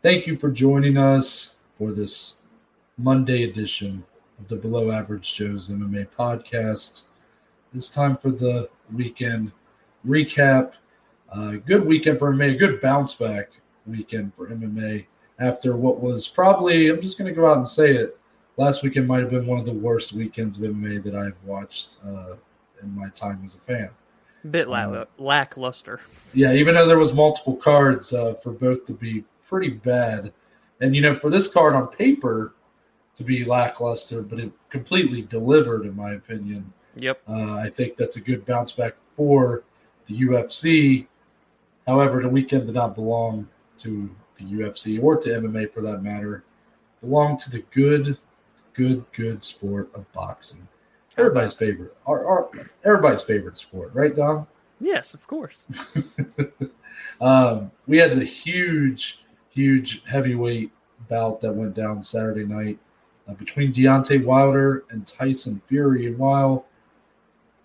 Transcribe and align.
Thank 0.00 0.28
you 0.28 0.38
for 0.38 0.48
joining 0.48 0.96
us 0.96 1.64
for 1.76 1.90
this 1.90 2.36
Monday 2.98 3.42
edition 3.42 4.04
of 4.38 4.46
the 4.46 4.54
Below 4.54 4.92
Average 4.92 5.34
Joe's 5.34 5.70
MMA 5.70 6.06
podcast. 6.16 7.02
It's 7.74 7.90
time 7.90 8.16
for 8.16 8.30
the 8.30 8.68
weekend 8.94 9.50
recap. 10.06 10.74
Uh, 11.32 11.54
good 11.66 11.84
weekend 11.84 12.20
for 12.20 12.32
MMA, 12.32 12.54
a 12.54 12.56
good 12.56 12.80
bounce 12.80 13.16
back 13.16 13.50
weekend 13.88 14.32
for 14.36 14.46
MMA 14.46 15.06
after 15.40 15.76
what 15.76 15.98
was 15.98 16.28
probably, 16.28 16.90
I'm 16.90 17.00
just 17.00 17.18
going 17.18 17.28
to 17.28 17.34
go 17.34 17.50
out 17.50 17.56
and 17.56 17.68
say 17.68 17.96
it, 17.96 18.16
last 18.56 18.84
weekend 18.84 19.08
might 19.08 19.22
have 19.22 19.30
been 19.30 19.48
one 19.48 19.58
of 19.58 19.66
the 19.66 19.72
worst 19.72 20.12
weekends 20.12 20.62
of 20.62 20.70
MMA 20.70 21.02
that 21.02 21.16
I've 21.16 21.42
watched 21.44 21.96
uh, 22.06 22.34
in 22.80 22.94
my 22.94 23.08
time 23.16 23.42
as 23.44 23.56
a 23.56 23.60
fan. 23.60 23.90
Bit 24.48 24.68
la- 24.68 25.06
lackluster. 25.18 25.98
Yeah, 26.34 26.52
even 26.52 26.76
though 26.76 26.86
there 26.86 27.00
was 27.00 27.12
multiple 27.12 27.56
cards 27.56 28.12
uh, 28.12 28.34
for 28.34 28.52
both 28.52 28.86
to 28.86 28.92
be 28.92 29.24
pretty 29.48 29.70
bad, 29.70 30.32
and 30.80 30.94
you 30.94 31.02
know, 31.02 31.18
for 31.18 31.30
this 31.30 31.52
card 31.52 31.74
on 31.74 31.88
paper 31.88 32.54
to 33.16 33.24
be 33.24 33.44
lackluster, 33.44 34.22
but 34.22 34.38
it 34.38 34.52
completely 34.70 35.22
delivered, 35.22 35.84
in 35.84 35.96
my 35.96 36.12
opinion. 36.12 36.72
Yep. 36.94 37.20
Uh, 37.28 37.54
I 37.54 37.68
think 37.68 37.96
that's 37.96 38.16
a 38.16 38.20
good 38.20 38.46
bounce 38.46 38.72
back 38.72 38.94
for 39.16 39.64
the 40.06 40.20
UFC. 40.20 41.06
However, 41.86 42.22
the 42.22 42.28
weekend 42.28 42.66
did 42.66 42.74
not 42.74 42.94
belong 42.94 43.48
to 43.78 44.10
the 44.36 44.44
UFC 44.44 45.02
or 45.02 45.16
to 45.16 45.28
MMA 45.28 45.72
for 45.72 45.80
that 45.80 46.02
matter. 46.02 46.36
It 46.36 47.06
belonged 47.06 47.40
to 47.40 47.50
the 47.50 47.64
good, 47.72 48.18
good, 48.74 49.04
good 49.12 49.42
sport 49.42 49.90
of 49.94 50.10
boxing. 50.12 50.66
Everybody's 51.16 51.54
favorite, 51.54 51.96
our, 52.06 52.24
our 52.24 52.48
everybody's 52.84 53.24
favorite 53.24 53.58
sport, 53.58 53.90
right, 53.92 54.14
Dom? 54.14 54.46
Yes, 54.78 55.14
of 55.14 55.26
course. 55.26 55.64
um, 57.20 57.72
we 57.88 57.98
had 57.98 58.16
a 58.16 58.24
huge, 58.24 59.24
huge 59.58 60.04
heavyweight 60.04 60.70
bout 61.08 61.40
that 61.40 61.52
went 61.52 61.74
down 61.74 62.00
Saturday 62.00 62.44
night 62.44 62.78
uh, 63.28 63.34
between 63.34 63.72
Deontay 63.72 64.24
Wilder 64.24 64.84
and 64.90 65.04
Tyson 65.04 65.60
Fury. 65.66 66.06
And 66.06 66.16
while 66.16 66.64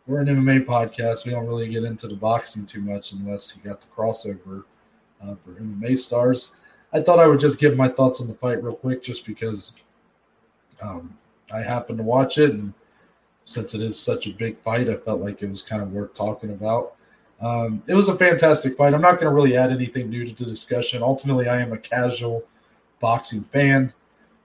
we're 0.08 0.22
an 0.22 0.28
MMA 0.28 0.66
podcast, 0.66 1.24
we 1.24 1.32
don't 1.34 1.46
really 1.46 1.70
get 1.70 1.84
into 1.84 2.08
the 2.08 2.16
boxing 2.16 2.66
too 2.66 2.82
much 2.82 3.12
unless 3.12 3.56
you 3.56 3.62
got 3.62 3.80
the 3.80 3.88
crossover 3.96 4.64
uh, 5.22 5.36
for 5.46 5.52
MMA 5.52 5.96
stars. 5.96 6.56
I 6.92 7.00
thought 7.00 7.20
I 7.20 7.28
would 7.28 7.40
just 7.40 7.60
give 7.60 7.78
my 7.78 7.90
thoughts 7.90 8.22
on 8.22 8.28
the 8.28 8.34
fight 8.34 8.64
real 8.64 8.74
quick, 8.74 9.04
just 9.04 9.24
because 9.28 9.74
um, 10.82 11.16
I 11.54 11.62
happened 11.62 12.00
to 12.00 12.04
watch 12.04 12.40
it, 12.40 12.52
and 12.52 12.74
since 13.46 13.76
it 13.76 13.82
is 13.82 14.00
such 14.00 14.26
a 14.26 14.34
big 14.34 14.58
fight, 14.62 14.90
I 14.90 14.96
felt 14.96 15.22
like 15.22 15.44
it 15.44 15.50
was 15.50 15.62
kind 15.62 15.84
of 15.84 15.94
worth 15.94 16.16
talking 16.16 16.50
about. 16.50 16.96
Um, 17.44 17.84
it 17.88 17.94
was 17.94 18.08
a 18.08 18.16
fantastic 18.16 18.78
fight. 18.78 18.94
I'm 18.94 19.02
not 19.02 19.20
going 19.20 19.30
to 19.30 19.36
really 19.36 19.58
add 19.58 19.72
anything 19.72 20.10
new 20.10 20.26
to 20.26 20.34
the 20.34 20.50
discussion. 20.50 21.04
Ultimately, 21.04 21.50
I 21.50 21.60
am 21.60 21.74
a 21.74 21.78
casual 21.78 22.44
boxing 23.02 23.42
fan, 23.42 23.92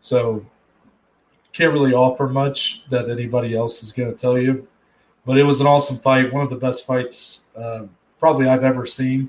so 0.01 0.45
can't 1.53 1.73
really 1.73 1.95
offer 1.95 2.29
much 2.29 2.89
that 2.89 3.09
anybody 3.09 3.57
else 3.57 3.83
is 3.83 3.93
going 3.93 4.11
to 4.11 4.17
tell 4.17 4.37
you. 4.37 4.67
But 5.25 5.39
it 5.39 5.45
was 5.45 5.61
an 5.61 5.67
awesome 5.67 5.99
fight, 5.99 6.33
one 6.33 6.43
of 6.43 6.51
the 6.51 6.57
best 6.57 6.87
fights 6.87 7.47
uh, 7.57 7.83
probably 8.19 8.49
I've 8.49 8.65
ever 8.65 8.85
seen. 8.85 9.29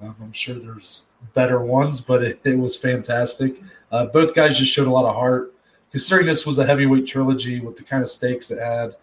Um, 0.00 0.14
I'm 0.20 0.32
sure 0.32 0.54
there's 0.54 1.02
better 1.34 1.60
ones, 1.60 2.00
but 2.00 2.22
it, 2.22 2.40
it 2.44 2.58
was 2.58 2.76
fantastic. 2.76 3.60
Uh, 3.90 4.06
both 4.06 4.34
guys 4.34 4.58
just 4.58 4.72
showed 4.72 4.86
a 4.86 4.90
lot 4.90 5.04
of 5.04 5.14
heart. 5.14 5.54
Considering 5.90 6.26
this 6.26 6.46
was 6.46 6.58
a 6.58 6.64
heavyweight 6.64 7.06
trilogy 7.06 7.60
with 7.60 7.76
the 7.76 7.82
kind 7.82 8.02
of 8.02 8.08
stakes 8.08 8.50
it 8.50 8.58
had, 8.58 8.96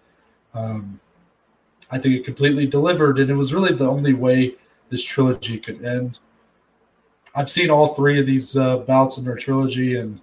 um, 0.53 0.99
I 1.91 1.97
think 1.97 2.15
it 2.15 2.25
completely 2.25 2.67
delivered, 2.67 3.19
and 3.19 3.29
it 3.29 3.35
was 3.35 3.53
really 3.53 3.73
the 3.73 3.89
only 3.89 4.13
way 4.13 4.55
this 4.89 5.03
trilogy 5.03 5.57
could 5.57 5.83
end. 5.83 6.19
I've 7.35 7.49
seen 7.49 7.69
all 7.69 7.93
three 7.93 8.19
of 8.19 8.25
these 8.25 8.55
uh, 8.55 8.77
bouts 8.77 9.17
in 9.17 9.25
their 9.25 9.35
trilogy, 9.35 9.97
and 9.97 10.19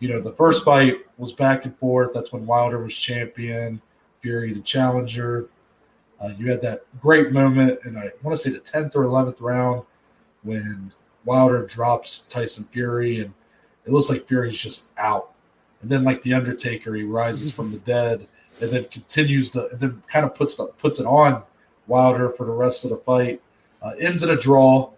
you 0.00 0.08
know 0.08 0.20
the 0.20 0.32
first 0.32 0.64
fight 0.64 0.96
was 1.18 1.32
back 1.32 1.64
and 1.64 1.76
forth. 1.78 2.12
That's 2.14 2.32
when 2.32 2.46
Wilder 2.46 2.82
was 2.82 2.96
champion, 2.96 3.80
Fury 4.20 4.52
the 4.52 4.60
challenger. 4.60 5.48
Uh, 6.20 6.30
you 6.38 6.50
had 6.50 6.62
that 6.62 6.84
great 7.00 7.32
moment, 7.32 7.80
and 7.84 7.98
I 7.98 8.10
want 8.22 8.36
to 8.36 8.42
say 8.42 8.50
the 8.50 8.58
tenth 8.60 8.96
or 8.96 9.04
eleventh 9.04 9.40
round 9.40 9.82
when 10.42 10.92
Wilder 11.24 11.66
drops 11.66 12.22
Tyson 12.22 12.64
Fury, 12.64 13.20
and 13.20 13.32
it 13.86 13.92
looks 13.92 14.08
like 14.08 14.26
Fury's 14.26 14.58
just 14.58 14.92
out. 14.98 15.32
And 15.82 15.90
then, 15.90 16.04
like 16.04 16.22
the 16.22 16.34
Undertaker, 16.34 16.94
he 16.94 17.02
rises 17.02 17.52
from 17.52 17.70
the 17.70 17.78
dead, 17.78 18.26
and 18.60 18.70
then 18.70 18.84
continues 18.84 19.50
the, 19.50 19.68
and 19.70 19.80
then 19.80 20.02
kind 20.08 20.24
of 20.24 20.34
puts 20.34 20.56
the, 20.56 20.66
puts 20.78 21.00
it 21.00 21.06
on 21.06 21.42
Wilder 21.86 22.30
for 22.30 22.46
the 22.46 22.52
rest 22.52 22.84
of 22.84 22.90
the 22.90 22.96
fight. 22.98 23.40
Uh, 23.82 23.92
ends 24.00 24.22
in 24.22 24.30
a 24.30 24.36
draw 24.36 24.90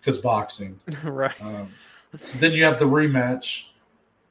because 0.00 0.18
boxing. 0.18 0.78
right. 1.04 1.34
Um, 1.40 1.68
so 2.20 2.38
then 2.38 2.52
you 2.52 2.64
have 2.64 2.78
the 2.78 2.84
rematch. 2.84 3.64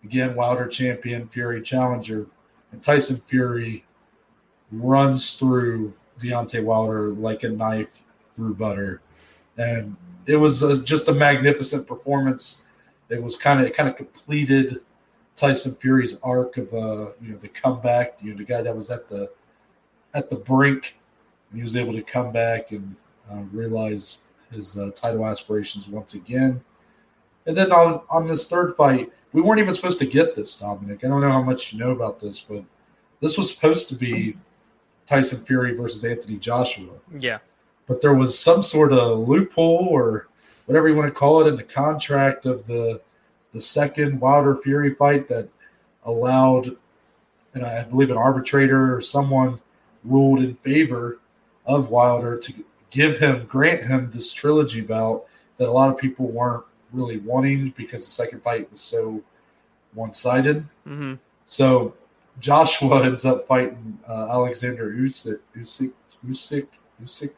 Again, 0.03 0.35
Wilder 0.35 0.68
champion, 0.68 1.29
Fury 1.29 1.62
challenger, 1.62 2.28
and 2.72 2.84
Tyson 2.84 3.18
Fury 3.28 3.85
runs 4.72 5.38
through 5.38 5.94
Deontay 6.19 6.63
Wilder 6.63 7.09
like 7.09 7.44
a 7.44 7.50
knife 7.50 8.03
through 8.35 8.56
butter, 8.56 9.02
and 9.57 9.96
it 10.25 10.35
was 10.35 10.62
a, 10.62 10.81
just 10.81 11.07
a 11.07 11.13
magnificent 11.13 11.88
performance. 11.88 12.68
It 13.09 13.22
was 13.22 13.38
kind 13.38 13.62
of 13.62 13.68
it 13.68 13.75
kind 13.75 13.88
of 13.88 13.96
completed 13.96 14.81
Tyson 15.35 15.73
Fury's 15.75 16.19
arc 16.21 16.57
of 16.57 16.73
uh 16.73 17.11
you 17.21 17.29
know 17.31 17.38
the 17.38 17.47
comeback. 17.49 18.17
You 18.21 18.31
know 18.31 18.38
the 18.38 18.44
guy 18.44 18.61
that 18.61 18.75
was 18.75 18.89
at 18.89 19.07
the 19.07 19.29
at 20.13 20.29
the 20.29 20.35
brink, 20.35 20.95
and 21.49 21.59
he 21.59 21.63
was 21.63 21.75
able 21.75 21.94
to 21.94 22.01
come 22.03 22.31
back 22.31 22.71
and 22.71 22.95
uh, 23.31 23.38
realize 23.51 24.27
his 24.51 24.77
uh, 24.77 24.91
title 24.95 25.25
aspirations 25.25 25.88
once 25.88 26.13
again. 26.13 26.61
And 27.47 27.57
then 27.57 27.72
on 27.72 28.01
on 28.09 28.27
this 28.27 28.47
third 28.47 28.75
fight, 28.75 29.11
we 29.33 29.41
weren't 29.41 29.59
even 29.59 29.73
supposed 29.73 29.99
to 29.99 30.05
get 30.05 30.35
this, 30.35 30.59
Dominic. 30.59 31.03
I 31.03 31.07
don't 31.07 31.22
know 31.22 31.31
how 31.31 31.41
much 31.41 31.73
you 31.73 31.79
know 31.79 31.91
about 31.91 32.19
this, 32.19 32.39
but 32.39 32.63
this 33.19 33.38
was 33.38 33.49
supposed 33.53 33.89
to 33.89 33.95
be 33.95 34.38
Tyson 35.05 35.39
Fury 35.45 35.75
versus 35.75 36.05
Anthony 36.05 36.38
Joshua 36.38 36.93
Yeah. 37.19 37.39
but 37.88 38.01
there 38.01 38.13
was 38.13 38.38
some 38.38 38.63
sort 38.63 38.93
of 38.93 39.27
loophole 39.27 39.88
or 39.89 40.27
whatever 40.66 40.88
you 40.88 40.95
want 40.95 41.07
to 41.07 41.13
call 41.13 41.41
it 41.41 41.47
in 41.47 41.55
the 41.57 41.63
contract 41.63 42.45
of 42.45 42.66
the 42.67 43.01
the 43.53 43.62
second 43.62 44.19
Wilder 44.19 44.56
Fury 44.58 44.96
fight 44.96 45.30
that 45.30 45.47
allowed, 46.06 46.75
and 47.53 47.66
I 47.66 47.84
believe 47.84 48.12
an 48.12 48.18
arbitrator 48.18 48.96
or 48.96 49.02
someone 49.02 49.59
ruled 50.03 50.40
in 50.40 50.56
favor 50.56 51.19
of 51.66 51.90
Wilder 51.90 52.38
to 52.38 52.53
give 52.90 53.18
him 53.19 53.46
grant 53.46 53.84
him 53.84 54.12
this 54.14 54.31
trilogy 54.31 54.81
bout 54.81 55.25
that 55.58 55.69
a 55.69 55.72
lot 55.72 55.90
of 55.90 55.97
people 55.97 56.28
weren't 56.28 56.64
really 56.91 57.18
wanting 57.18 57.74
because 57.78 58.06
the 58.06 58.12
second 58.12 58.44
fight 58.44 58.69
was 58.69 58.81
so 58.81 59.22
one 59.94 60.14
sided. 60.14 60.66
hmm 60.85 61.14
So 61.46 61.94
Joshua 62.40 63.03
ends 63.06 63.25
up 63.25 63.47
fighting 63.47 64.00
uh, 64.08 64.28
Alexander 64.30 64.91
Usyk, 64.91 65.40
Usyk, 65.56 65.94
Usyk, 66.28 66.68
Usyk, 67.03 67.31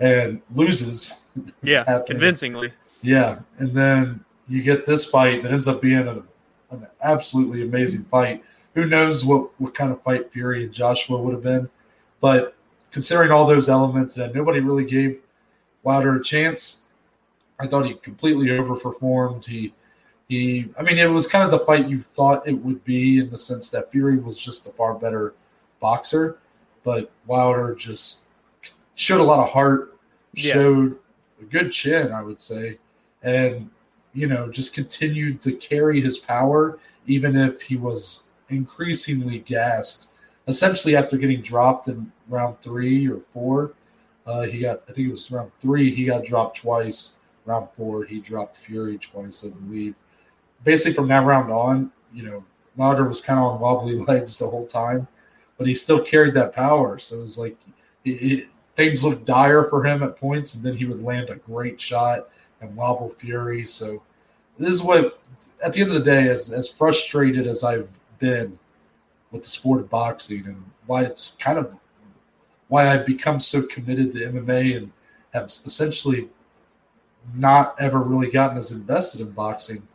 and 0.00 0.40
loses. 0.52 1.20
Yeah. 1.62 2.00
Convincingly. 2.06 2.72
Yeah, 3.02 3.40
and 3.58 3.74
then 3.74 4.24
you 4.48 4.62
get 4.62 4.86
this 4.86 5.06
fight 5.06 5.42
that 5.42 5.52
ends 5.52 5.68
up 5.68 5.80
being 5.80 6.06
a, 6.06 6.22
an 6.70 6.86
absolutely 7.02 7.62
amazing 7.62 8.04
fight. 8.04 8.42
Who 8.74 8.86
knows 8.86 9.24
what 9.24 9.50
what 9.60 9.74
kind 9.74 9.92
of 9.92 10.02
fight 10.02 10.32
Fury 10.32 10.64
and 10.64 10.72
Joshua 10.72 11.16
would 11.20 11.34
have 11.34 11.42
been, 11.42 11.68
but 12.20 12.54
considering 12.90 13.30
all 13.30 13.46
those 13.46 13.68
elements 13.68 14.16
and 14.16 14.34
nobody 14.34 14.60
really 14.60 14.84
gave 14.84 15.20
Wilder 15.82 16.16
a 16.16 16.22
chance, 16.22 16.84
I 17.60 17.66
thought 17.66 17.86
he 17.86 17.94
completely 17.94 18.46
overperformed. 18.46 19.44
He 19.44 19.72
he, 20.28 20.70
I 20.78 20.82
mean, 20.82 20.98
it 20.98 21.06
was 21.06 21.26
kind 21.26 21.44
of 21.44 21.50
the 21.50 21.64
fight 21.66 21.86
you 21.88 22.00
thought 22.00 22.48
it 22.48 22.54
would 22.54 22.82
be 22.84 23.18
in 23.18 23.30
the 23.30 23.36
sense 23.38 23.68
that 23.70 23.92
Fury 23.92 24.16
was 24.16 24.38
just 24.38 24.66
a 24.66 24.70
far 24.72 24.94
better 24.94 25.34
boxer, 25.80 26.38
but 26.82 27.10
Wilder 27.26 27.74
just 27.74 28.24
showed 28.94 29.20
a 29.20 29.24
lot 29.24 29.38
of 29.38 29.50
heart, 29.50 29.98
Yeah. 30.32 30.54
showed 30.54 30.98
a 31.40 31.44
good 31.44 31.70
chin, 31.72 32.10
I 32.10 32.22
would 32.22 32.40
say, 32.40 32.78
and 33.22 33.68
you 34.14 34.28
know, 34.28 34.48
just 34.48 34.72
continued 34.72 35.42
to 35.42 35.52
carry 35.52 36.00
his 36.00 36.18
power, 36.18 36.78
even 37.06 37.36
if 37.36 37.60
he 37.60 37.76
was 37.76 38.24
increasingly 38.48 39.40
gassed. 39.40 40.12
Essentially, 40.46 40.96
after 40.96 41.16
getting 41.16 41.42
dropped 41.42 41.88
in 41.88 42.10
round 42.28 42.60
three 42.62 43.08
or 43.08 43.20
four, 43.32 43.72
uh, 44.26 44.42
he 44.42 44.60
got, 44.60 44.82
I 44.88 44.92
think 44.92 45.08
it 45.08 45.12
was 45.12 45.30
round 45.30 45.50
three, 45.60 45.94
he 45.94 46.04
got 46.04 46.24
dropped 46.24 46.58
twice. 46.58 47.16
Round 47.44 47.68
four, 47.76 48.04
he 48.04 48.20
dropped 48.20 48.56
Fury 48.56 48.96
twice, 48.98 49.44
I 49.44 49.50
believe. 49.50 49.94
Basically, 50.62 50.94
from 50.94 51.08
that 51.08 51.26
round 51.26 51.50
on, 51.50 51.90
you 52.12 52.22
know, 52.22 52.44
Wilder 52.76 53.06
was 53.06 53.20
kind 53.20 53.38
of 53.38 53.46
on 53.46 53.60
wobbly 53.60 53.96
legs 54.08 54.38
the 54.38 54.48
whole 54.48 54.66
time, 54.66 55.06
but 55.58 55.66
he 55.66 55.74
still 55.74 56.00
carried 56.00 56.34
that 56.34 56.54
power. 56.54 56.98
So 56.98 57.18
it 57.18 57.22
was 57.22 57.38
like 57.38 57.56
it, 58.04 58.10
it, 58.10 58.48
things 58.76 59.04
looked 59.04 59.26
dire 59.26 59.64
for 59.68 59.84
him 59.84 60.02
at 60.02 60.16
points, 60.16 60.54
and 60.54 60.64
then 60.64 60.76
he 60.76 60.84
would 60.84 61.02
land 61.02 61.30
a 61.30 61.36
great 61.36 61.80
shot 61.80 62.28
and 62.64 62.76
wobble 62.76 63.10
Fury. 63.10 63.64
So 63.66 64.02
this 64.58 64.72
is 64.72 64.82
what, 64.82 65.20
at 65.64 65.72
the 65.72 65.82
end 65.82 65.90
of 65.90 65.96
the 65.96 66.10
day, 66.10 66.28
as 66.28 66.52
as 66.52 66.68
frustrated 66.68 67.46
as 67.46 67.64
I've 67.64 67.88
been 68.18 68.58
with 69.30 69.42
the 69.42 69.48
sport 69.48 69.80
of 69.80 69.90
boxing 69.90 70.46
and 70.46 70.62
why 70.86 71.04
it's 71.04 71.32
kind 71.38 71.58
of 71.58 71.76
why 72.68 72.88
I've 72.88 73.06
become 73.06 73.40
so 73.40 73.62
committed 73.62 74.12
to 74.12 74.30
MMA 74.30 74.76
and 74.76 74.92
have 75.32 75.46
essentially 75.46 76.28
not 77.34 77.74
ever 77.78 78.00
really 78.00 78.30
gotten 78.30 78.58
as 78.58 78.70
invested 78.70 79.20
in 79.20 79.30
boxing 79.30 79.86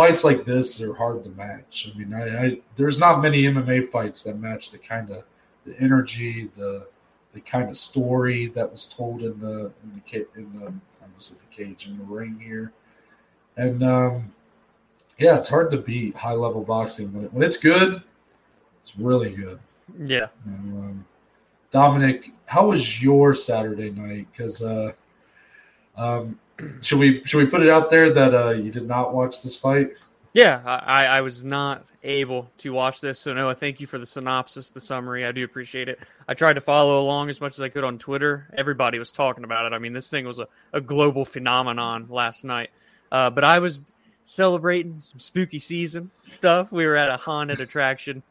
fights 0.00 0.24
like 0.24 0.46
this 0.46 0.80
are 0.80 0.94
hard 0.94 1.22
to 1.22 1.28
match. 1.30 1.92
I 1.92 1.98
mean, 1.98 2.14
I, 2.14 2.44
I 2.44 2.58
there's 2.74 2.98
not 2.98 3.20
many 3.20 3.42
MMA 3.42 3.90
fights 3.90 4.22
that 4.22 4.38
match 4.38 4.70
the 4.70 4.78
kind 4.78 5.10
of 5.10 5.24
the 5.66 5.78
energy, 5.78 6.48
the 6.56 6.86
the 7.34 7.40
kind 7.42 7.68
of 7.68 7.76
story 7.76 8.48
that 8.48 8.70
was 8.70 8.86
told 8.86 9.20
in 9.22 9.38
the 9.40 9.70
in 9.82 10.02
the 10.02 10.26
in 10.36 10.58
the 10.58 10.72
I'm 11.02 11.12
just 11.18 11.32
at 11.32 11.38
the 11.38 11.54
cage 11.54 11.86
in 11.86 11.98
the 11.98 12.04
ring 12.04 12.40
here, 12.42 12.72
and 13.56 13.82
um, 13.82 14.32
yeah, 15.18 15.36
it's 15.36 15.48
hard 15.48 15.70
to 15.72 15.76
beat 15.76 16.16
high 16.16 16.32
level 16.32 16.62
boxing 16.62 17.12
when 17.12 17.24
it, 17.24 17.32
when 17.32 17.42
it's 17.42 17.58
good. 17.58 18.02
It's 18.82 18.96
really 18.98 19.34
good. 19.34 19.60
Yeah. 19.98 20.28
And, 20.44 20.78
um, 20.78 21.06
Dominic, 21.70 22.30
how 22.46 22.68
was 22.68 23.02
your 23.02 23.34
Saturday 23.34 23.90
night? 23.90 24.26
Because 24.32 24.62
uh, 24.62 24.92
um, 25.96 26.38
should 26.80 26.98
we 26.98 27.22
should 27.24 27.38
we 27.38 27.46
put 27.46 27.62
it 27.62 27.68
out 27.70 27.90
there 27.90 28.12
that 28.12 28.34
uh, 28.34 28.50
you 28.50 28.70
did 28.70 28.88
not 28.88 29.14
watch 29.14 29.42
this 29.42 29.56
fight? 29.56 29.92
Yeah, 30.32 30.62
I, 30.64 31.06
I 31.06 31.20
was 31.22 31.44
not 31.44 31.86
able 32.04 32.48
to 32.58 32.72
watch 32.72 33.00
this, 33.00 33.18
so 33.18 33.34
no, 33.34 33.52
thank 33.52 33.80
you 33.80 33.88
for 33.88 33.98
the 33.98 34.06
synopsis, 34.06 34.70
the 34.70 34.80
summary. 34.80 35.26
I 35.26 35.32
do 35.32 35.42
appreciate 35.42 35.88
it. 35.88 35.98
I 36.28 36.34
tried 36.34 36.52
to 36.52 36.60
follow 36.60 37.00
along 37.00 37.30
as 37.30 37.40
much 37.40 37.54
as 37.54 37.60
I 37.60 37.68
could 37.68 37.82
on 37.82 37.98
Twitter. 37.98 38.46
Everybody 38.56 39.00
was 39.00 39.10
talking 39.10 39.42
about 39.42 39.66
it. 39.66 39.74
I 39.74 39.78
mean, 39.78 39.92
this 39.92 40.08
thing 40.08 40.24
was 40.24 40.38
a, 40.38 40.46
a 40.72 40.80
global 40.80 41.24
phenomenon 41.24 42.06
last 42.08 42.44
night. 42.44 42.70
Uh, 43.10 43.28
but 43.30 43.42
I 43.42 43.58
was 43.58 43.82
celebrating 44.24 45.00
some 45.00 45.18
spooky 45.18 45.58
season 45.58 46.12
stuff. 46.28 46.70
We 46.70 46.86
were 46.86 46.96
at 46.96 47.10
a 47.10 47.16
haunted 47.16 47.58
attraction 47.60 48.22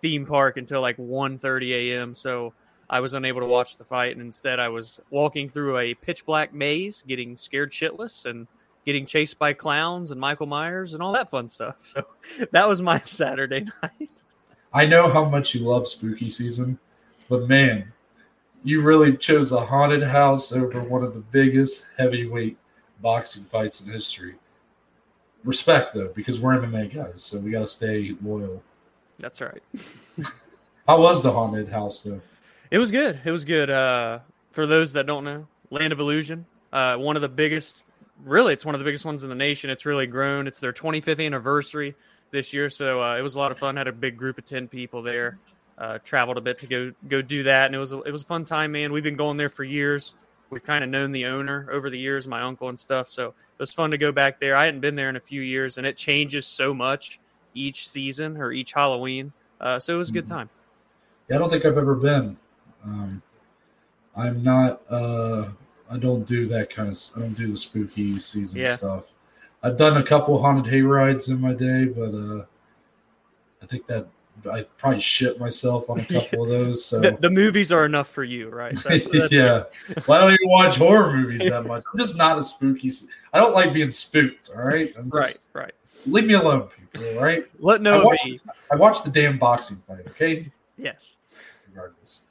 theme 0.00 0.26
park 0.26 0.58
until 0.58 0.80
like 0.80 0.96
1.30 0.96 1.70
a.m., 1.72 2.14
so 2.14 2.52
I 2.88 3.00
was 3.00 3.14
unable 3.14 3.40
to 3.40 3.46
watch 3.46 3.78
the 3.78 3.84
fight, 3.84 4.12
and 4.12 4.20
instead 4.24 4.60
I 4.60 4.68
was 4.68 5.00
walking 5.10 5.48
through 5.48 5.78
a 5.78 5.94
pitch 5.94 6.24
black 6.24 6.54
maze, 6.54 7.02
getting 7.06 7.36
scared 7.36 7.72
shitless, 7.72 8.26
and– 8.26 8.46
getting 8.88 9.04
chased 9.04 9.38
by 9.38 9.52
clowns 9.52 10.12
and 10.12 10.18
Michael 10.18 10.46
Myers 10.46 10.94
and 10.94 11.02
all 11.02 11.12
that 11.12 11.30
fun 11.30 11.46
stuff. 11.46 11.76
So 11.84 12.06
that 12.52 12.66
was 12.66 12.80
my 12.80 12.98
Saturday 13.00 13.60
night. 13.82 14.24
I 14.72 14.86
know 14.86 15.12
how 15.12 15.26
much 15.26 15.54
you 15.54 15.60
love 15.60 15.86
spooky 15.86 16.30
season, 16.30 16.78
but 17.28 17.46
man, 17.46 17.92
you 18.64 18.80
really 18.80 19.14
chose 19.14 19.52
a 19.52 19.66
haunted 19.66 20.02
house 20.02 20.52
over 20.52 20.80
one 20.80 21.04
of 21.04 21.12
the 21.12 21.20
biggest 21.20 21.88
heavyweight 21.98 22.56
boxing 23.02 23.44
fights 23.44 23.82
in 23.82 23.92
history. 23.92 24.36
Respect 25.44 25.94
though, 25.94 26.10
because 26.14 26.40
we're 26.40 26.58
MMA 26.58 26.94
guys, 26.94 27.22
so 27.22 27.40
we 27.40 27.50
got 27.50 27.60
to 27.60 27.66
stay 27.66 28.14
loyal. 28.22 28.62
That's 29.18 29.42
right. 29.42 29.62
how 30.88 31.02
was 31.02 31.22
the 31.22 31.30
haunted 31.30 31.68
house 31.68 32.00
though? 32.00 32.22
It 32.70 32.78
was 32.78 32.90
good. 32.90 33.20
It 33.22 33.32
was 33.32 33.44
good. 33.44 33.68
Uh, 33.68 34.20
for 34.50 34.66
those 34.66 34.94
that 34.94 35.04
don't 35.04 35.24
know, 35.24 35.46
Land 35.68 35.92
of 35.92 36.00
Illusion, 36.00 36.46
uh, 36.72 36.96
one 36.96 37.16
of 37.16 37.22
the 37.22 37.28
biggest 37.28 37.84
really 38.24 38.52
it's 38.52 38.64
one 38.64 38.74
of 38.74 38.78
the 38.78 38.84
biggest 38.84 39.04
ones 39.04 39.22
in 39.22 39.28
the 39.28 39.34
nation. 39.34 39.70
It's 39.70 39.86
really 39.86 40.06
grown. 40.06 40.46
It's 40.46 40.60
their 40.60 40.72
25th 40.72 41.24
anniversary 41.24 41.94
this 42.30 42.52
year, 42.52 42.68
so 42.68 43.02
uh, 43.02 43.16
it 43.16 43.22
was 43.22 43.36
a 43.36 43.38
lot 43.38 43.50
of 43.50 43.58
fun. 43.58 43.76
Had 43.76 43.88
a 43.88 43.92
big 43.92 44.16
group 44.16 44.38
of 44.38 44.44
10 44.44 44.68
people 44.68 45.02
there. 45.02 45.38
Uh, 45.76 45.98
traveled 45.98 46.36
a 46.36 46.40
bit 46.40 46.58
to 46.58 46.66
go 46.66 46.92
go 47.06 47.22
do 47.22 47.44
that, 47.44 47.66
and 47.66 47.74
it 47.74 47.78
was 47.78 47.92
a, 47.92 48.00
it 48.02 48.10
was 48.10 48.22
a 48.22 48.26
fun 48.26 48.44
time, 48.44 48.72
man. 48.72 48.92
We've 48.92 49.04
been 49.04 49.16
going 49.16 49.36
there 49.36 49.48
for 49.48 49.62
years. 49.62 50.16
We've 50.50 50.64
kind 50.64 50.82
of 50.82 50.90
known 50.90 51.12
the 51.12 51.26
owner 51.26 51.68
over 51.70 51.88
the 51.90 51.98
years, 51.98 52.26
my 52.26 52.42
uncle 52.42 52.68
and 52.68 52.78
stuff. 52.78 53.08
So 53.08 53.28
it 53.28 53.34
was 53.58 53.70
fun 53.70 53.90
to 53.92 53.98
go 53.98 54.10
back 54.10 54.40
there. 54.40 54.56
I 54.56 54.64
hadn't 54.64 54.80
been 54.80 54.96
there 54.96 55.08
in 55.08 55.16
a 55.16 55.20
few 55.20 55.42
years, 55.42 55.78
and 55.78 55.86
it 55.86 55.96
changes 55.96 56.46
so 56.46 56.74
much 56.74 57.20
each 57.54 57.88
season 57.88 58.36
or 58.38 58.50
each 58.50 58.72
Halloween. 58.72 59.32
Uh, 59.60 59.78
so 59.78 59.94
it 59.94 59.98
was 59.98 60.08
a 60.08 60.12
good 60.12 60.24
mm-hmm. 60.24 60.34
time. 60.34 60.50
Yeah, 61.28 61.36
I 61.36 61.38
don't 61.38 61.50
think 61.50 61.64
I've 61.64 61.76
ever 61.76 61.94
been. 61.94 62.36
Um, 62.84 63.22
I'm 64.16 64.42
not. 64.42 64.80
Uh, 64.88 65.48
I 65.90 65.96
don't 65.96 66.26
do 66.26 66.46
that 66.46 66.70
kind 66.70 66.88
of. 66.88 66.98
I 67.16 67.20
don't 67.20 67.34
do 67.34 67.50
the 67.50 67.56
spooky 67.56 68.18
season 68.20 68.60
yeah. 68.60 68.76
stuff. 68.76 69.06
I've 69.62 69.76
done 69.76 69.96
a 69.96 70.02
couple 70.02 70.40
haunted 70.40 70.72
hay 70.72 70.82
rides 70.82 71.28
in 71.28 71.40
my 71.40 71.52
day, 71.52 71.86
but 71.86 72.14
uh, 72.14 72.44
I 73.62 73.66
think 73.66 73.86
that 73.86 74.06
I 74.50 74.62
probably 74.76 75.00
shit 75.00 75.40
myself 75.40 75.90
on 75.90 76.00
a 76.00 76.04
couple 76.20 76.44
of 76.44 76.50
those. 76.50 76.84
So 76.84 77.00
the, 77.00 77.12
the, 77.12 77.30
movies 77.30 77.72
are 77.72 77.84
enough 77.84 78.08
for 78.08 78.22
you, 78.24 78.48
right? 78.50 78.74
That's, 78.84 79.04
that's 79.10 79.32
yeah. 79.32 79.64
well, 80.06 80.18
I 80.18 80.20
don't 80.20 80.32
even 80.32 80.48
watch 80.48 80.76
horror 80.76 81.12
movies 81.12 81.48
that 81.48 81.64
much. 81.66 81.82
I'm 81.92 81.98
just 81.98 82.16
not 82.16 82.38
a 82.38 82.44
spooky. 82.44 82.92
I 83.32 83.38
don't 83.38 83.54
like 83.54 83.72
being 83.72 83.90
spooked. 83.90 84.50
All 84.54 84.62
right. 84.62 84.94
Just, 84.94 85.08
right. 85.12 85.38
Right. 85.52 85.72
Leave 86.06 86.26
me 86.26 86.34
alone, 86.34 86.68
people. 86.92 87.08
All 87.16 87.24
right. 87.24 87.44
Let 87.58 87.82
no 87.82 88.00
I 88.00 88.04
watched, 88.04 88.30
I 88.70 88.76
watched 88.76 89.04
the 89.04 89.10
damn 89.10 89.38
boxing 89.38 89.78
fight. 89.88 90.06
Okay. 90.08 90.50
Yes. 90.76 91.18
Regardless, 91.68 92.22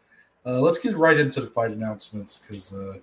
uh, 0.46 0.62
let's 0.62 0.80
get 0.80 0.96
right 0.96 1.20
into 1.20 1.42
the 1.42 1.48
fight 1.48 1.72
announcements 1.72 2.40
because. 2.40 2.74
Uh, 2.74 2.98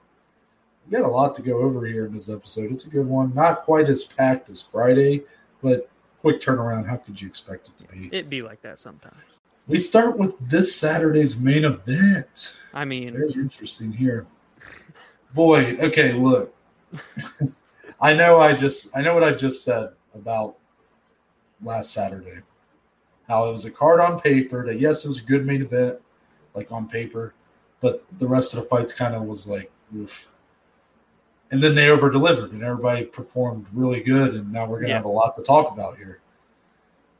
we 0.86 0.96
got 0.96 1.06
a 1.06 1.08
lot 1.08 1.34
to 1.36 1.42
go 1.42 1.58
over 1.58 1.86
here 1.86 2.06
in 2.06 2.12
this 2.12 2.28
episode. 2.28 2.72
It's 2.72 2.86
a 2.86 2.90
good 2.90 3.06
one. 3.06 3.34
Not 3.34 3.62
quite 3.62 3.88
as 3.88 4.04
packed 4.04 4.50
as 4.50 4.62
Friday, 4.62 5.22
but 5.62 5.88
quick 6.20 6.40
turnaround. 6.40 6.86
How 6.86 6.96
could 6.96 7.20
you 7.20 7.28
expect 7.28 7.68
it 7.68 7.78
to 7.82 7.88
be? 7.92 8.08
It'd 8.08 8.30
be 8.30 8.42
like 8.42 8.60
that 8.62 8.78
sometimes. 8.78 9.16
We 9.66 9.78
start 9.78 10.18
with 10.18 10.34
this 10.40 10.74
Saturday's 10.74 11.38
main 11.38 11.64
event. 11.64 12.56
I 12.74 12.84
mean, 12.84 13.14
very 13.14 13.32
interesting 13.32 13.92
here. 13.92 14.26
Boy, 15.32 15.76
okay, 15.78 16.12
look. 16.12 16.54
I 18.00 18.12
know 18.12 18.40
I 18.40 18.52
just 18.52 18.94
I 18.96 19.00
know 19.00 19.14
what 19.14 19.24
I 19.24 19.32
just 19.32 19.64
said 19.64 19.90
about 20.14 20.56
last 21.62 21.92
Saturday. 21.92 22.40
How 23.26 23.48
it 23.48 23.52
was 23.52 23.64
a 23.64 23.70
card 23.70 24.00
on 24.00 24.20
paper 24.20 24.66
that 24.66 24.80
yes, 24.80 25.06
it 25.06 25.08
was 25.08 25.20
a 25.20 25.24
good 25.24 25.46
main 25.46 25.62
event, 25.62 25.98
like 26.54 26.70
on 26.70 26.86
paper, 26.86 27.32
but 27.80 28.04
the 28.18 28.28
rest 28.28 28.52
of 28.52 28.60
the 28.60 28.68
fights 28.68 28.92
kind 28.92 29.14
of 29.14 29.22
was 29.22 29.48
like 29.48 29.72
oof 29.96 30.33
and 31.54 31.62
then 31.62 31.76
they 31.76 31.88
over 31.88 32.10
delivered 32.10 32.50
and 32.50 32.64
everybody 32.64 33.04
performed 33.04 33.64
really 33.72 34.00
good 34.00 34.34
and 34.34 34.52
now 34.52 34.66
we're 34.66 34.78
going 34.78 34.86
to 34.86 34.88
yeah. 34.88 34.96
have 34.96 35.04
a 35.04 35.08
lot 35.08 35.36
to 35.36 35.42
talk 35.42 35.72
about 35.72 35.96
here. 35.96 36.18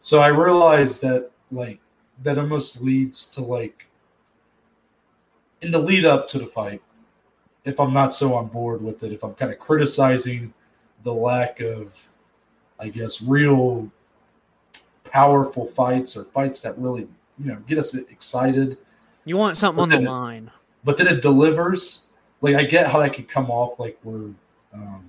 So 0.01 0.19
i 0.19 0.27
realized 0.27 1.01
that 1.03 1.31
like 1.53 1.79
that 2.25 2.37
almost 2.37 2.83
leads 2.83 3.27
to 3.27 3.41
like 3.41 3.87
in 5.63 5.71
the 5.71 5.79
lead 5.79 6.05
up 6.05 6.29
to 6.31 6.39
the 6.41 6.47
fight 6.49 6.83
if 7.65 7.79
i'm 7.79 7.95
not 7.95 8.13
so 8.13 8.35
on 8.35 8.49
board 8.49 8.83
with 8.83 9.05
it 9.05 9.13
if 9.13 9.23
i'm 9.23 9.35
kind 9.35 9.53
of 9.53 9.59
criticizing 9.59 10.53
the 11.05 11.15
lack 11.15 11.61
of 11.61 12.11
i 12.81 12.89
guess 12.89 13.23
real 13.23 13.89
powerful 15.05 15.65
fights 15.65 16.17
or 16.17 16.25
fights 16.25 16.61
that 16.61 16.77
really 16.77 17.07
you 17.39 17.47
know 17.47 17.57
get 17.69 17.79
us 17.79 17.95
excited. 17.95 18.79
You 19.25 19.37
want 19.37 19.57
something 19.57 19.81
on 19.81 19.89
the 19.89 19.99
it, 19.99 20.03
line. 20.03 20.51
but 20.83 20.97
then 20.97 21.07
it 21.07 21.23
delivers 21.23 22.09
like 22.45 22.57
I 22.57 22.65
get 22.65 22.87
how 22.87 23.01
that 23.01 23.15
could 23.15 23.29
come 23.29 23.51
off 23.51 23.79
like 23.81 23.99
we're 24.05 24.31
um, 24.75 25.09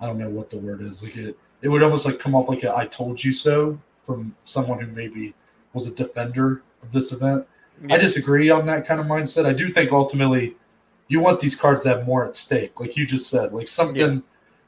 I 0.00 0.06
don't 0.06 0.18
know 0.18 0.28
what 0.28 0.50
the 0.50 0.58
word 0.58 0.82
is. 0.82 1.02
Like 1.04 1.16
it 1.16 1.38
it 1.62 1.68
would 1.68 1.82
almost 1.82 2.04
like 2.04 2.18
come 2.18 2.34
off 2.34 2.48
like 2.48 2.64
a 2.64 2.76
I 2.76 2.86
told 2.86 3.22
you 3.22 3.32
so 3.32 3.78
from 4.02 4.34
someone 4.44 4.80
who 4.80 4.88
maybe 4.88 5.34
was 5.72 5.86
a 5.86 5.92
defender 5.92 6.62
of 6.82 6.90
this 6.90 7.12
event. 7.12 7.46
Yeah. 7.86 7.94
I 7.94 7.98
disagree 7.98 8.50
on 8.50 8.66
that 8.66 8.86
kind 8.86 9.00
of 9.00 9.06
mindset. 9.06 9.46
I 9.46 9.52
do 9.52 9.72
think 9.72 9.92
ultimately 9.92 10.56
you 11.06 11.20
want 11.20 11.38
these 11.38 11.54
cards 11.54 11.84
to 11.84 11.90
have 11.90 12.06
more 12.06 12.26
at 12.26 12.34
stake, 12.34 12.80
like 12.80 12.96
you 12.96 13.06
just 13.06 13.30
said, 13.30 13.52
like 13.52 13.68
something, 13.68 13.96
yeah. 14.16 14.20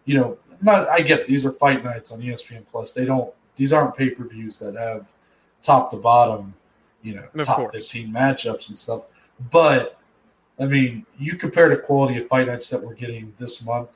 you 0.05 0.15
know. 0.17 0.39
Not, 0.63 0.89
I 0.89 1.01
get 1.01 1.21
it. 1.21 1.29
These 1.29 1.45
are 1.45 1.53
fight 1.53 1.85
nights 1.85 2.11
on 2.13 2.23
ESPN 2.23 2.65
Plus. 2.71 2.93
They 2.93 3.05
don't. 3.05 3.33
These 3.57 3.73
aren't 3.75 3.95
pay 3.95 4.11
per 4.11 4.25
views 4.25 4.59
that 4.61 4.75
have 4.75 5.07
top 5.63 5.91
to 5.91 5.99
bottom, 5.99 6.55
you 7.03 7.15
know, 7.15 7.25
of 7.35 7.47
top 7.47 7.57
course. 7.57 7.75
fifteen 7.75 8.11
matchups 8.11 8.69
and 8.69 8.79
stuff. 8.79 9.05
But 9.51 9.96
I 10.59 10.67
mean, 10.67 11.05
you 11.19 11.37
compare 11.37 11.69
the 11.69 11.77
quality 11.77 12.19
of 12.19 12.29
fight 12.29 12.47
nights 12.47 12.69
that 12.71 12.83
we're 12.83 12.95
getting 12.95 13.35
this 13.39 13.65
month 13.65 13.91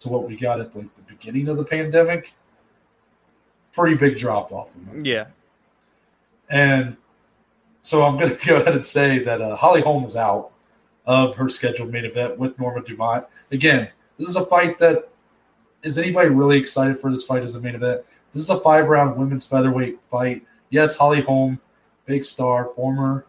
to 0.00 0.08
what 0.08 0.26
we 0.26 0.36
got 0.36 0.60
at 0.60 0.74
like 0.74 0.94
the 0.96 1.02
beginning 1.14 1.48
of 1.48 1.56
the 1.56 1.64
pandemic. 1.64 2.32
Pretty 3.72 3.96
big 3.96 4.16
drop 4.16 4.52
off. 4.52 4.68
Yeah. 5.00 5.26
And 6.48 6.96
so 7.82 8.04
I'm 8.04 8.18
going 8.18 8.36
to 8.36 8.46
go 8.46 8.56
ahead 8.56 8.74
and 8.74 8.84
say 8.84 9.20
that 9.20 9.40
uh, 9.40 9.56
Holly 9.56 9.82
Holm 9.82 10.04
is 10.04 10.16
out 10.16 10.50
of 11.06 11.34
her 11.36 11.48
scheduled 11.48 11.92
main 11.92 12.04
event 12.04 12.38
with 12.38 12.58
Norma 12.58 12.82
Dumont. 12.82 13.26
Again, 13.52 13.88
this 14.18 14.28
is 14.28 14.36
a 14.36 14.46
fight 14.46 14.78
that 14.78 15.08
is 15.82 15.96
anybody 15.96 16.28
really 16.28 16.58
excited 16.58 17.00
for 17.00 17.10
this 17.10 17.24
fight 17.24 17.42
as 17.42 17.54
a 17.54 17.60
main 17.60 17.74
event? 17.74 18.02
This 18.32 18.42
is 18.42 18.50
a 18.50 18.60
five 18.60 18.88
round 18.88 19.16
women's 19.16 19.46
featherweight 19.46 19.98
fight. 20.10 20.44
Yes, 20.68 20.96
Holly 20.96 21.22
Holm, 21.22 21.58
big 22.06 22.22
star, 22.22 22.70
former 22.76 23.24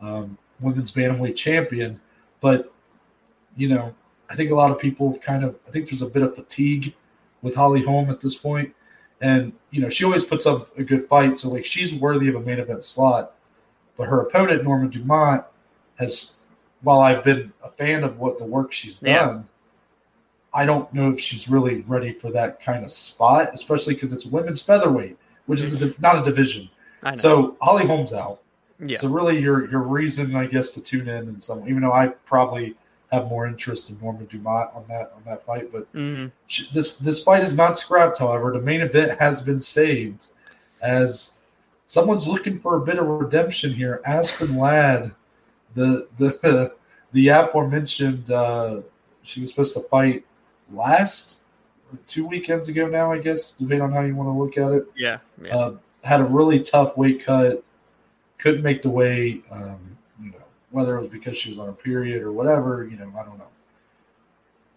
um, 0.00 0.38
women's 0.60 0.92
bantamweight 0.92 1.36
champion, 1.36 2.00
but 2.40 2.72
you 3.56 3.68
know, 3.68 3.94
I 4.28 4.36
think 4.36 4.50
a 4.50 4.54
lot 4.54 4.70
of 4.70 4.78
people 4.78 5.12
have 5.12 5.20
kind 5.20 5.44
of 5.44 5.56
I 5.66 5.70
think 5.70 5.88
there's 5.88 6.02
a 6.02 6.06
bit 6.06 6.22
of 6.22 6.34
fatigue 6.34 6.94
with 7.42 7.54
Holly 7.54 7.82
Holm 7.82 8.10
at 8.10 8.20
this 8.20 8.34
point. 8.34 8.74
And, 9.20 9.52
you 9.70 9.80
know, 9.80 9.88
she 9.88 10.04
always 10.04 10.24
puts 10.24 10.44
up 10.44 10.76
a 10.78 10.82
good 10.82 11.04
fight. 11.04 11.38
So 11.38 11.48
like 11.48 11.64
she's 11.64 11.94
worthy 11.94 12.28
of 12.28 12.34
a 12.34 12.40
main 12.40 12.58
event 12.58 12.84
slot. 12.84 13.34
But 13.96 14.08
her 14.08 14.20
opponent, 14.20 14.62
Norma 14.62 14.88
Dumont, 14.88 15.44
has 15.98 16.36
while 16.82 17.00
I've 17.00 17.24
been 17.24 17.52
a 17.62 17.70
fan 17.70 18.04
of 18.04 18.18
what 18.18 18.38
the 18.38 18.44
work 18.44 18.72
she's 18.72 19.00
done, 19.00 19.10
yeah. 19.10 19.42
I 20.52 20.66
don't 20.66 20.92
know 20.92 21.10
if 21.10 21.20
she's 21.20 21.48
really 21.48 21.82
ready 21.86 22.12
for 22.12 22.30
that 22.32 22.62
kind 22.62 22.84
of 22.84 22.90
spot, 22.90 23.50
especially 23.54 23.94
because 23.94 24.12
it's 24.12 24.26
women's 24.26 24.62
featherweight, 24.62 25.16
which 25.46 25.60
is 25.60 25.98
not 25.98 26.18
a 26.18 26.22
division. 26.22 26.68
So 27.14 27.56
Holly 27.60 27.86
Holm's 27.86 28.12
out. 28.12 28.40
Yeah. 28.78 28.98
So 28.98 29.08
really, 29.08 29.38
your 29.38 29.70
your 29.70 29.80
reason, 29.80 30.36
I 30.36 30.46
guess, 30.46 30.70
to 30.70 30.80
tune 30.82 31.08
in 31.08 31.28
and 31.28 31.42
some, 31.42 31.60
even 31.68 31.80
though 31.82 31.92
I 31.92 32.08
probably 32.26 32.74
have 33.12 33.28
more 33.28 33.46
interest 33.46 33.88
in 33.90 33.98
Norma 34.00 34.24
Dumont 34.24 34.70
on 34.74 34.84
that 34.88 35.12
on 35.16 35.22
that 35.24 35.44
fight. 35.46 35.70
But 35.72 35.90
Mhm. 35.94 36.30
she, 36.46 36.68
this 36.72 36.96
this 36.96 37.22
fight 37.22 37.42
is 37.42 37.56
not 37.56 37.76
scrapped. 37.76 38.18
However, 38.18 38.52
the 38.52 38.60
main 38.60 38.80
event 38.82 39.18
has 39.20 39.40
been 39.42 39.60
saved 39.60 40.28
as 40.82 41.38
someone's 41.86 42.26
looking 42.28 42.58
for 42.58 42.76
a 42.76 42.80
bit 42.80 42.98
of 42.98 43.06
redemption 43.06 43.72
here. 43.72 44.02
Aspen 44.04 44.56
Ladd, 44.58 45.12
the 45.74 46.08
the 46.18 46.74
the 47.12 47.28
aforementioned, 47.28 48.30
uh, 48.30 48.80
she 49.22 49.40
was 49.40 49.50
supposed 49.50 49.72
to 49.74 49.80
fight 49.88 50.24
last 50.72 51.42
two 52.08 52.26
weekends 52.26 52.68
ago. 52.68 52.88
Now, 52.88 53.12
I 53.12 53.18
guess, 53.18 53.52
depending 53.52 53.80
on 53.80 53.92
how 53.92 54.00
you 54.02 54.14
want 54.16 54.26
to 54.26 54.32
look 54.32 54.58
at 54.58 54.76
it, 54.76 54.86
Yeah. 54.96 55.18
yeah. 55.42 55.56
uh, 55.56 55.76
had 56.02 56.20
a 56.20 56.24
really 56.24 56.60
tough 56.60 56.96
weight 56.98 57.24
cut. 57.24 57.62
Couldn't 58.38 58.62
make 58.62 58.82
the 58.82 58.90
weight. 58.90 59.44
Um, 59.50 59.96
you 60.22 60.30
know, 60.30 60.44
whether 60.70 60.96
it 60.96 61.00
was 61.00 61.08
because 61.08 61.38
she 61.38 61.48
was 61.48 61.58
on 61.58 61.68
a 61.68 61.72
period 61.72 62.22
or 62.22 62.32
whatever. 62.32 62.86
You 62.90 62.96
know, 62.96 63.12
I 63.18 63.24
don't 63.24 63.38
know. 63.38 63.48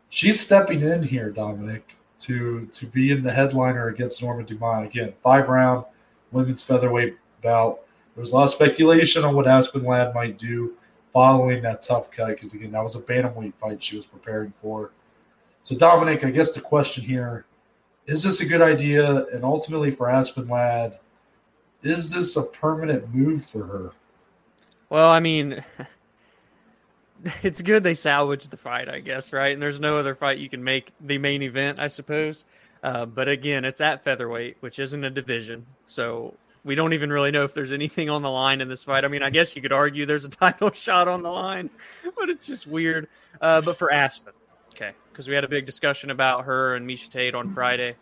She's 0.10 0.40
stepping 0.40 0.82
in 0.82 1.04
here, 1.04 1.30
Dominic, 1.30 1.96
to 2.20 2.66
to 2.68 2.86
be 2.88 3.12
in 3.12 3.24
the 3.24 3.32
headliner 3.32 3.90
against 3.90 4.22
Norma 4.24 4.44
Dumont 4.44 4.86
again. 4.86 5.14
Five 5.24 5.50
round 5.50 5.86
women's 6.32 6.64
featherweight 6.64 7.18
bout. 7.44 7.82
There 8.16 8.22
was 8.22 8.32
a 8.32 8.36
lot 8.36 8.44
of 8.46 8.52
speculation 8.52 9.24
on 9.24 9.36
what 9.36 9.48
Aspen 9.48 9.84
Ladd 9.84 10.14
might 10.14 10.38
do 10.38 10.74
following 11.14 11.62
that 11.64 11.82
tough 11.82 12.12
cut 12.12 12.28
because 12.30 12.54
again, 12.54 12.72
that 12.72 12.84
was 12.84 12.96
a 12.96 13.00
bantamweight 13.00 13.54
fight 13.60 13.82
she 13.82 13.96
was 13.96 14.06
preparing 14.06 14.54
for. 14.62 14.92
So, 15.64 15.76
Dominic, 15.76 16.24
I 16.24 16.32
guess 16.32 16.52
the 16.52 16.62
question 16.62 17.04
here 17.04 17.46
is 18.10 18.24
this 18.24 18.42
a 18.42 18.46
good 18.46 18.62
idea? 18.62 19.26
And 19.28 19.44
ultimately, 19.44 19.92
for 19.92 20.10
Aspen 20.10 20.48
Ladd, 20.48 20.98
is 21.84 22.12
this 22.12 22.36
a 22.36 22.44
permanent 22.44 23.14
move 23.14 23.46
for 23.46 23.64
her? 23.66 23.92
Well, 24.90 25.10
I 25.10 25.20
mean, 25.20 25.64
it's 27.44 27.62
good 27.62 27.84
they 27.84 27.94
salvaged 27.94 28.52
the 28.52 28.58
fight, 28.58 28.90
I 28.90 29.00
guess, 29.00 29.34
right? 29.34 29.54
And 29.54 29.62
there's 29.62 29.80
no 29.80 29.98
other 29.98 30.16
fight 30.16 30.40
you 30.40 30.50
can 30.50 30.64
make 30.64 30.92
the 31.00 31.18
main 31.18 31.42
event, 31.42 31.80
I 31.80 31.88
suppose. 31.88 32.46
Uh, 32.82 33.06
but 33.06 33.28
again, 33.28 33.66
it's 33.66 33.82
at 33.82 34.04
featherweight, 34.04 34.58
which 34.62 34.80
isn't 34.80 35.04
a 35.04 35.10
division, 35.10 35.66
so 35.86 36.34
we 36.64 36.76
don't 36.76 36.94
even 36.94 37.12
really 37.12 37.32
know 37.32 37.44
if 37.44 37.54
there's 37.54 37.74
anything 37.74 38.10
on 38.10 38.22
the 38.22 38.30
line 38.30 38.62
in 38.62 38.70
this 38.70 38.84
fight. 38.84 39.04
I 39.04 39.08
mean, 39.08 39.24
I 39.24 39.30
guess 39.30 39.56
you 39.56 39.62
could 39.62 39.74
argue 39.74 40.06
there's 40.06 40.26
a 40.26 40.30
title 40.30 40.72
shot 40.72 41.08
on 41.08 41.22
the 41.22 41.30
line, 41.30 41.70
but 42.18 42.30
it's 42.30 42.48
just 42.48 42.68
weird. 42.68 43.08
Uh, 43.42 43.62
but 43.62 43.78
for 43.78 43.92
Aspen, 43.92 44.34
okay, 44.74 44.92
because 45.12 45.28
we 45.28 45.36
had 45.36 45.44
a 45.44 45.50
big 45.50 45.66
discussion 45.66 46.10
about 46.10 46.46
her 46.46 46.76
and 46.76 46.88
Miesha 46.88 47.10
Tate 47.10 47.36
on 47.36 47.52
Friday. 47.52 47.96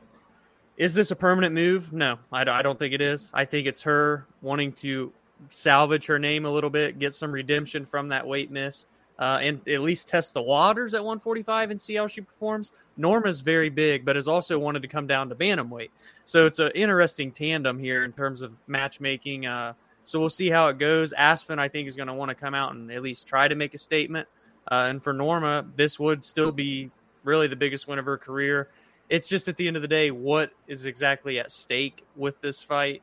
Is 0.77 0.93
this 0.93 1.09
a 1.11 1.15
permanent 1.15 1.55
move? 1.55 1.91
No, 1.91 2.19
I 2.31 2.43
don't- 2.43 2.55
I 2.55 2.61
don't 2.61 2.77
think 2.77 2.93
it 2.93 3.01
is. 3.01 3.31
I 3.33 3.45
think 3.45 3.67
it's 3.67 3.81
her 3.83 4.25
wanting 4.41 4.71
to 4.73 5.11
salvage 5.49 6.05
her 6.05 6.19
name 6.19 6.45
a 6.45 6.51
little 6.51 6.69
bit, 6.69 6.99
get 6.99 7.13
some 7.13 7.31
redemption 7.31 7.85
from 7.85 8.09
that 8.09 8.25
weight 8.25 8.51
miss, 8.51 8.85
uh, 9.19 9.39
and 9.41 9.67
at 9.67 9.81
least 9.81 10.07
test 10.07 10.33
the 10.33 10.41
waters 10.41 10.93
at 10.93 11.03
145 11.03 11.71
and 11.71 11.81
see 11.81 11.95
how 11.95 12.05
she 12.07 12.21
performs. 12.21 12.71
Norma's 12.95 13.41
very 13.41 13.69
big, 13.69 14.05
but 14.05 14.15
has 14.15 14.27
also 14.27 14.59
wanted 14.59 14.83
to 14.83 14.87
come 14.87 15.07
down 15.07 15.29
to 15.29 15.35
bantamweight. 15.35 15.89
So 16.25 16.45
it's 16.45 16.59
an 16.59 16.71
interesting 16.75 17.31
tandem 17.31 17.79
here 17.79 18.03
in 18.03 18.13
terms 18.13 18.41
of 18.41 18.53
matchmaking. 18.67 19.47
Uh, 19.47 19.73
so 20.05 20.19
we'll 20.19 20.29
see 20.29 20.49
how 20.49 20.67
it 20.69 20.77
goes. 20.77 21.11
Aspen, 21.13 21.59
I 21.59 21.67
think, 21.67 21.87
is 21.87 21.95
going 21.95 22.07
to 22.07 22.13
want 22.13 22.29
to 22.29 22.35
come 22.35 22.53
out 22.53 22.73
and 22.73 22.91
at 22.91 23.01
least 23.01 23.27
try 23.27 23.47
to 23.47 23.55
make 23.55 23.73
a 23.73 23.77
statement. 23.79 24.27
Uh, 24.71 24.85
and 24.89 25.03
for 25.03 25.13
Norma, 25.13 25.65
this 25.75 25.99
would 25.99 26.23
still 26.23 26.51
be 26.51 26.91
really 27.23 27.47
the 27.47 27.55
biggest 27.55 27.87
win 27.87 27.99
of 27.99 28.05
her 28.05 28.17
career. 28.17 28.69
It's 29.09 29.27
just 29.27 29.47
at 29.47 29.57
the 29.57 29.67
end 29.67 29.75
of 29.75 29.81
the 29.81 29.87
day, 29.87 30.11
what 30.11 30.51
is 30.67 30.85
exactly 30.85 31.39
at 31.39 31.51
stake 31.51 32.05
with 32.15 32.39
this 32.41 32.61
fight? 32.61 33.01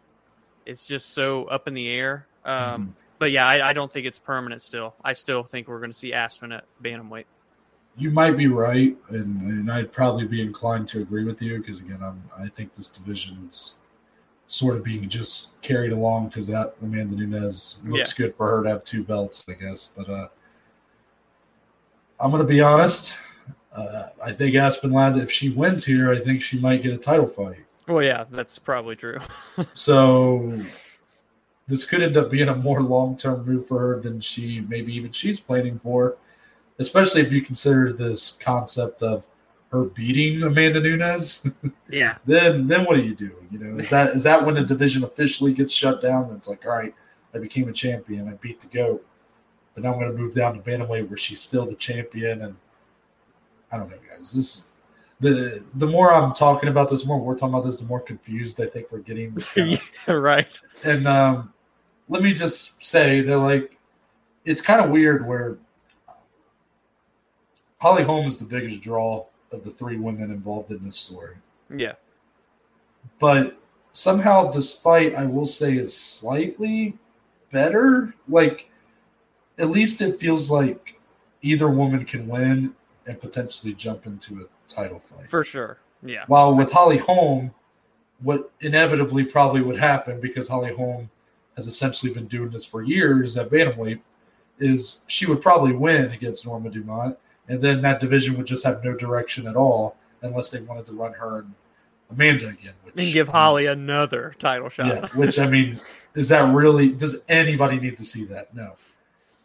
It's 0.66 0.86
just 0.86 1.10
so 1.10 1.44
up 1.46 1.68
in 1.68 1.74
the 1.74 1.88
air. 1.88 2.26
Um, 2.44 2.94
But 3.18 3.30
yeah, 3.30 3.46
I, 3.46 3.70
I 3.70 3.72
don't 3.72 3.90
think 3.90 4.06
it's 4.06 4.18
permanent. 4.18 4.60
Still, 4.60 4.94
I 5.02 5.12
still 5.14 5.42
think 5.44 5.68
we're 5.68 5.78
going 5.78 5.92
to 5.92 5.96
see 5.96 6.12
Aspen 6.12 6.52
at 6.52 6.64
bantamweight. 6.82 7.24
You 7.96 8.10
might 8.10 8.36
be 8.36 8.48
right, 8.48 8.96
and, 9.08 9.40
and 9.42 9.72
I'd 9.72 9.92
probably 9.92 10.26
be 10.26 10.42
inclined 10.42 10.88
to 10.88 11.00
agree 11.00 11.24
with 11.24 11.40
you 11.40 11.58
because 11.58 11.80
again, 11.80 12.00
I'm, 12.02 12.22
I 12.36 12.48
think 12.48 12.74
this 12.74 12.88
division's 12.88 13.74
sort 14.46 14.76
of 14.76 14.84
being 14.84 15.08
just 15.08 15.60
carried 15.62 15.92
along 15.92 16.28
because 16.28 16.46
that 16.48 16.74
Amanda 16.82 17.16
Nunes 17.16 17.78
looks 17.84 18.12
good 18.12 18.34
for 18.34 18.50
her 18.50 18.62
to 18.64 18.68
have 18.68 18.84
two 18.84 19.04
belts, 19.04 19.44
I 19.48 19.52
guess. 19.52 19.92
But 19.96 20.10
uh, 20.10 20.28
I'm 22.20 22.30
going 22.30 22.42
to 22.42 22.48
be 22.48 22.60
honest. 22.60 23.14
Uh, 23.74 24.08
I 24.22 24.32
think 24.32 24.54
Aspen 24.54 24.92
Ladd, 24.92 25.16
if 25.16 25.30
she 25.32 25.50
wins 25.50 25.84
here, 25.84 26.12
I 26.12 26.20
think 26.20 26.42
she 26.42 26.58
might 26.58 26.82
get 26.82 26.92
a 26.92 26.98
title 26.98 27.26
fight. 27.26 27.64
Well, 27.88 28.02
yeah, 28.02 28.24
that's 28.30 28.58
probably 28.58 28.96
true. 28.96 29.18
So 29.74 30.52
this 31.66 31.84
could 31.84 32.02
end 32.02 32.16
up 32.16 32.30
being 32.30 32.48
a 32.48 32.54
more 32.54 32.82
long-term 32.82 33.46
move 33.46 33.66
for 33.66 33.78
her 33.78 34.00
than 34.00 34.20
she 34.20 34.60
maybe 34.60 34.94
even 34.94 35.12
she's 35.12 35.40
planning 35.40 35.78
for, 35.78 36.16
especially 36.78 37.22
if 37.22 37.32
you 37.32 37.42
consider 37.42 37.92
this 37.92 38.32
concept 38.32 39.02
of 39.02 39.24
her 39.70 39.84
beating 39.84 40.42
Amanda 40.42 40.80
Nunes. 40.80 41.50
yeah, 41.90 42.18
then 42.26 42.68
then 42.68 42.84
what 42.84 42.96
do 42.96 43.02
you 43.02 43.14
do? 43.14 43.34
You 43.50 43.58
know, 43.58 43.78
is 43.78 43.90
that 43.90 44.10
is 44.10 44.22
that 44.24 44.44
when 44.44 44.54
the 44.54 44.62
division 44.62 45.04
officially 45.04 45.52
gets 45.52 45.72
shut 45.72 46.02
down? 46.02 46.32
It's 46.36 46.48
like, 46.48 46.64
all 46.64 46.72
right, 46.72 46.94
I 47.34 47.38
became 47.38 47.68
a 47.68 47.72
champion, 47.72 48.28
I 48.28 48.32
beat 48.34 48.60
the 48.60 48.68
goat, 48.68 49.04
but 49.74 49.82
now 49.82 49.92
I'm 49.92 50.00
going 50.00 50.12
to 50.12 50.18
move 50.18 50.34
down 50.34 50.54
to 50.54 50.60
bantamweight 50.60 51.08
where 51.08 51.16
she's 51.16 51.40
still 51.40 51.66
the 51.66 51.74
champion, 51.74 52.42
and 52.42 52.56
I 53.74 53.78
don't 53.78 53.90
know, 53.90 53.96
guys. 54.08 54.32
This 54.32 54.70
the 55.18 55.64
the 55.74 55.86
more 55.86 56.12
I'm 56.14 56.32
talking 56.32 56.68
about 56.68 56.88
this, 56.88 57.02
the 57.02 57.08
more 57.08 57.18
we're 57.18 57.34
talking 57.34 57.54
about 57.54 57.64
this, 57.64 57.76
the 57.76 57.84
more 57.84 58.00
confused 58.00 58.60
I 58.60 58.66
think 58.66 58.92
we're 58.92 59.00
getting. 59.00 59.36
yeah, 59.56 59.78
right. 60.12 60.60
And 60.84 61.08
um, 61.08 61.52
let 62.08 62.22
me 62.22 62.32
just 62.32 62.84
say 62.84 63.20
that 63.22 63.36
like 63.36 63.76
it's 64.44 64.62
kind 64.62 64.80
of 64.80 64.90
weird 64.90 65.26
where 65.26 65.58
Holly 67.78 68.04
Holm 68.04 68.26
is 68.26 68.38
the 68.38 68.44
biggest 68.44 68.80
draw 68.80 69.26
of 69.50 69.64
the 69.64 69.70
three 69.70 69.98
women 69.98 70.30
involved 70.30 70.70
in 70.70 70.84
this 70.84 70.96
story. 70.96 71.34
Yeah, 71.74 71.94
But 73.18 73.58
somehow 73.90 74.52
despite 74.52 75.16
I 75.16 75.24
will 75.24 75.46
say 75.46 75.76
is 75.76 75.96
slightly 75.96 76.96
better. 77.50 78.14
Like 78.28 78.70
at 79.58 79.70
least 79.70 80.00
it 80.00 80.20
feels 80.20 80.48
like 80.48 80.94
either 81.42 81.68
woman 81.68 82.04
can 82.04 82.28
win 82.28 82.74
and 83.06 83.20
potentially 83.20 83.74
jump 83.74 84.06
into 84.06 84.40
a 84.40 84.72
title 84.72 84.98
fight. 84.98 85.30
for 85.30 85.44
sure. 85.44 85.78
Yeah, 86.02 86.24
While 86.26 86.54
with 86.54 86.70
Holly 86.70 86.98
Holm, 86.98 87.52
what 88.20 88.50
inevitably 88.60 89.24
probably 89.24 89.62
would 89.62 89.78
happen 89.78 90.20
because 90.20 90.48
Holly 90.48 90.74
Holm 90.74 91.08
has 91.56 91.66
essentially 91.66 92.12
been 92.12 92.26
doing 92.26 92.50
this 92.50 92.64
for 92.66 92.82
years 92.82 93.36
at 93.38 93.48
bantamweight, 93.50 94.00
is 94.58 95.00
she 95.06 95.26
would 95.26 95.40
probably 95.40 95.72
win 95.72 96.12
against 96.12 96.46
Norma 96.46 96.68
Dumont, 96.70 97.16
and 97.48 97.62
then 97.62 97.80
that 97.82 98.00
division 98.00 98.36
would 98.36 98.46
just 98.46 98.64
have 98.64 98.84
no 98.84 98.94
direction 98.96 99.46
at 99.46 99.56
all 99.56 99.96
unless 100.22 100.50
they 100.50 100.60
wanted 100.62 100.86
to 100.86 100.92
run 100.92 101.12
her 101.14 101.40
and 101.40 101.54
Amanda 102.10 102.48
again. 102.48 102.74
Which 102.82 102.94
and 102.96 103.12
give 103.12 103.28
Holly 103.28 103.66
another 103.66 104.34
title 104.38 104.68
shot. 104.68 104.86
yeah, 104.86 105.06
which 105.14 105.38
I 105.38 105.46
mean, 105.46 105.78
is 106.14 106.28
that 106.28 106.52
really? 106.54 106.92
Does 106.92 107.24
anybody 107.28 107.78
need 107.80 107.96
to 107.98 108.04
see 108.04 108.24
that? 108.26 108.54
No. 108.54 108.74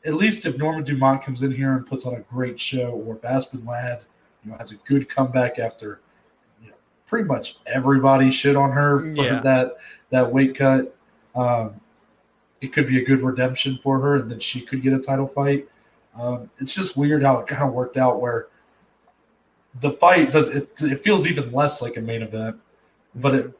At 0.05 0.13
least 0.13 0.45
if 0.45 0.57
Norman 0.57 0.83
Dumont 0.83 1.23
comes 1.23 1.41
in 1.41 1.51
here 1.51 1.73
and 1.73 1.85
puts 1.85 2.05
on 2.05 2.13
a 2.15 2.21
great 2.21 2.59
show, 2.59 2.91
or 2.91 3.15
if 3.17 3.25
Aspen 3.25 3.65
Ladd, 3.65 4.05
you 4.45 4.51
know, 4.51 4.57
has 4.57 4.71
a 4.71 4.77
good 4.77 5.09
comeback 5.09 5.59
after, 5.59 5.99
you 6.63 6.69
know, 6.69 6.75
pretty 7.07 7.27
much 7.27 7.57
everybody 7.65 8.31
shit 8.31 8.55
on 8.55 8.71
her 8.71 8.99
for 9.13 9.23
Yeah. 9.23 9.41
that 9.41 9.77
that 10.11 10.31
weight 10.31 10.55
cut. 10.55 10.95
Um, 11.35 11.79
it 12.61 12.73
could 12.73 12.87
be 12.87 13.01
a 13.01 13.05
good 13.05 13.21
redemption 13.21 13.77
for 13.83 13.99
her, 13.99 14.15
and 14.15 14.31
then 14.31 14.39
she 14.39 14.61
could 14.61 14.81
get 14.81 14.93
a 14.93 14.99
title 14.99 15.27
fight. 15.27 15.67
Um, 16.17 16.49
it's 16.59 16.73
just 16.73 16.97
weird 16.97 17.21
how 17.23 17.37
it 17.39 17.47
kind 17.47 17.63
of 17.63 17.73
worked 17.73 17.95
out 17.97 18.19
where 18.21 18.47
the 19.81 19.91
fight 19.91 20.31
does 20.31 20.49
it. 20.49 20.69
It 20.81 21.03
feels 21.03 21.27
even 21.27 21.51
less 21.51 21.81
like 21.81 21.95
a 21.97 22.01
main 22.01 22.21
event, 22.21 22.57
but 23.15 23.35
it 23.35 23.53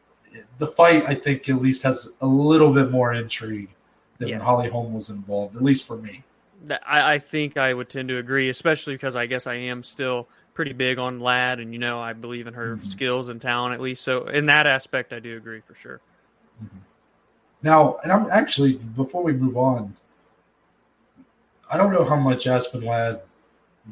the 0.58 0.68
fight 0.68 1.06
I 1.08 1.16
think 1.16 1.48
at 1.50 1.62
least 1.62 1.84
has 1.84 2.14
a 2.22 2.28
little 2.28 2.74
bit 2.74 2.92
more 2.92 3.14
intrigue 3.14 3.70
than 4.20 4.28
Yeah. 4.30 4.38
when 4.38 4.46
Holly 4.46 4.70
Holm 4.70 4.94
was 4.94 5.10
involved, 5.10 5.56
at 5.56 5.62
least 5.64 5.86
for 5.88 5.98
me. 5.98 6.24
That- 6.66 6.84
I, 6.86 7.14
I 7.14 7.20
think 7.20 7.58
I 7.58 7.74
would 7.74 7.90
tend 7.90 8.10
to 8.10 8.18
agree, 8.18 8.50
especially 8.50 8.96
because 8.96 9.16
I 9.16 9.26
guess 9.26 9.48
I 9.48 9.56
am 9.56 9.84
still 9.84 10.28
pretty 10.54 10.74
big 10.74 11.00
on 11.00 11.20
Ladd, 11.20 11.60
and 11.60 11.72
you 11.72 11.80
know 11.80 12.00
I 12.00 12.14
believe 12.14 12.48
in 12.48 12.54
her 12.54 12.78
Mhm. 12.78 12.86
skills 12.86 13.30
and 13.30 13.42
talent 13.42 13.74
at 13.74 13.80
least. 13.82 14.04
So 14.04 14.28
in 14.28 14.46
that 14.48 14.68
aspect, 14.68 15.14
I 15.14 15.20
do 15.20 15.38
agree 15.38 15.62
for 15.62 15.74
sure. 15.74 16.02
Now, 17.62 17.98
and 18.04 18.12
I'm 18.12 18.30
actually 18.30 18.74
before 18.74 19.24
we 19.24 19.34
move 19.34 19.58
on, 19.58 19.96
I 21.72 21.78
don't 21.78 21.92
know 21.92 22.04
how 22.04 22.16
much 22.16 22.48
Aspen 22.48 22.82
Ladd 22.82 23.22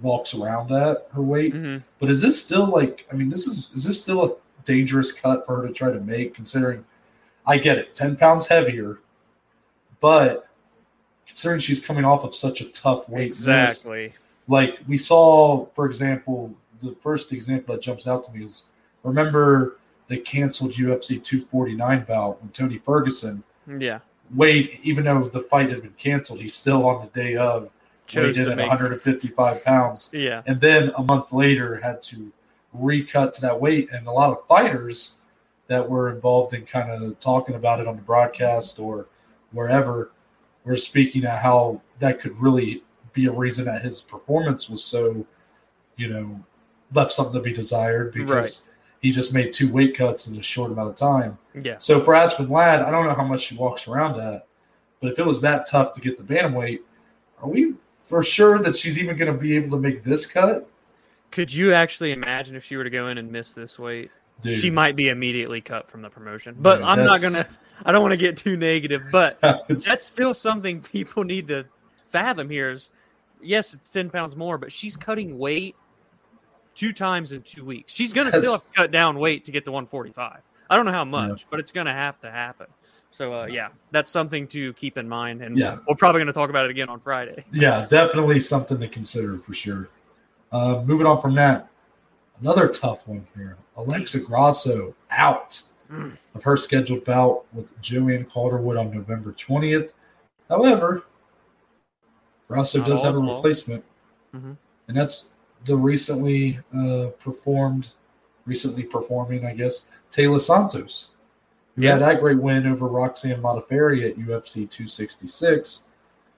walks 0.02 0.34
around 0.34 0.72
at 0.72 1.08
her 1.14 1.22
weight, 1.22 1.54
hmm 1.54 1.78
but 2.00 2.10
is 2.10 2.22
this 2.22 2.44
still 2.44 2.68
like? 2.68 3.08
I 3.12 3.16
mean, 3.16 3.30
this 3.30 3.48
is 3.48 3.70
is 3.74 3.84
this 3.84 4.02
still 4.02 4.26
a 4.26 4.36
dangerous 4.66 5.12
cut 5.12 5.46
for 5.46 5.62
her 5.62 5.68
to 5.68 5.74
try 5.74 5.92
to 5.92 6.00
make? 6.00 6.34
Considering, 6.36 6.84
I 7.46 7.58
get 7.58 7.78
it, 7.78 7.96
ten 7.96 8.16
pounds 8.16 8.46
heavier, 8.48 9.00
but 10.00 10.47
considering 11.38 11.60
she's 11.60 11.80
coming 11.80 12.04
off 12.04 12.24
of 12.24 12.34
such 12.34 12.62
a 12.62 12.66
tough 12.72 13.08
weight, 13.08 13.28
miss, 13.30 13.38
Exactly. 13.38 14.12
like 14.48 14.80
we 14.88 14.98
saw, 14.98 15.68
for 15.68 15.86
example, 15.86 16.52
the 16.80 16.94
first 16.94 17.32
example 17.32 17.76
that 17.76 17.82
jumps 17.84 18.08
out 18.08 18.24
to 18.24 18.32
me 18.34 18.44
is 18.44 18.64
remember 19.04 19.78
they 20.08 20.18
canceled 20.18 20.72
UFC 20.72 21.24
249 21.24 22.06
bout 22.08 22.42
when 22.42 22.50
Tony 22.54 22.80
Ferguson 22.80 23.44
Yeah. 23.80 24.00
weighed, 24.36 24.80
even 24.82 25.06
though 25.06 25.28
the 25.28 25.42
fight 25.42 25.70
had 25.70 25.84
been 25.84 25.94
canceled, 26.00 26.40
he's 26.40 26.56
still 26.56 26.88
on 26.88 27.04
the 27.06 27.12
day 27.22 27.36
of 27.36 27.70
weighed 28.16 28.36
in 28.38 28.50
at 28.50 28.58
make. 28.58 28.68
155 28.68 29.64
pounds, 29.64 30.10
Yeah, 30.12 30.42
and 30.48 30.60
then 30.60 30.92
a 30.98 31.04
month 31.04 31.32
later 31.34 31.76
had 31.76 32.02
to 32.04 32.32
recut 32.74 33.36
to 33.36 33.42
that 33.42 33.62
weight. 33.62 33.92
And 33.92 34.08
a 34.08 34.12
lot 34.12 34.32
of 34.32 34.44
fighters 34.48 35.22
that 35.68 35.88
were 35.88 36.10
involved 36.10 36.56
in 36.56 36.66
kind 36.66 36.90
of 36.90 37.20
talking 37.20 37.54
about 37.54 37.80
it 37.80 37.86
on 37.88 37.96
the 37.96 38.02
broadcast 38.02 38.80
or 38.80 39.06
wherever 39.52 40.10
were 40.68 40.78
speaking 40.78 41.26
at 41.26 41.40
how 41.40 41.82
that 42.00 42.20
could 42.20 42.40
really 42.40 42.84
be 43.14 43.26
a 43.26 43.32
reason 43.32 43.66
that 43.66 43.82
his 43.82 44.02
performance 44.02 44.70
was 44.70 44.84
so, 44.84 45.26
you 45.96 46.10
know, 46.10 46.40
left 46.94 47.12
something 47.12 47.34
to 47.34 47.40
be 47.40 47.54
desired 47.54 48.14
because 48.14 48.70
he 49.02 49.12
just 49.12 49.34
made 49.34 49.54
two 49.54 49.72
weight 49.72 49.96
cuts 49.96 50.28
in 50.28 50.38
a 50.38 50.44
short 50.44 50.72
amount 50.72 50.90
of 50.90 50.96
time. 50.96 51.38
yeah, 51.62 51.78
So 51.78 52.02
for 52.02 52.14
Aspen 52.14 52.50
Ladd, 52.50 52.82
I 52.82 52.92
don't 52.92 53.06
know 53.06 53.14
how 53.14 53.26
much 53.26 53.42
she 53.42 53.56
walks 53.56 53.88
around 53.88 54.20
at, 54.20 54.46
but 55.00 55.12
if 55.12 55.20
it 55.20 55.26
was 55.26 55.42
that 55.42 55.68
tough 55.70 55.94
to 55.94 56.02
get 56.02 56.18
the 56.18 56.24
bantamweight, 56.24 56.80
are 57.42 57.50
we 57.50 57.74
for 58.06 58.24
sure 58.24 58.60
that 58.60 58.76
she's 58.76 58.98
even 58.98 59.18
going 59.18 59.32
to 59.32 59.38
be 59.38 59.56
able 59.56 59.78
to 59.78 59.82
make 59.82 60.04
this 60.04 60.26
cut? 60.26 60.70
Could 61.32 61.54
you 61.54 61.74
actually 61.74 62.12
imagine 62.12 62.56
if 62.56 62.64
she 62.64 62.78
were 62.78 62.84
to 62.84 62.90
go 62.90 63.08
in 63.08 63.18
and 63.18 63.32
miss 63.32 63.54
this 63.54 63.78
weight? 63.78 64.12
Dude, 64.42 64.60
She 64.60 64.70
might 64.70 64.96
be 64.96 65.10
immediately 65.10 65.62
cut 65.62 65.90
from 65.90 66.02
the 66.04 66.10
promotion. 66.10 66.56
But 66.60 66.84
I'm 66.84 67.04
not 67.04 67.22
gonna. 67.22 67.46
I 67.86 67.92
don't 67.92 68.02
want 68.02 68.12
to 68.12 68.18
get 68.18 68.38
too 68.38 68.56
negative, 68.56 69.04
but 69.12 69.40
that's 69.70 70.06
still 70.06 70.34
something 70.34 70.82
people 70.82 71.24
need 71.24 71.48
to 71.48 71.66
fathom 72.08 72.50
here. 72.50 72.70
Is 72.70 72.92
yes, 73.42 73.74
it's 73.74 73.90
ten 73.90 74.10
pounds 74.10 74.36
more, 74.36 74.58
but 74.58 74.72
she's 74.72 74.96
cutting 74.96 75.40
weight 75.40 75.76
two 76.76 76.94
times 76.94 77.32
in 77.32 77.42
two 77.42 77.66
weeks. 77.66 77.92
She's 77.92 78.14
gonna 78.14 78.32
still 78.32 78.52
have 78.52 78.64
to 78.64 78.70
cut 78.76 78.92
down 78.92 79.18
weight 79.18 79.46
to 79.46 79.52
get 79.52 79.66
to 79.66 79.72
145. 79.72 80.42
I 80.70 80.76
don't 80.76 80.86
know 80.86 80.92
how 80.92 81.06
much, 81.06 81.50
but 81.50 81.60
it's 81.60 81.72
gonna 81.72 81.94
have 81.94 82.20
to 82.22 82.30
happen. 82.30 82.68
So 83.10 83.34
uh, 83.34 83.46
yeah, 83.48 83.70
that's 83.90 84.12
something 84.12 84.48
to 84.50 84.74
keep 84.74 84.98
in 85.00 85.10
mind, 85.10 85.42
and 85.42 85.58
Yeah. 85.58 85.78
we're 85.88 85.96
probably 85.96 86.22
gonna 86.22 86.34
talk 86.34 86.52
about 86.52 86.66
it 86.66 86.72
again 86.72 86.90
on 86.90 87.00
Friday. 87.00 87.44
yeah, 87.52 87.88
definitely 87.90 88.40
something 88.40 88.80
to 88.80 88.88
consider 88.88 89.40
for 89.40 89.56
sure. 89.56 89.88
Uh, 90.52 90.84
moving 90.86 91.08
on 91.08 91.20
from 91.20 91.34
that, 91.36 91.70
another 92.42 92.68
tough 92.68 93.08
one 93.08 93.28
here. 93.36 93.58
Alexa 93.76 94.20
Grasso 94.22 94.96
out 95.12 95.62
Mm. 95.92 96.18
of 96.36 96.44
her 96.44 96.58
scheduled 96.58 97.06
bout 97.06 97.46
with 97.54 97.80
Joanne 97.82 98.26
Calderwood 98.26 98.76
on 98.78 98.92
November 98.94 99.32
20th. 99.32 99.94
However, 100.50 101.04
Grasso 102.50 102.80
Not 102.80 102.88
does 102.90 103.02
have 103.04 103.16
a 103.16 103.20
lost. 103.20 103.36
replacement, 103.38 103.84
Mhm. 104.36 104.58
and 104.90 104.98
that's 104.98 105.34
the 105.66 105.78
recently 105.78 106.60
uh, 106.78 107.08
performed, 107.20 107.92
recently 108.46 108.84
performing, 108.84 109.46
I 109.46 109.54
guess, 109.54 109.88
Taila 110.12 110.42
Santos. 110.42 111.12
Yeah. 111.80 111.92
had 111.94 112.02
that 112.02 112.20
great 112.22 112.40
win 112.40 112.66
over 112.66 112.88
Roxanne 112.88 113.40
Modafferi 113.42 114.04
at 114.10 114.18
UFC 114.18 114.66
266. 114.66 115.90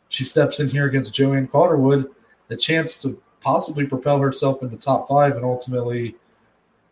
She 0.10 0.24
steps 0.25 0.60
in 0.60 0.68
here 0.70 0.86
against 0.86 1.13
Joanne 1.13 1.48
Calderwood, 1.48 2.12
a 2.50 2.56
chance 2.58 3.01
to 3.03 3.22
possibly 3.41 3.86
propel 3.86 4.19
herself 4.19 4.62
in 4.63 4.69
the 4.69 4.77
top 4.77 5.08
five, 5.08 5.36
and 5.36 5.46
ultimately, 5.46 6.15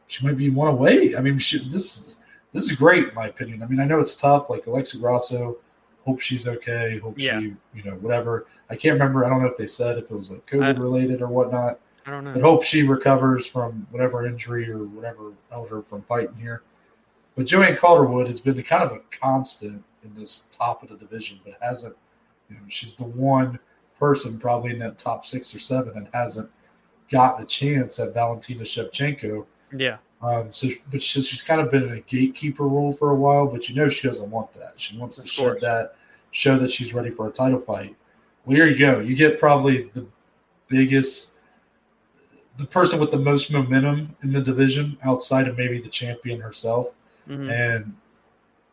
she 0.07 0.25
might 0.25 0.37
be 0.37 0.49
one 0.49 0.69
away. 0.69 1.15
I 1.15 1.21
mean, 1.21 1.37
she, 1.39 1.59
this 1.69 2.15
this 2.53 2.63
is 2.63 2.71
great, 2.73 3.09
in 3.09 3.13
my 3.15 3.27
opinion. 3.27 3.61
I 3.61 3.65
mean, 3.67 3.79
I 3.79 3.85
know 3.85 3.99
it's 3.99 4.15
tough. 4.15 4.49
Like 4.49 4.65
Alexa 4.67 4.97
Grasso, 4.99 5.57
hope 6.05 6.21
she's 6.21 6.47
okay. 6.47 6.99
Hope 6.99 7.15
Yeah. 7.17 7.39
she, 7.39 7.55
you 7.75 7.83
know, 7.83 7.95
whatever. 7.95 8.47
I 8.69 8.75
can't 8.75 8.93
remember. 8.93 9.25
I 9.25 9.29
don't 9.29 9.41
know 9.41 9.47
if 9.49 9.57
they 9.57 9.67
said 9.67 9.97
if 9.97 10.09
it 10.09 10.15
was 10.15 10.31
like 10.31 10.45
COVID 10.47 10.77
I- 10.77 10.79
related 10.79 11.21
or 11.21 11.27
whatnot. 11.27 11.79
I 12.05 12.11
don't 12.11 12.23
know. 12.23 12.33
But 12.33 12.41
hope 12.41 12.63
she 12.63 12.83
recovers 12.83 13.45
from 13.45 13.85
whatever 13.91 14.25
injury 14.25 14.71
or 14.71 14.85
whatever 14.85 15.33
held 15.51 15.69
her 15.69 15.81
from 15.81 16.03
fighting 16.03 16.37
here. 16.39 16.61
But 17.35 17.47
Joanne 17.47 17.75
Calderwood 17.75 18.27
has 18.27 18.39
been 18.39 18.63
kind 18.63 18.81
of 18.83 18.93
a 18.93 18.99
constant 19.11 19.83
in 20.05 20.13
this 20.15 20.43
top 20.51 20.83
of 20.83 20.89
the 20.89 20.95
division, 20.95 21.39
but 21.43 21.55
hasn't. 21.61 21.95
You 22.49 22.55
know, 22.55 22.61
she's 22.69 22.95
the 22.95 23.03
one 23.03 23.59
person 23.99 24.39
probably 24.39 24.71
in 24.71 24.79
that 24.79 24.97
top 24.97 25.25
six 25.25 25.53
or 25.53 25.59
seven 25.59 25.93
that 25.95 26.09
hasn't 26.13 26.49
gotten 27.11 27.43
a 27.43 27.47
chance 27.47 27.99
at 27.99 28.13
Valentina 28.13 28.63
Shevchenko. 28.63 29.45
Yeah, 29.75 29.97
Um, 30.21 30.51
so, 30.51 30.69
but 30.91 31.01
she, 31.01 31.21
she's 31.21 31.41
kind 31.41 31.61
of 31.61 31.71
been 31.71 31.83
in 31.83 31.93
a 31.93 32.01
gatekeeper 32.01 32.63
role 32.63 32.91
for 32.91 33.11
a 33.11 33.15
while. 33.15 33.47
But 33.47 33.67
you 33.69 33.75
know, 33.75 33.89
she 33.89 34.07
doesn't 34.07 34.29
want 34.29 34.53
that. 34.53 34.73
She 34.77 34.97
wants 34.97 35.17
to 35.17 35.41
course. 35.41 35.61
that, 35.61 35.95
show 36.31 36.57
that 36.57 36.71
she's 36.71 36.93
ready 36.93 37.09
for 37.09 37.27
a 37.27 37.31
title 37.31 37.59
fight. 37.59 37.95
Well, 38.45 38.55
here 38.55 38.67
you 38.67 38.77
go. 38.77 38.99
You 38.99 39.15
get 39.15 39.39
probably 39.39 39.89
the 39.93 40.05
biggest, 40.69 41.39
the 42.57 42.65
person 42.65 42.99
with 42.99 43.11
the 43.11 43.19
most 43.19 43.51
momentum 43.51 44.15
in 44.23 44.31
the 44.31 44.41
division 44.41 44.97
outside 45.03 45.47
of 45.47 45.57
maybe 45.57 45.81
the 45.81 45.89
champion 45.89 46.39
herself. 46.39 46.93
Mhm. 47.27 47.51
And 47.51 47.95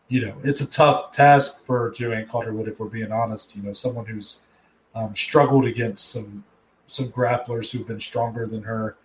you 0.09 0.25
know, 0.25 0.37
it's 0.45 0.61
a 0.61 0.71
tough 0.71 1.13
task 1.13 1.65
for 1.65 1.91
Joanne 1.91 2.27
Calderwood 2.27 2.69
if 2.69 2.79
we're 2.79 2.87
being 2.87 3.11
honest. 3.11 3.57
You 3.57 3.63
know, 3.63 3.73
someone 3.73 4.05
who's 4.05 4.41
um, 4.95 5.15
struggled 5.15 5.67
against 5.67 6.11
some 6.11 6.45
some 6.87 7.11
grapplers 7.11 7.73
who've 7.73 7.87
been 7.87 8.01
stronger 8.01 8.47
than 8.47 8.63
her, 8.63 8.97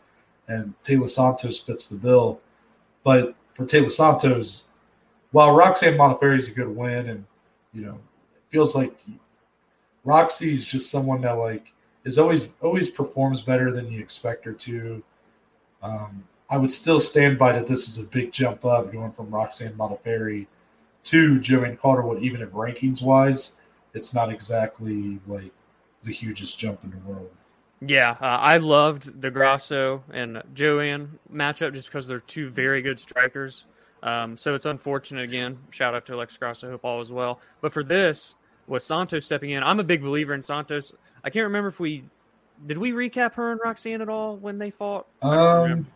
and 0.47 0.73
Taila 0.83 1.09
Santos 1.09 1.59
fits 1.59 1.87
the 1.87 1.95
bill. 1.95 2.41
But 3.03 3.35
for 3.53 3.65
Taila 3.65 3.91
Santos, 3.91 4.65
while 5.31 5.55
Roxanne 5.55 5.97
Modafferi 5.97 6.37
is 6.37 6.49
a 6.49 6.51
good 6.51 6.67
win, 6.67 7.07
and 7.07 7.25
you 7.73 7.81
know, 7.81 7.99
it 8.35 8.43
feels 8.49 8.75
like 8.75 8.93
Roxy 10.03 10.53
is 10.53 10.65
just 10.65 10.91
someone 10.91 11.21
that 11.21 11.33
like 11.33 11.71
is 12.03 12.19
always 12.19 12.49
always 12.61 12.89
performs 12.89 13.41
better 13.41 13.71
than 13.71 13.91
you 13.91 13.99
expect 13.99 14.45
her 14.45 14.53
to. 14.53 15.03
Um, 15.81 16.23
I 16.49 16.57
would 16.57 16.71
still 16.71 16.99
stand 16.99 17.37
by 17.37 17.51
that 17.51 17.67
this 17.67 17.87
is 17.87 18.03
a 18.03 18.07
big 18.07 18.31
jump 18.31 18.65
up 18.65 18.91
going 18.91 19.11
from 19.11 19.29
Roxanne 19.29 19.73
Modafferi 19.73 20.47
to 21.03 21.39
Joanne 21.39 21.77
Calderwood, 21.77 22.21
even 22.21 22.41
if 22.41 22.49
rankings 22.49 23.01
wise, 23.01 23.57
it's 23.93 24.13
not 24.13 24.31
exactly 24.31 25.19
like 25.27 25.51
the 26.03 26.13
hugest 26.13 26.57
jump 26.59 26.83
in 26.83 26.91
the 26.91 26.97
world. 26.97 27.29
Yeah, 27.81 28.11
uh, 28.21 28.25
I 28.25 28.57
loved 28.57 29.21
the 29.21 29.31
Grasso 29.31 30.03
and 30.11 30.43
Joanne 30.53 31.17
matchup 31.31 31.73
just 31.73 31.87
because 31.87 32.07
they're 32.07 32.19
two 32.19 32.49
very 32.49 32.81
good 32.81 32.99
strikers. 32.99 33.65
Um, 34.03 34.37
so 34.37 34.53
it's 34.53 34.65
unfortunate 34.65 35.23
again. 35.23 35.57
Shout 35.71 35.95
out 35.95 36.05
to 36.07 36.13
Alex 36.13 36.37
Grasso. 36.37 36.69
Hope 36.69 36.83
all 36.83 37.01
is 37.01 37.11
well. 37.11 37.39
But 37.61 37.71
for 37.73 37.83
this, 37.83 38.35
with 38.67 38.83
Santos 38.83 39.25
stepping 39.25 39.51
in, 39.51 39.63
I'm 39.63 39.79
a 39.79 39.83
big 39.83 40.01
believer 40.01 40.33
in 40.33 40.41
Santos. 40.41 40.93
I 41.23 41.29
can't 41.29 41.45
remember 41.45 41.69
if 41.69 41.79
we 41.79 42.03
did 42.65 42.77
we 42.77 42.91
recap 42.91 43.33
her 43.35 43.51
and 43.51 43.61
Roxanne 43.63 44.01
at 44.01 44.09
all 44.09 44.35
when 44.35 44.57
they 44.57 44.69
fought. 44.69 45.07
I 45.21 45.35
don't 45.35 45.71
Um. 45.71 45.87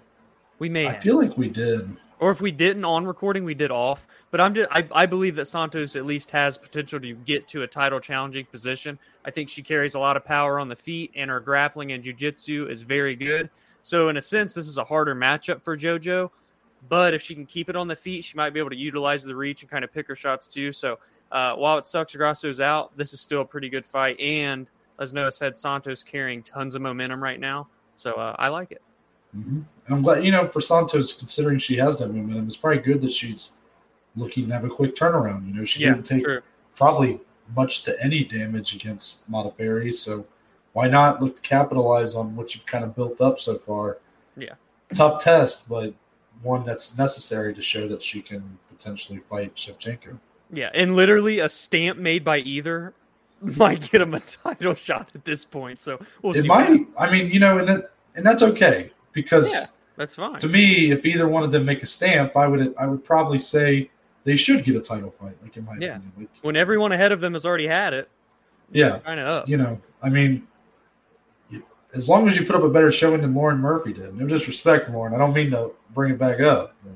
We 0.59 0.69
may 0.69 0.87
I 0.87 0.93
have. 0.93 1.03
feel 1.03 1.17
like 1.17 1.37
we 1.37 1.49
did. 1.49 1.95
or 2.19 2.31
if 2.31 2.39
we 2.41 2.51
didn't 2.51 2.85
on 2.85 3.05
recording, 3.05 3.43
we 3.43 3.53
did 3.53 3.71
off. 3.71 4.07
But 4.31 4.39
I'm 4.41 4.53
just 4.53 4.69
I, 4.71 4.87
I 4.93 5.05
believe 5.05 5.35
that 5.35 5.45
Santos 5.45 5.95
at 5.95 6.05
least 6.05 6.31
has 6.31 6.57
potential 6.57 6.99
to 6.99 7.13
get 7.13 7.47
to 7.49 7.63
a 7.63 7.67
title 7.67 7.99
challenging 7.99 8.45
position. 8.45 8.97
I 9.25 9.31
think 9.31 9.49
she 9.49 9.61
carries 9.61 9.95
a 9.95 9.99
lot 9.99 10.17
of 10.17 10.23
power 10.25 10.59
on 10.59 10.69
the 10.69 10.75
feet, 10.75 11.11
and 11.15 11.29
her 11.29 11.39
grappling 11.39 11.91
and 11.91 12.03
jujitsu 12.03 12.69
is 12.69 12.81
very 12.81 13.15
good. 13.15 13.49
So 13.81 14.09
in 14.09 14.17
a 14.17 14.21
sense, 14.21 14.53
this 14.53 14.67
is 14.67 14.77
a 14.77 14.83
harder 14.83 15.15
matchup 15.15 15.61
for 15.61 15.75
JoJo. 15.75 16.29
But 16.89 17.13
if 17.13 17.21
she 17.21 17.33
can 17.33 17.45
keep 17.45 17.69
it 17.69 17.75
on 17.77 17.87
the 17.87 17.95
feet, 17.95 18.23
she 18.25 18.35
might 18.37 18.51
be 18.51 18.59
able 18.59 18.69
to 18.69 18.75
utilize 18.75 19.23
the 19.23 19.35
reach 19.35 19.61
and 19.61 19.71
kind 19.71 19.83
of 19.85 19.93
pick 19.93 20.07
her 20.07 20.15
shots 20.15 20.47
too. 20.47 20.71
So 20.73 20.99
uh, 21.31 21.55
while 21.55 21.77
it 21.77 21.87
sucks 21.87 22.13
Grasso's 22.15 22.59
out, 22.59 22.95
this 22.97 23.13
is 23.13 23.21
still 23.21 23.41
a 23.41 23.45
pretty 23.45 23.69
good 23.69 23.85
fight. 23.85 24.19
And 24.19 24.69
as 24.99 25.13
Noah 25.13 25.31
said, 25.31 25.57
Santos 25.57 26.03
carrying 26.03 26.43
tons 26.43 26.75
of 26.75 26.81
momentum 26.81 27.23
right 27.23 27.39
now. 27.39 27.67
So 27.95 28.11
uh, 28.13 28.35
I 28.37 28.49
like 28.49 28.71
it. 28.71 28.81
Hmm 29.33 29.61
I'm 29.89 30.01
glad, 30.01 30.23
you 30.23 30.31
know, 30.31 30.47
for 30.47 30.61
Santos, 30.61 31.13
considering 31.13 31.59
she 31.59 31.75
has 31.75 31.99
that 31.99 32.07
momentum, 32.07 32.47
it's 32.47 32.55
probably 32.55 32.79
good 32.81 33.01
that 33.01 33.11
she's 33.11 33.53
looking 34.15 34.47
to 34.47 34.53
have 34.53 34.63
a 34.63 34.69
quick 34.69 34.95
turnaround. 34.95 35.45
You 35.45 35.53
know, 35.53 35.65
she 35.65 35.81
Yeah, 35.81 35.89
didn't 35.93 36.05
take 36.05 36.23
true. 36.23 36.39
probably 36.75 37.19
much 37.53 37.83
to 37.83 38.01
any 38.01 38.23
damage 38.23 38.73
against 38.75 39.29
Modafferi, 39.29 39.93
so 39.93 40.25
why 40.71 40.87
not 40.87 41.21
look 41.21 41.35
to 41.35 41.41
capitalize 41.41 42.15
on 42.15 42.33
what 42.35 42.55
you've 42.55 42.65
kind 42.65 42.85
of 42.85 42.95
built 42.95 43.19
up 43.19 43.39
so 43.41 43.57
far? 43.57 43.97
Yeah. 44.37 44.53
Tough 44.93 45.21
test, 45.21 45.67
but 45.67 45.93
one 46.41 46.65
that's 46.65 46.97
necessary 46.97 47.53
to 47.53 47.61
show 47.61 47.87
that 47.89 48.01
she 48.01 48.21
can 48.21 48.57
potentially 48.69 49.19
fight 49.29 49.53
Shevchenko. 49.55 50.17
Yeah, 50.51 50.69
and 50.73 50.95
literally 50.95 51.39
a 51.39 51.49
stamp 51.49 51.99
made 51.99 52.23
by 52.23 52.37
either 52.39 52.93
might 53.41 53.91
get 53.91 54.01
him 54.01 54.13
a 54.13 54.21
title 54.21 54.75
shot 54.87 55.09
at 55.13 55.25
this 55.25 55.43
point. 55.43 55.81
So 55.81 55.99
we'll 56.21 56.35
It 56.35 56.43
see. 56.43 56.47
might, 56.47 56.87
I 56.97 57.11
mean, 57.11 57.29
you 57.31 57.41
know, 57.41 57.57
and 57.57 57.67
that, 57.67 57.91
and 58.15 58.25
that's 58.25 58.43
okay 58.43 58.91
because 59.13 59.53
Yeah. 59.53 59.65
That's 59.95 60.15
fine. 60.15 60.39
to 60.39 60.47
me, 60.49 60.91
if 60.91 61.05
either 61.05 61.27
one 61.27 61.43
of 61.43 61.51
them 61.51 61.65
make 61.65 61.83
a 61.83 61.85
stamp, 61.85 62.35
I 62.35 62.47
would 62.47 62.73
I 62.77 62.87
would 62.87 63.03
probably 63.05 63.39
say 63.39 63.89
they 64.23 64.35
should 64.35 64.63
get 64.63 64.75
a 64.75 64.79
title 64.79 65.11
fight. 65.11 65.35
Like 65.43 65.55
in 65.57 65.65
my 65.65 65.73
Yeah. 65.79 65.97
opinion, 65.97 66.11
like, 66.17 66.29
When 66.41 66.55
everyone 66.55 66.91
ahead 66.91 67.11
of 67.11 67.21
them 67.21 67.33
has 67.33 67.45
already 67.45 67.67
had 67.67 67.93
it, 67.93 68.09
yeah, 68.71 68.99
kind 68.99 69.19
of 69.19 69.27
up. 69.27 69.47
you 69.49 69.57
know, 69.57 69.79
I 70.01 70.09
mean, 70.09 70.47
as 71.93 72.09
long 72.09 72.27
as 72.27 72.35
you 72.37 72.43
put 72.45 72.55
up 72.55 72.63
a 72.63 72.69
better 72.69 72.91
showing 72.91 73.21
than 73.21 73.35
Lauren 73.35 73.59
Murphy 73.59 73.93
did. 73.93 74.15
No 74.17 74.25
disrespect, 74.25 74.89
Lauren. 74.89 75.13
I 75.13 75.17
don't 75.19 75.31
mean 75.33 75.51
to 75.51 75.71
bring 75.93 76.11
it 76.13 76.17
back 76.17 76.39
up. 76.39 76.73
but, 76.83 76.91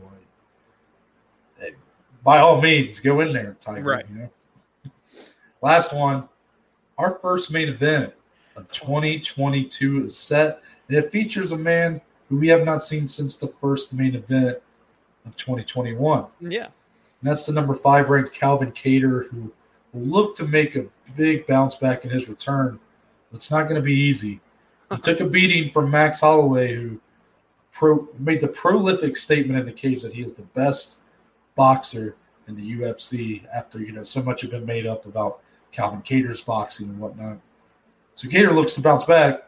like, 1.62 1.78
by 2.24 2.40
all 2.40 2.60
means, 2.62 3.00
go 3.00 3.20
in 3.22 3.32
there, 3.32 3.56
Tiger. 3.60 3.84
Right. 3.84 4.06
You 4.10 4.16
know? 4.16 4.30
Last 5.62 5.94
one, 5.96 6.28
our 6.98 7.20
first 7.22 7.52
main 7.52 7.70
event 7.70 8.12
of 8.56 8.68
2022 8.72 10.06
is 10.06 10.18
set, 10.18 10.64
and 10.90 10.98
it 10.98 11.12
features 11.12 11.52
a 11.52 11.58
man 11.58 12.02
who 12.30 12.38
we 12.38 12.48
have 12.48 12.66
not 12.66 12.84
seen 12.84 13.08
since 13.08 13.38
the 13.38 13.48
first 13.48 13.94
main 13.94 14.16
event 14.16 14.58
of 15.26 15.36
2021. 15.36 16.26
Yeah. 16.42 16.66
And 16.66 16.72
that's 17.22 17.46
the 17.46 17.54
number 17.54 17.76
five 17.76 18.10
ranked 18.10 18.34
Calvin 18.34 18.72
Kattar, 18.72 19.30
who 19.30 19.52
will 19.94 20.06
look 20.06 20.36
to 20.38 20.46
make 20.46 20.76
a 20.76 20.86
big 21.16 21.48
bounce 21.48 21.76
back 21.76 22.04
in 22.04 22.12
his 22.12 22.28
return 22.28 22.80
It's 23.34 23.52
not 23.52 23.64
going 23.64 23.76
to 23.76 23.82
be 23.82 23.96
easy. 23.96 24.40
He 24.92 24.98
took 25.02 25.20
a 25.20 25.26
beating 25.26 25.72
from 25.72 25.90
Max 25.90 26.20
Holloway, 26.20 26.76
who 26.76 27.00
pro, 27.72 28.08
made 28.20 28.42
the 28.42 28.48
prolific 28.48 29.18
statement 29.18 29.60
in 29.60 29.66
the 29.66 29.72
cage 29.72 30.02
that 30.04 30.14
he 30.14 30.22
is 30.22 30.34
the 30.34 30.44
best 30.44 31.00
boxer 31.56 32.16
in 32.48 32.56
the 32.56 32.80
UFC 32.80 33.44
after 33.54 33.80
you 33.80 33.92
know 33.92 34.04
so 34.04 34.22
much 34.22 34.42
had 34.42 34.52
been 34.52 34.66
made 34.66 34.88
up 34.88 35.06
about 35.06 35.42
Calvin 35.72 36.02
Kattar's 36.02 36.42
boxing 36.42 36.90
and 36.90 37.00
whatnot. 37.00 37.38
So 38.16 38.28
Kattar 38.28 38.54
looks 38.54 38.74
to 38.74 38.82
bounce 38.82 39.04
back, 39.04 39.47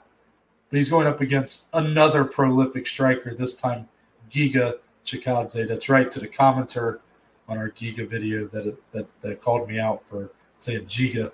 but 0.69 0.77
he's 0.77 0.89
going 0.89 1.07
up 1.07 1.21
against 1.21 1.69
another 1.73 2.23
prolific 2.23 2.87
striker, 2.87 3.33
this 3.33 3.55
time 3.55 3.87
Giga 4.29 4.75
Chikadze. 5.05 5.67
That's 5.67 5.89
right, 5.89 6.11
to 6.11 6.19
the 6.19 6.27
commenter 6.27 6.99
on 7.47 7.57
our 7.57 7.69
Giga 7.69 8.07
video 8.07 8.45
that 8.47 8.77
that, 8.91 9.07
that 9.21 9.41
called 9.41 9.67
me 9.67 9.79
out 9.79 10.03
for 10.09 10.31
saying 10.57 10.85
Giga. 10.85 11.31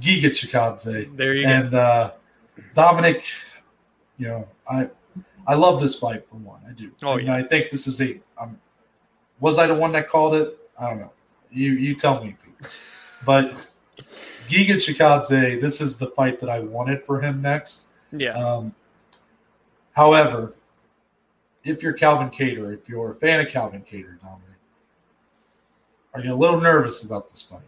Giga 0.00 0.26
Chikadze. 0.30 1.16
There 1.16 1.34
you 1.34 1.46
and, 1.46 1.70
go. 1.70 1.78
uh, 1.78 2.12
Dominic, 2.74 3.24
you 4.18 4.28
know, 4.28 4.48
I 4.68 4.90
I 5.46 5.54
love 5.54 5.80
this 5.80 5.98
fight 5.98 6.28
for 6.28 6.36
one. 6.36 6.60
I 6.68 6.72
do. 6.72 6.90
Oh, 7.02 7.18
and 7.18 7.26
yeah. 7.26 7.36
I 7.36 7.42
think 7.42 7.70
this 7.70 7.86
is 7.86 8.00
a. 8.00 8.20
Um, 8.38 8.58
was 9.40 9.58
I 9.58 9.66
the 9.66 9.74
one 9.74 9.92
that 9.92 10.08
called 10.08 10.34
it? 10.34 10.58
I 10.78 10.90
don't 10.90 11.00
know. 11.00 11.12
You 11.50 11.72
you 11.72 11.94
tell 11.94 12.22
me, 12.24 12.36
But 13.24 13.66
Giga 14.48 14.76
Chikadze, 14.76 15.60
this 15.60 15.80
is 15.80 15.96
the 15.96 16.08
fight 16.08 16.40
that 16.40 16.50
I 16.50 16.60
wanted 16.60 17.04
for 17.04 17.20
him 17.20 17.40
next. 17.40 17.88
Yeah. 18.16 18.32
Um, 18.32 18.74
however, 19.92 20.54
if 21.64 21.82
you're 21.82 21.92
Calvin 21.92 22.30
Kattar, 22.30 22.74
if 22.74 22.88
you're 22.88 23.12
a 23.12 23.14
fan 23.16 23.40
of 23.40 23.48
Calvin 23.48 23.80
Kattar, 23.80 24.20
Dominic, 24.20 24.58
are 26.12 26.20
you 26.20 26.32
a 26.32 26.36
little 26.36 26.60
nervous 26.60 27.02
about 27.02 27.28
this 27.28 27.42
fight? 27.42 27.60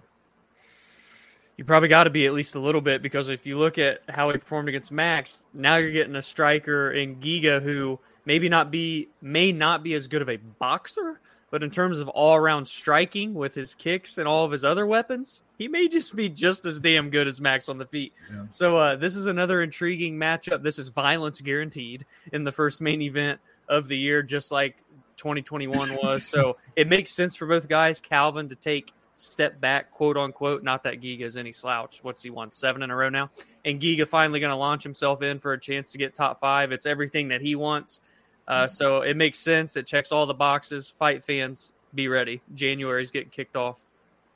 You 1.56 1.64
probably 1.64 1.88
got 1.88 2.04
to 2.04 2.10
be 2.10 2.26
at 2.26 2.34
least 2.34 2.54
a 2.54 2.60
little 2.60 2.82
bit 2.82 3.00
because 3.00 3.30
if 3.30 3.46
you 3.46 3.56
look 3.56 3.78
at 3.78 4.02
how 4.08 4.30
he 4.30 4.36
performed 4.36 4.68
against 4.68 4.92
Max, 4.92 5.46
now 5.54 5.76
you're 5.76 5.90
getting 5.90 6.14
a 6.16 6.22
striker 6.22 6.92
in 6.92 7.16
Giga 7.16 7.62
who 7.62 7.98
maybe 8.26 8.48
not 8.48 8.70
be 8.70 9.08
may 9.22 9.52
not 9.52 9.82
be 9.82 9.94
as 9.94 10.06
good 10.06 10.20
of 10.20 10.28
a 10.28 10.36
boxer, 10.36 11.20
but 11.50 11.62
in 11.62 11.70
terms 11.70 12.00
of 12.00 12.08
all 12.08 12.34
around 12.34 12.66
striking 12.66 13.34
with 13.34 13.54
his 13.54 13.74
kicks 13.74 14.18
and 14.18 14.26
all 14.26 14.44
of 14.44 14.52
his 14.52 14.64
other 14.64 14.86
weapons, 14.86 15.42
he 15.58 15.68
may 15.68 15.88
just 15.88 16.14
be 16.16 16.28
just 16.28 16.66
as 16.66 16.80
damn 16.80 17.10
good 17.10 17.26
as 17.26 17.40
Max 17.40 17.68
on 17.68 17.78
the 17.78 17.86
feet. 17.86 18.12
Yeah. 18.32 18.46
So 18.48 18.76
uh, 18.76 18.96
this 18.96 19.14
is 19.14 19.26
another 19.26 19.62
intriguing 19.62 20.16
matchup. 20.16 20.62
This 20.62 20.78
is 20.78 20.88
violence 20.88 21.40
guaranteed 21.40 22.04
in 22.32 22.44
the 22.44 22.52
first 22.52 22.82
main 22.82 23.00
event 23.02 23.40
of 23.68 23.88
the 23.88 23.96
year, 23.96 24.22
just 24.22 24.50
like 24.50 24.82
2021 25.16 25.96
was. 26.02 26.24
so 26.24 26.56
it 26.74 26.88
makes 26.88 27.12
sense 27.12 27.36
for 27.36 27.46
both 27.46 27.68
guys. 27.68 28.00
Calvin 28.00 28.48
to 28.48 28.56
take 28.56 28.92
step 29.16 29.60
back, 29.60 29.90
quote 29.90 30.16
unquote. 30.16 30.62
Not 30.62 30.82
that 30.84 31.00
Giga 31.00 31.22
is 31.22 31.36
any 31.36 31.52
slouch. 31.52 32.00
What's 32.02 32.22
he 32.22 32.30
won? 32.30 32.52
Seven 32.52 32.82
in 32.82 32.90
a 32.90 32.96
row 32.96 33.08
now. 33.08 33.30
And 33.64 33.80
Giga 33.80 34.06
finally 34.06 34.40
going 34.40 34.50
to 34.50 34.56
launch 34.56 34.82
himself 34.82 35.22
in 35.22 35.38
for 35.38 35.52
a 35.52 35.60
chance 35.60 35.92
to 35.92 35.98
get 35.98 36.14
top 36.14 36.40
five. 36.40 36.72
It's 36.72 36.86
everything 36.86 37.28
that 37.28 37.40
he 37.40 37.54
wants. 37.54 38.00
Uh, 38.48 38.66
so 38.66 39.02
it 39.02 39.16
makes 39.16 39.38
sense. 39.38 39.76
It 39.76 39.86
checks 39.86 40.12
all 40.12 40.26
the 40.26 40.34
boxes. 40.34 40.88
Fight 40.88 41.24
fans, 41.24 41.72
be 41.94 42.08
ready. 42.08 42.40
January's 42.54 43.10
getting 43.10 43.30
kicked 43.30 43.56
off 43.56 43.80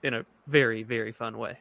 in 0.03 0.15
a 0.15 0.25
very, 0.47 0.83
very 0.83 1.13
fun 1.13 1.39
way. 1.39 1.59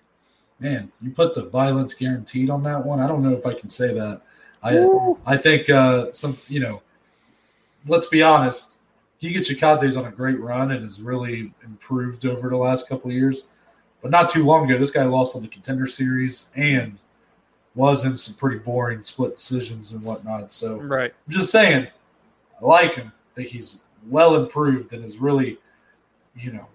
Man, 0.59 0.91
you 1.01 1.12
put 1.12 1.35
the 1.35 1.45
violence 1.45 1.93
guaranteed 1.93 2.49
on 2.49 2.63
that 2.63 2.83
one. 2.83 2.99
I 2.99 3.07
don't 3.07 3.21
know 3.21 3.33
if 3.33 3.45
I 3.45 3.53
can 3.53 3.69
say 3.69 3.93
that. 3.93 4.21
I 4.62 4.75
Ooh. 4.75 5.17
I 5.25 5.38
think 5.38 5.69
uh, 5.69 6.12
some 6.12 6.38
you 6.47 6.59
know, 6.59 6.81
let's 7.88 8.07
be 8.07 8.21
honest. 8.21 8.77
Giga 9.21 9.39
Chikadze 9.39 9.83
is 9.83 9.97
on 9.97 10.05
a 10.05 10.12
great 10.12 10.39
run 10.39 10.71
and 10.71 10.83
has 10.83 11.01
really 11.01 11.53
improved 11.63 12.25
over 12.25 12.49
the 12.49 12.57
last 12.57 12.88
couple 12.88 13.09
of 13.12 13.15
years. 13.15 13.49
But 14.01 14.12
not 14.12 14.29
too 14.29 14.45
long 14.45 14.69
ago, 14.69 14.79
this 14.79 14.91
guy 14.91 15.03
lost 15.03 15.35
on 15.35 15.41
the 15.41 15.49
contender 15.49 15.88
series 15.88 16.49
and 16.55 16.97
was 17.75 18.05
in 18.05 18.15
some 18.15 18.35
pretty 18.35 18.59
boring 18.59 19.03
split 19.03 19.35
decisions 19.35 19.91
and 19.91 20.01
whatnot. 20.03 20.53
So 20.53 20.79
Right. 20.79 21.13
I'm 21.27 21.33
just 21.33 21.51
saying, 21.51 21.88
I 22.61 22.65
like 22.65 22.95
him. 22.95 23.11
I 23.33 23.35
think 23.35 23.49
he's 23.49 23.83
well 24.07 24.35
improved 24.35 24.93
and 24.93 25.03
has 25.03 25.17
really, 25.17 25.59
you 26.35 26.51
know, 26.51 26.67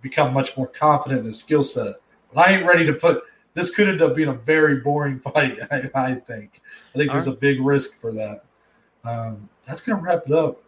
become 0.00 0.32
much 0.32 0.56
more 0.56 0.66
confident 0.66 1.20
in 1.20 1.26
his 1.26 1.38
skill 1.38 1.62
set. 1.62 1.96
But 2.32 2.48
I 2.48 2.52
ain't 2.52 2.66
ready 2.66 2.84
to 2.86 2.92
put 2.92 3.22
this 3.54 3.74
could 3.74 3.88
end 3.88 4.02
up 4.02 4.14
being 4.14 4.28
a 4.28 4.34
very 4.34 4.76
boring 4.76 5.18
fight, 5.34 5.58
I, 5.70 5.90
I 5.94 6.14
think. 6.14 6.60
I 6.94 6.98
think 6.98 7.12
there's 7.12 7.26
a 7.26 7.32
big 7.32 7.60
risk 7.60 8.00
for 8.00 8.12
that. 8.12 8.44
Um, 9.04 9.48
that's 9.66 9.80
going 9.80 9.98
to 9.98 10.04
wrap 10.04 10.24
it 10.26 10.32
up 10.32 10.62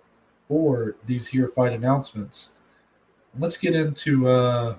for 0.48 0.96
these 1.06 1.28
here 1.28 1.48
fight 1.48 1.72
announcements. 1.72 2.54
Let's 3.38 3.56
get 3.56 3.76
into 3.76 4.28
uh, 4.28 4.74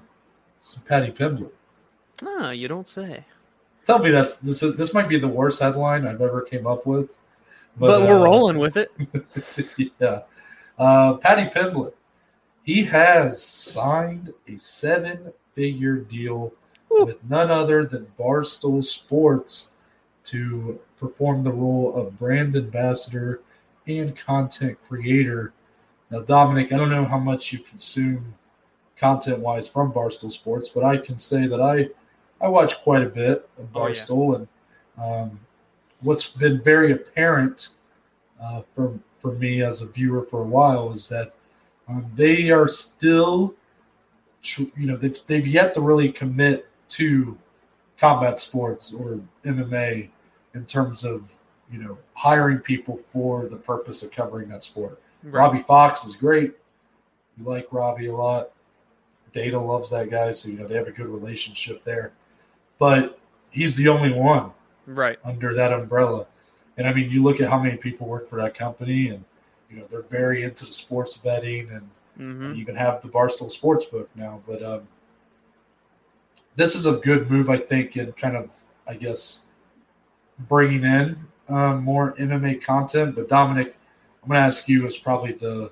some 0.60 0.84
Paddy 0.84 1.12
Pimblett. 1.12 1.52
Ah, 2.24 2.52
you 2.52 2.68
don't 2.68 2.88
say. 2.88 3.26
Tell 3.86 4.00
me 4.00 4.12
that 4.12 4.40
this 4.44 4.62
is, 4.62 4.76
this 4.76 4.94
might 4.94 5.08
be 5.08 5.18
the 5.18 5.28
worst 5.28 5.62
headline 5.62 6.06
I've 6.06 6.22
ever 6.22 6.42
came 6.42 6.68
up 6.68 6.86
with, 6.86 7.10
But, 7.78 8.02
we're 8.02 8.20
uh, 8.20 8.24
rolling 8.24 8.58
with 8.58 8.78
it. 8.78 8.92
yeah. 10.00 10.22
Uh, 10.78 11.16
Paddy 11.16 11.50
Pimblett, 11.50 11.94
he 12.64 12.84
has 12.84 13.42
signed 13.42 14.34
a 14.48 14.58
seven 14.58 15.32
figure 15.56 15.98
deal 15.98 16.54
Woo. 16.90 17.06
with 17.06 17.24
none 17.30 17.52
other 17.52 17.86
than 17.86 18.08
Barstool 18.20 18.84
Sports 18.84 19.72
to 20.26 20.80
perform 21.00 21.44
the 21.44 21.52
role 21.52 21.96
of 21.96 22.18
brand 22.20 22.56
ambassador 22.56 23.42
and 23.88 24.16
content 24.16 24.78
creator. 24.88 25.54
Now, 26.10 26.22
Dominic, 26.22 26.72
I 26.72 26.78
don't 26.78 26.92
know 26.92 27.06
how 27.06 27.20
much 27.20 27.52
you 27.52 27.60
consume 27.60 28.36
content 28.98 29.40
wise 29.40 29.68
from 29.68 29.92
Barstool 29.92 30.32
Sports, 30.32 30.70
but 30.70 30.84
I 30.84 30.98
can 30.98 31.18
say 31.18 31.48
that 31.48 31.60
I, 31.60 31.90
I 32.44 32.48
watch 32.50 32.78
quite 32.80 33.02
a 33.02 33.10
bit 33.10 33.50
of 33.58 33.70
Oh, 33.74 33.88
yeah. 33.88 33.94
Barstool. 33.94 34.36
And 34.36 34.48
um, 35.02 35.40
what's 36.02 36.28
been 36.28 36.62
very 36.62 36.92
apparent 36.92 37.70
uh, 38.42 38.62
for 38.76 39.00
for 39.20 39.34
me 39.34 39.62
as 39.62 39.82
a 39.82 39.86
viewer 39.86 40.24
for 40.24 40.42
a 40.42 40.48
while 40.48 40.92
is 40.92 41.08
that 41.08 41.34
um, 41.88 42.10
they 42.16 42.50
are 42.50 42.68
still, 42.68 43.54
you 44.58 44.88
know, 44.88 44.96
they've 44.96 45.18
they've 45.28 45.48
yet 45.48 45.74
to 45.76 45.82
really 45.82 46.12
commit 46.12 46.68
to 46.90 47.38
combat 48.00 48.40
sports 48.40 48.94
or 48.94 49.20
MMA 49.46 50.10
in 50.56 50.66
terms 50.66 51.04
of 51.06 51.32
you 51.72 51.80
know 51.80 51.98
hiring 52.14 52.58
people 52.58 52.98
for 52.98 53.48
the 53.48 53.56
purpose 53.56 54.04
of 54.04 54.12
covering 54.12 54.50
that 54.50 54.64
sport. 54.64 55.00
Right. 55.24 55.34
Robbie 55.34 55.64
Fox 55.64 56.04
is 56.04 56.16
great. 56.16 56.54
You 57.38 57.46
like 57.46 57.68
Robbie 57.72 58.08
a 58.08 58.16
lot. 58.16 58.52
Data 59.34 59.58
loves 59.58 59.90
that 59.92 60.10
guy, 60.10 60.32
so 60.32 60.50
you 60.50 60.58
know 60.58 60.68
they 60.68 60.76
have 60.76 60.88
a 60.88 60.92
good 60.92 61.08
relationship 61.08 61.84
there. 61.84 62.12
But 62.80 63.20
he's 63.52 63.76
the 63.76 63.88
only 63.88 64.12
one 64.12 64.52
Right. 64.96 65.20
under 65.24 65.54
that 65.54 65.74
umbrella. 65.74 66.26
And 66.78 66.88
I 66.88 66.94
mean, 66.94 67.12
you 67.12 67.24
look 67.24 67.42
at 67.42 67.50
how 67.50 67.60
many 67.60 67.78
people 67.78 68.08
work 68.08 68.30
for 68.30 68.42
that 68.42 68.56
company, 68.56 69.10
and 69.10 69.24
you 69.70 69.78
know 69.78 69.88
they're 69.92 70.02
very 70.04 70.44
into 70.44 70.66
the 70.66 70.74
sports 70.74 71.18
betting, 71.18 71.70
and 71.70 71.90
hmm 72.18 72.54
you 72.54 72.62
even 72.62 72.76
have 72.76 73.02
the 73.02 73.10
Barstool 73.10 73.52
Sportsbook 73.52 74.08
now. 74.16 74.42
But 74.48 74.64
um, 74.64 74.88
this 76.56 76.76
is 76.76 76.86
a 76.86 76.94
good 76.98 77.30
move, 77.30 77.50
I 77.50 77.58
think, 77.58 77.98
in 77.98 78.12
kind 78.14 78.36
of, 78.36 78.58
I 78.88 78.96
guess, 78.96 79.46
bringing 80.50 80.84
in 80.84 81.18
um, 81.50 81.84
more 81.84 82.14
MMA 82.14 82.64
content. 82.64 83.16
But 83.16 83.30
Dominic, 83.30 83.76
I'm 84.24 84.30
going 84.30 84.42
to 84.42 84.48
ask 84.48 84.68
you 84.68 84.86
as 84.86 84.98
probably 84.98 85.34
the 85.34 85.72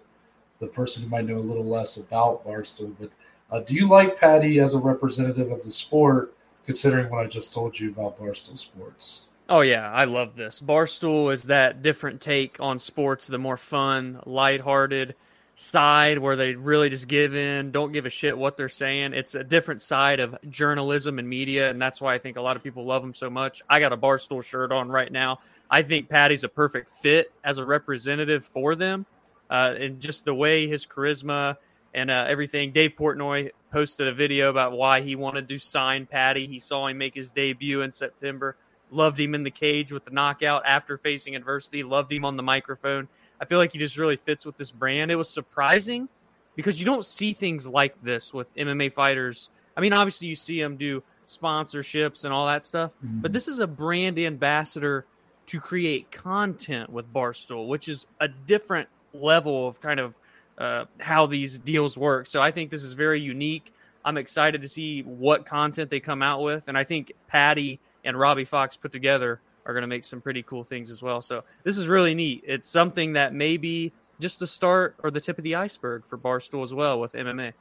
the 0.60 0.68
person 0.68 1.04
who 1.04 1.10
might 1.10 1.26
know 1.26 1.38
a 1.38 1.40
little 1.40 1.66
less 1.66 1.98
about 1.98 2.46
Barstool. 2.46 2.94
But 3.00 3.12
uh, 3.50 3.62
do 3.62 3.74
you 3.74 3.88
like 3.88 4.20
Paddy 4.20 4.60
as 4.60 4.74
a 4.74 4.80
representative 4.80 5.52
of 5.52 5.64
the 5.64 5.72
sport, 5.72 6.34
considering 6.66 7.10
what 7.10 7.26
I 7.26 7.28
just 7.28 7.54
told 7.54 7.80
you 7.80 7.90
about 7.90 8.20
Barstool 8.20 8.58
Sports? 8.58 9.28
Oh 9.50 9.62
yeah, 9.62 9.92
I 9.92 10.06
love 10.06 10.36
this. 10.36 10.62
Barstool 10.62 11.34
is 11.34 11.44
that 11.44 11.82
different 11.82 12.22
take 12.22 12.58
on 12.60 12.80
sports, 12.80 13.26
the 13.26 13.40
more 13.40 13.58
fun, 13.58 14.22
lighthearted 14.26 15.16
side 15.56 16.18
where 16.20 16.38
they 16.38 16.56
really 16.56 16.90
just 16.90 17.08
give 17.08 17.36
in, 17.36 17.72
don't 17.72 17.92
give 17.92 18.06
a 18.06 18.10
shit 18.10 18.38
what 18.38 18.56
they're 18.56 18.70
saying. 18.70 19.14
It's 19.14 19.36
a 19.36 19.44
different 19.44 19.82
side 19.82 20.20
of 20.22 20.38
journalism 20.50 21.20
and 21.20 21.28
media, 21.28 21.70
and 21.70 21.82
that's 21.82 22.00
why 22.00 22.14
I 22.14 22.18
think 22.18 22.38
a 22.38 22.42
lot 22.42 22.56
of 22.56 22.64
people 22.64 22.86
love 22.86 23.02
them 23.02 23.14
so 23.14 23.30
much. 23.30 23.62
I 23.70 23.80
got 23.80 23.92
a 23.92 23.98
Barstool 23.98 24.44
shirt 24.44 24.72
on 24.72 24.88
right 24.90 25.12
now. 25.12 25.40
I 25.70 25.82
think 25.82 26.08
Paddy's 26.08 26.46
a 26.46 26.50
perfect 26.50 26.90
fit 26.90 27.34
as 27.44 27.58
a 27.58 27.66
representative 27.66 28.46
for 28.46 28.76
them, 28.76 29.06
uh, 29.50 29.76
and 29.78 30.00
just 30.00 30.24
the 30.24 30.34
way 30.34 30.68
his 30.68 30.86
charisma 30.86 31.58
and 31.94 32.12
uh, 32.12 32.26
everything. 32.28 32.72
Dave 32.72 32.92
Portnoy 32.98 33.52
posted 33.72 34.08
a 34.08 34.14
video 34.14 34.50
about 34.50 34.72
why 34.72 35.02
he 35.02 35.16
wanted 35.16 35.48
to 35.50 35.60
sign 35.60 36.06
Paddy. 36.06 36.48
He 36.48 36.60
saw 36.60 36.88
him 36.88 36.98
make 36.98 37.16
his 37.16 37.32
debut 37.32 37.82
in 37.82 37.92
September 37.92 38.56
loved 38.92 39.20
him 39.20 39.36
in 39.36 39.44
the 39.44 39.52
cage 39.52 39.92
with 39.92 40.06
the 40.06 40.12
knockout 40.12 40.64
after 40.66 40.98
facing 40.98 41.36
adversity, 41.36 41.84
loved 41.84 42.12
him 42.12 42.26
on 42.26 42.38
the 42.38 42.44
microphone. 42.44 43.08
I 43.40 43.46
feel 43.46 43.58
like 43.58 43.72
he 43.72 43.80
just 43.80 43.98
really 43.98 44.18
fits 44.18 44.46
with 44.46 44.58
this 44.58 44.72
brand. 44.72 45.12
It 45.12 45.16
was 45.16 45.30
surprising 45.30 46.10
because 46.56 46.80
you 46.80 46.86
don't 46.86 47.06
see 47.06 47.34
things 47.34 47.68
like 47.68 48.02
this 48.04 48.34
with 48.34 48.54
MMA 48.56 48.92
fighters. 48.94 49.50
I 49.78 49.82
mean, 49.82 49.94
obviously 49.94 50.28
you 50.28 50.36
see 50.36 50.62
them 50.62 50.78
do 50.78 51.04
sponsorships 51.28 52.26
and 52.26 52.34
all 52.34 52.48
that 52.48 52.66
stuff, 52.66 52.94
but 53.22 53.32
this 53.32 53.48
is 53.48 53.60
a 53.60 53.68
brand 53.68 54.18
ambassador 54.20 55.06
to 55.48 55.60
create 55.60 56.12
content 56.12 56.90
with 56.90 57.12
Barstool, 57.14 57.68
which 57.68 57.88
is 57.88 58.08
a 58.20 58.28
different 58.28 58.90
level 59.14 59.68
of 59.68 59.80
kind 59.80 60.00
of 60.00 60.18
uh, 60.60 60.86
how 61.00 61.26
these 61.26 61.58
deals 61.58 61.98
work. 61.98 62.28
So 62.28 62.42
I 62.42 62.52
think 62.52 62.70
this 62.70 62.84
is 62.84 62.94
very 62.94 63.20
unique. 63.20 63.74
I'm 64.06 64.18
excited 64.18 64.62
to 64.62 64.70
see 64.70 65.02
what 65.04 65.46
content 65.46 65.90
they 65.90 66.00
come 66.00 66.22
out 66.22 66.42
with, 66.42 66.68
and 66.68 66.78
I 66.78 66.84
think 66.84 67.12
Paddy 67.28 67.80
and 68.06 68.18
Robbie 68.18 68.46
Fox 68.46 68.78
put 68.78 68.92
together 68.92 69.42
are 69.66 69.74
going 69.74 69.82
to 69.82 69.88
make 69.88 70.06
some 70.06 70.22
pretty 70.22 70.42
cool 70.44 70.64
things 70.64 70.90
as 70.90 71.02
well. 71.02 71.22
So 71.22 71.44
this 71.64 71.78
is 71.78 71.88
really 71.88 72.16
neat. 72.16 72.44
It's 72.48 72.70
something 72.70 73.14
that 73.14 73.34
may 73.34 73.58
be 73.58 73.92
just 74.20 74.40
the 74.40 74.48
start 74.48 74.96
or 75.04 75.12
the 75.12 75.20
tip 75.22 75.38
of 75.38 75.44
the 75.44 75.56
iceberg 75.56 76.06
for 76.06 76.18
Barstool 76.18 76.64
as 76.64 76.74
well 76.74 77.00
with 77.00 77.14
MMA. 77.14 77.54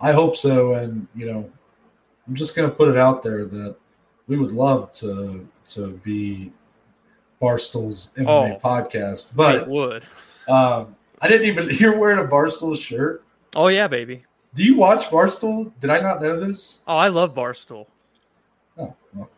I 0.00 0.12
hope 0.12 0.36
so, 0.36 0.74
and 0.74 1.06
you 1.14 1.26
know, 1.26 1.50
I'm 2.26 2.34
just 2.34 2.56
going 2.56 2.68
to 2.68 2.74
put 2.74 2.88
it 2.88 2.96
out 2.96 3.22
there 3.22 3.44
that 3.44 3.76
we 4.26 4.36
would 4.38 4.52
love 4.52 4.90
to 4.94 5.46
to 5.70 5.88
be 6.02 6.52
Barstool's 7.40 8.12
MMA 8.16 8.56
Oh. 8.56 8.60
podcast, 8.68 9.30
It 9.32 9.36
but 9.36 9.68
would. 9.68 10.04
um, 10.48 10.96
I 11.22 11.28
didn't 11.28 11.46
even. 11.46 11.70
You're 11.78 11.96
wearing 11.96 12.18
a 12.18 12.28
Barstool 12.28 12.76
shirt. 12.76 13.24
Oh 13.54 13.68
yeah, 13.68 13.86
baby. 13.88 14.24
Do 14.54 14.64
you 14.64 14.76
watch 14.76 15.04
Barstool? 15.06 15.72
Did 15.80 15.88
I 15.90 16.00
not 16.00 16.20
know 16.20 16.38
this? 16.38 16.82
Oh, 16.86 16.96
I 16.96 17.08
love 17.08 17.34
Barstool. 17.34 17.86
Oh, 18.76 18.94
well, 19.14 19.30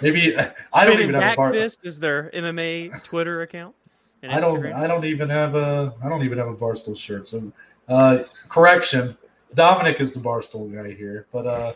maybe 0.00 0.36
I 0.74 0.84
don't 0.84 1.00
even 1.00 1.14
have 1.14 1.22
a 1.22 1.26
Back 1.26 1.36
bar. 1.36 1.52
Fist 1.52 1.80
is 1.84 2.00
their 2.00 2.30
MMA 2.30 3.04
Twitter 3.04 3.42
account. 3.42 3.74
and 4.22 4.32
I 4.32 4.40
don't. 4.40 4.60
Instagram. 4.60 4.74
I 4.74 4.86
don't 4.86 5.04
even 5.04 5.28
have 5.28 5.54
a. 5.54 5.94
I 6.02 6.08
don't 6.08 6.24
even 6.24 6.38
have 6.38 6.48
a 6.48 6.54
Barstool 6.54 6.96
shirt. 6.96 7.28
So, 7.28 7.52
uh, 7.88 8.24
correction. 8.48 9.16
Dominic 9.54 10.00
is 10.00 10.14
the 10.14 10.20
Barstool 10.20 10.72
guy 10.72 10.94
here, 10.94 11.26
but 11.30 11.46
uh, 11.46 11.72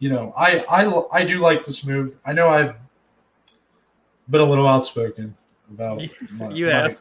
you 0.00 0.10
know, 0.10 0.34
I 0.36 0.64
I 0.68 1.20
I 1.20 1.24
do 1.24 1.38
like 1.38 1.64
this 1.64 1.84
move. 1.86 2.16
I 2.26 2.32
know 2.32 2.48
I've 2.48 2.74
been 4.28 4.40
a 4.40 4.44
little 4.44 4.66
outspoken 4.66 5.36
about 5.70 6.02
my, 6.32 6.50
You 6.50 6.66
have. 6.66 6.98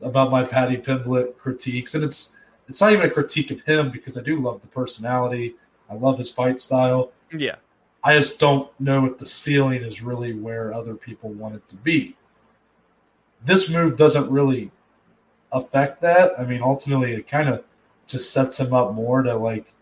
About 0.00 0.30
my 0.30 0.44
Paddy 0.44 0.76
Pimblett 0.76 1.36
critiques, 1.36 1.94
and 1.94 2.04
it's 2.04 2.36
it's 2.68 2.80
not 2.80 2.92
even 2.92 3.06
a 3.06 3.10
critique 3.10 3.50
of 3.50 3.60
him 3.62 3.90
because 3.90 4.16
I 4.16 4.22
do 4.22 4.40
love 4.40 4.60
the 4.60 4.68
personality. 4.68 5.56
I 5.90 5.94
love 5.94 6.18
his 6.18 6.32
fight 6.32 6.60
style. 6.60 7.12
Yeah. 7.36 7.56
I 8.04 8.16
just 8.16 8.40
don't 8.40 8.68
know 8.80 9.06
if 9.06 9.18
the 9.18 9.26
ceiling 9.26 9.82
is 9.82 10.02
really 10.02 10.32
where 10.32 10.72
other 10.72 10.94
people 10.94 11.30
want 11.30 11.54
it 11.54 11.68
to 11.68 11.76
be. 11.76 12.16
This 13.44 13.68
move 13.68 13.96
doesn't 13.96 14.30
really 14.30 14.70
affect 15.52 16.00
that. 16.02 16.32
I 16.38 16.44
mean, 16.44 16.62
ultimately, 16.62 17.12
it 17.12 17.28
kind 17.28 17.48
of 17.48 17.64
just 18.06 18.32
sets 18.32 18.58
him 18.58 18.72
up 18.72 18.94
more 18.94 19.22
to 19.22 19.34
like, 19.34 19.72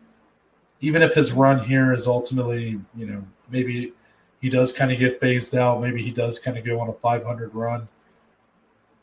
even 0.80 1.02
if 1.02 1.14
his 1.14 1.32
run 1.32 1.60
here 1.60 1.92
is 1.92 2.06
ultimately, 2.06 2.80
you 2.96 3.06
know, 3.06 3.24
maybe 3.50 3.92
he 4.40 4.48
does 4.48 4.72
kind 4.72 4.90
of 4.90 4.98
get 4.98 5.20
phased 5.20 5.54
out, 5.54 5.80
maybe 5.80 6.02
he 6.02 6.10
does 6.10 6.38
kind 6.38 6.56
of 6.56 6.64
go 6.64 6.80
on 6.80 6.88
a 6.88 6.92
500 6.94 7.54
run. 7.54 7.88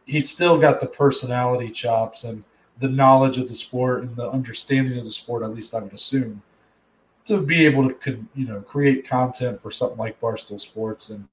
He's 0.08 0.32
still 0.32 0.58
got 0.58 0.80
the 0.80 0.88
personality 0.88 1.70
chops 1.70 2.24
and 2.24 2.44
the 2.80 2.88
knowledge 2.88 3.38
of 3.38 3.48
the 3.48 3.54
sport 3.54 4.04
and 4.04 4.16
the 4.16 4.30
understanding 4.30 4.98
of 4.98 5.06
the 5.06 5.12
sport, 5.12 5.44
at 5.44 5.54
least 5.54 5.76
I 5.76 5.80
would 5.80 5.94
assume 5.94 6.42
to 7.28 7.42
be 7.42 7.66
able 7.66 7.92
to 7.92 8.26
you 8.36 8.48
know 8.48 8.62
create 8.62 9.08
content 9.08 9.62
for 9.62 9.70
something 9.70 9.98
like 9.98 10.20
Barstool 10.20 10.60
Sports. 10.60 11.10
And 11.10 11.28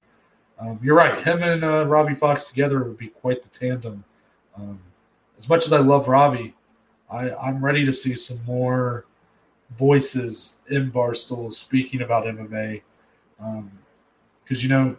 um, 0.59 0.79
you're 0.83 0.97
right, 0.97 1.25
him 1.25 1.43
and 1.43 1.65
uh, 1.65 1.87
Robbie 1.87 2.15
Fox 2.15 2.49
together 2.49 2.83
would 2.83 2.99
be 2.99 3.09
quite 3.09 3.43
the 3.43 3.49
tandem. 3.49 4.05
Um, 4.57 4.79
as 5.39 5.49
much 5.49 5.67
as 5.67 5.73
I 5.73 5.79
love 5.79 6.09
Robbie, 6.09 6.55
I, 7.11 7.31
I'm 7.35 7.65
ready 7.65 7.85
to 7.87 7.93
see 7.93 8.17
some 8.17 8.45
more 8.45 9.07
voices 9.79 10.57
in 10.71 10.91
Barstool 10.91 11.53
speaking 11.53 12.03
about 12.03 12.27
MMA. 12.27 12.83
Because 14.43 14.63
you 14.63 14.69
know, 14.69 14.97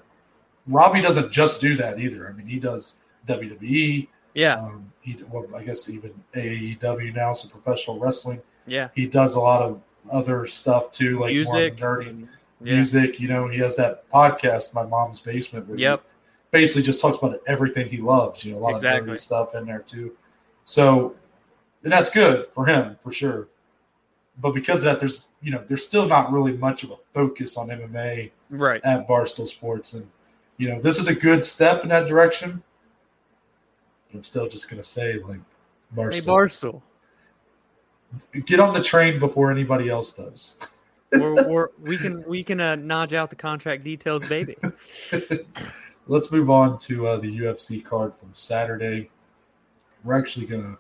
Robbie 0.68 1.02
doesn't 1.02 1.32
just 1.32 1.62
do 1.62 1.76
that 1.76 2.00
either. 2.00 2.28
I 2.28 2.34
mean, 2.34 2.48
he 2.48 2.60
does 2.60 2.98
WWE. 3.26 4.08
Yeah. 4.34 4.56
Um, 4.56 4.92
he, 5.02 5.18
well, 5.32 5.46
I 5.56 5.64
guess 5.64 5.90
even 5.90 6.14
AEW 6.36 7.14
now, 7.16 7.34
so 7.34 7.48
professional 7.48 8.00
wrestling 8.00 8.42
Yeah. 8.68 8.90
he 8.96 9.06
does 9.08 9.36
a 9.36 9.40
lot 9.40 9.62
of 9.62 9.82
other 10.12 10.46
stuff 10.48 10.92
too, 10.92 11.20
like 11.20 11.34
Music. 11.34 11.80
more 11.80 12.00
of 12.00 12.06
the 12.06 12.12
nerdy 12.12 12.28
Yeah. 12.62 12.74
music. 12.76 13.20
You 13.20 13.28
know, 13.28 13.48
he 13.48 13.60
has 13.60 13.76
that 13.78 14.10
podcast, 14.10 14.74
My 14.74 14.84
Mom's 14.86 15.20
Basement, 15.22 15.68
where 15.68 15.78
Yep. 15.78 16.02
he 16.02 16.08
basically 16.52 16.84
just 16.84 17.00
talks 17.00 17.18
about 17.18 17.40
everything 17.48 17.88
he 17.88 17.98
loves. 17.98 18.44
You 18.46 18.54
know, 18.54 18.60
a 18.60 18.62
lot 18.62 18.72
Exactly. 18.72 19.12
of 19.12 19.18
nerdy 19.18 19.22
stuff 19.22 19.56
in 19.56 19.66
there 19.66 19.80
too. 19.80 20.16
So, 20.66 21.16
and 21.84 21.92
that's 21.94 22.10
good 22.10 22.48
for 22.48 22.66
him 22.66 22.98
for 23.02 23.12
sure. 23.12 23.48
But 24.42 24.52
because 24.54 24.80
of 24.82 24.86
that, 24.86 25.00
there's 25.00 25.30
you 25.42 25.52
know, 25.52 25.64
there's 25.68 25.86
still 25.86 26.08
not 26.08 26.32
really 26.34 26.54
much 26.58 26.84
of 26.84 26.92
a 26.92 26.98
focus 27.14 27.56
on 27.58 27.70
MMA 27.70 28.32
Right. 28.50 28.82
at 28.84 29.08
Barstool 29.08 29.48
Sports, 29.48 29.94
and 29.94 30.08
you 30.58 30.68
know, 30.70 30.82
this 30.82 30.98
is 30.98 31.08
a 31.08 31.14
good 31.16 31.46
step 31.46 31.84
in 31.84 31.90
that 31.90 32.08
direction. 32.08 32.64
I'm 34.16 34.24
still 34.24 34.48
just 34.48 34.70
gonna 34.70 34.84
say 34.84 35.20
like 35.20 35.40
Barstool 35.96 36.14
Hey, 36.14 36.22
Barstool. 36.22 36.82
get 38.46 38.60
on 38.60 38.74
the 38.74 38.84
train 38.84 39.20
before 39.20 39.52
anybody 39.52 39.90
else 39.90 40.14
does. 40.14 40.60
we're, 41.12 41.48
we're, 41.48 41.70
we 41.82 41.98
can 41.98 42.24
we 42.28 42.44
can 42.44 42.60
uh, 42.60 42.76
nudge 42.76 43.14
out 43.14 43.30
the 43.30 43.36
contract 43.36 43.84
details, 43.84 44.26
baby. 44.28 44.56
Let's 46.08 46.32
move 46.32 46.50
on 46.50 46.78
to 46.80 47.08
uh, 47.08 47.18
the 47.18 47.40
UFC 47.40 47.84
card 47.84 48.14
from 48.20 48.30
Saturday. 48.34 49.10
We're 50.04 50.18
actually 50.18 50.46
gonna 50.46 50.78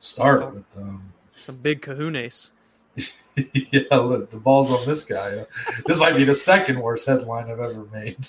start 0.00 0.54
with 0.54 0.64
um, 0.76 1.12
Some 1.32 1.56
big 1.56 1.80
kahunas. 1.80 2.50
yeah, 3.36 3.82
look, 3.92 4.30
the 4.30 4.36
balls 4.36 4.70
on 4.70 4.84
this 4.86 5.04
guy. 5.04 5.46
This 5.86 5.98
might 5.98 6.16
be 6.16 6.24
the 6.24 6.34
second 6.34 6.80
worst 6.80 7.06
headline 7.06 7.50
I've 7.50 7.60
ever 7.60 7.84
made. 7.92 8.28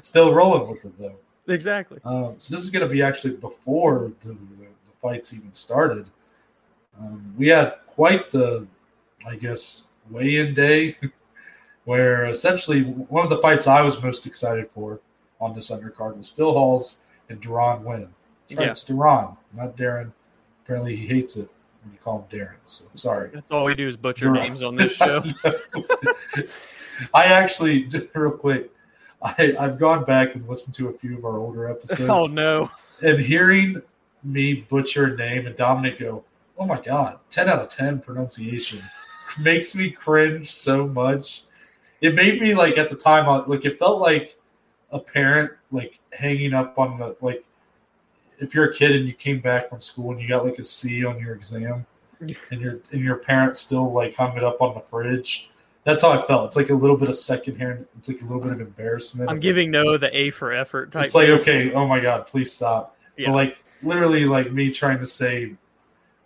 Still 0.00 0.32
rolling 0.32 0.70
with 0.70 0.84
it 0.84 0.98
though. 0.98 1.16
Exactly. 1.48 2.00
Um, 2.04 2.34
so 2.38 2.54
this 2.54 2.64
is 2.64 2.70
going 2.70 2.86
to 2.86 2.92
be 2.92 3.02
actually 3.02 3.36
before 3.36 4.12
the, 4.22 4.28
the, 4.28 4.34
the 4.34 4.92
fights 5.02 5.34
even 5.34 5.52
started. 5.54 6.08
Um, 6.98 7.34
we 7.36 7.48
had 7.48 7.74
quite 7.86 8.30
the, 8.30 8.66
I 9.26 9.36
guess, 9.36 9.88
weigh-in 10.10 10.54
day, 10.54 10.96
where 11.84 12.26
essentially 12.26 12.82
one 12.82 13.24
of 13.24 13.30
the 13.30 13.38
fights 13.38 13.66
I 13.66 13.82
was 13.82 14.02
most 14.02 14.26
excited 14.26 14.68
for 14.74 15.00
on 15.40 15.54
this 15.54 15.70
undercard 15.70 16.16
was 16.16 16.30
Phil 16.30 16.52
Hawes 16.52 17.02
and 17.28 17.40
Deron 17.42 17.82
Winn. 17.82 18.08
That's 18.48 18.58
right, 18.58 18.64
Yeah. 18.66 18.70
it's 18.70 18.84
Deron, 18.84 19.36
not 19.54 19.76
Darren. 19.76 20.12
Apparently, 20.64 20.96
he 20.96 21.06
hates 21.06 21.36
it 21.36 21.48
when 21.82 21.92
you 21.92 21.98
call 22.02 22.26
him 22.30 22.38
Darren. 22.38 22.54
So 22.64 22.86
sorry. 22.94 23.30
That's 23.34 23.50
all 23.50 23.64
we 23.64 23.74
do 23.74 23.86
is 23.88 23.96
butcher 23.98 24.30
Deron. 24.30 24.34
names 24.34 24.62
on 24.62 24.76
this 24.76 24.92
show. 24.94 25.22
I 27.12 27.24
actually, 27.24 27.88
real 28.14 28.30
quick, 28.32 28.70
I, 29.22 29.54
I've 29.58 29.78
gone 29.78 30.04
back 30.04 30.34
and 30.34 30.46
listened 30.48 30.74
to 30.76 30.88
a 30.88 30.92
few 30.92 31.16
of 31.18 31.24
our 31.24 31.38
older 31.38 31.68
episodes. 31.68 32.08
oh 32.08 32.26
no. 32.26 32.70
and 33.02 33.18
hearing 33.18 33.80
me 34.22 34.54
butcher 34.68 35.14
a 35.14 35.16
name 35.16 35.46
and 35.46 35.56
Dominic 35.56 35.98
go, 35.98 36.24
"Oh 36.58 36.66
my 36.66 36.80
god, 36.80 37.18
ten 37.30 37.48
out 37.48 37.60
of 37.60 37.68
ten 37.68 38.00
pronunciation," 38.00 38.80
makes 39.40 39.74
me 39.74 39.90
cringe 39.90 40.50
so 40.50 40.86
much. 40.86 41.42
It 42.00 42.14
made 42.14 42.40
me 42.40 42.54
like 42.54 42.78
at 42.78 42.90
the 42.90 42.96
time, 42.96 43.26
like 43.46 43.64
it 43.64 43.78
felt 43.78 44.00
like 44.00 44.36
a 44.90 44.98
parent 44.98 45.52
like 45.70 45.98
hanging 46.12 46.54
up 46.54 46.78
on 46.78 46.98
the 46.98 47.16
like 47.20 47.44
if 48.38 48.54
you're 48.54 48.70
a 48.70 48.74
kid 48.74 48.96
and 48.96 49.06
you 49.06 49.12
came 49.14 49.40
back 49.40 49.68
from 49.68 49.80
school 49.80 50.12
and 50.12 50.20
you 50.20 50.28
got 50.28 50.44
like 50.44 50.58
a 50.58 50.64
C 50.64 51.04
on 51.04 51.18
your 51.18 51.34
exam, 51.34 51.86
and 52.20 52.60
your 52.60 52.80
and 52.92 53.02
your 53.02 53.16
parents 53.16 53.60
still 53.60 53.92
like 53.92 54.14
hung 54.16 54.36
it 54.36 54.44
up 54.44 54.60
on 54.60 54.74
the 54.74 54.80
fridge. 54.80 55.50
That's 55.84 56.00
how 56.00 56.10
I 56.10 56.26
felt. 56.26 56.46
It's 56.46 56.56
like 56.56 56.70
a 56.70 56.74
little 56.74 56.96
bit 56.96 57.10
of 57.10 57.16
secondhand. 57.16 57.86
It's 57.98 58.08
like 58.08 58.22
a 58.22 58.24
little 58.24 58.40
bit 58.40 58.52
of 58.52 58.60
embarrassment. 58.60 59.30
I'm 59.30 59.38
giving 59.38 59.70
no 59.70 59.98
the 59.98 60.16
A 60.16 60.30
for 60.30 60.52
effort 60.52 60.92
type. 60.92 61.04
It's 61.04 61.14
like 61.14 61.28
okay, 61.28 61.72
oh 61.72 61.86
my 61.86 62.00
god, 62.00 62.26
please 62.26 62.52
stop. 62.52 62.96
Yeah. 63.18 63.28
But 63.28 63.34
like 63.34 63.64
literally, 63.82 64.24
like 64.24 64.50
me 64.50 64.70
trying 64.70 64.98
to 65.00 65.06
say 65.06 65.54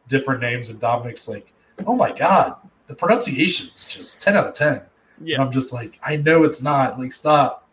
different 0.06 0.40
names, 0.40 0.68
and 0.68 0.78
Dominic's 0.78 1.28
like, 1.28 1.52
"Oh 1.86 1.96
my 1.96 2.12
god, 2.12 2.54
the 2.86 2.94
pronunciation's 2.94 3.88
just 3.88 4.22
ten 4.22 4.36
out 4.36 4.46
of 4.46 4.54
10. 4.54 4.82
And 5.18 5.28
yeah, 5.28 5.42
I'm 5.42 5.50
just 5.50 5.72
like, 5.72 5.98
I 6.02 6.16
know 6.16 6.44
it's 6.44 6.62
not. 6.62 6.98
Like, 6.98 7.12
stop. 7.12 7.68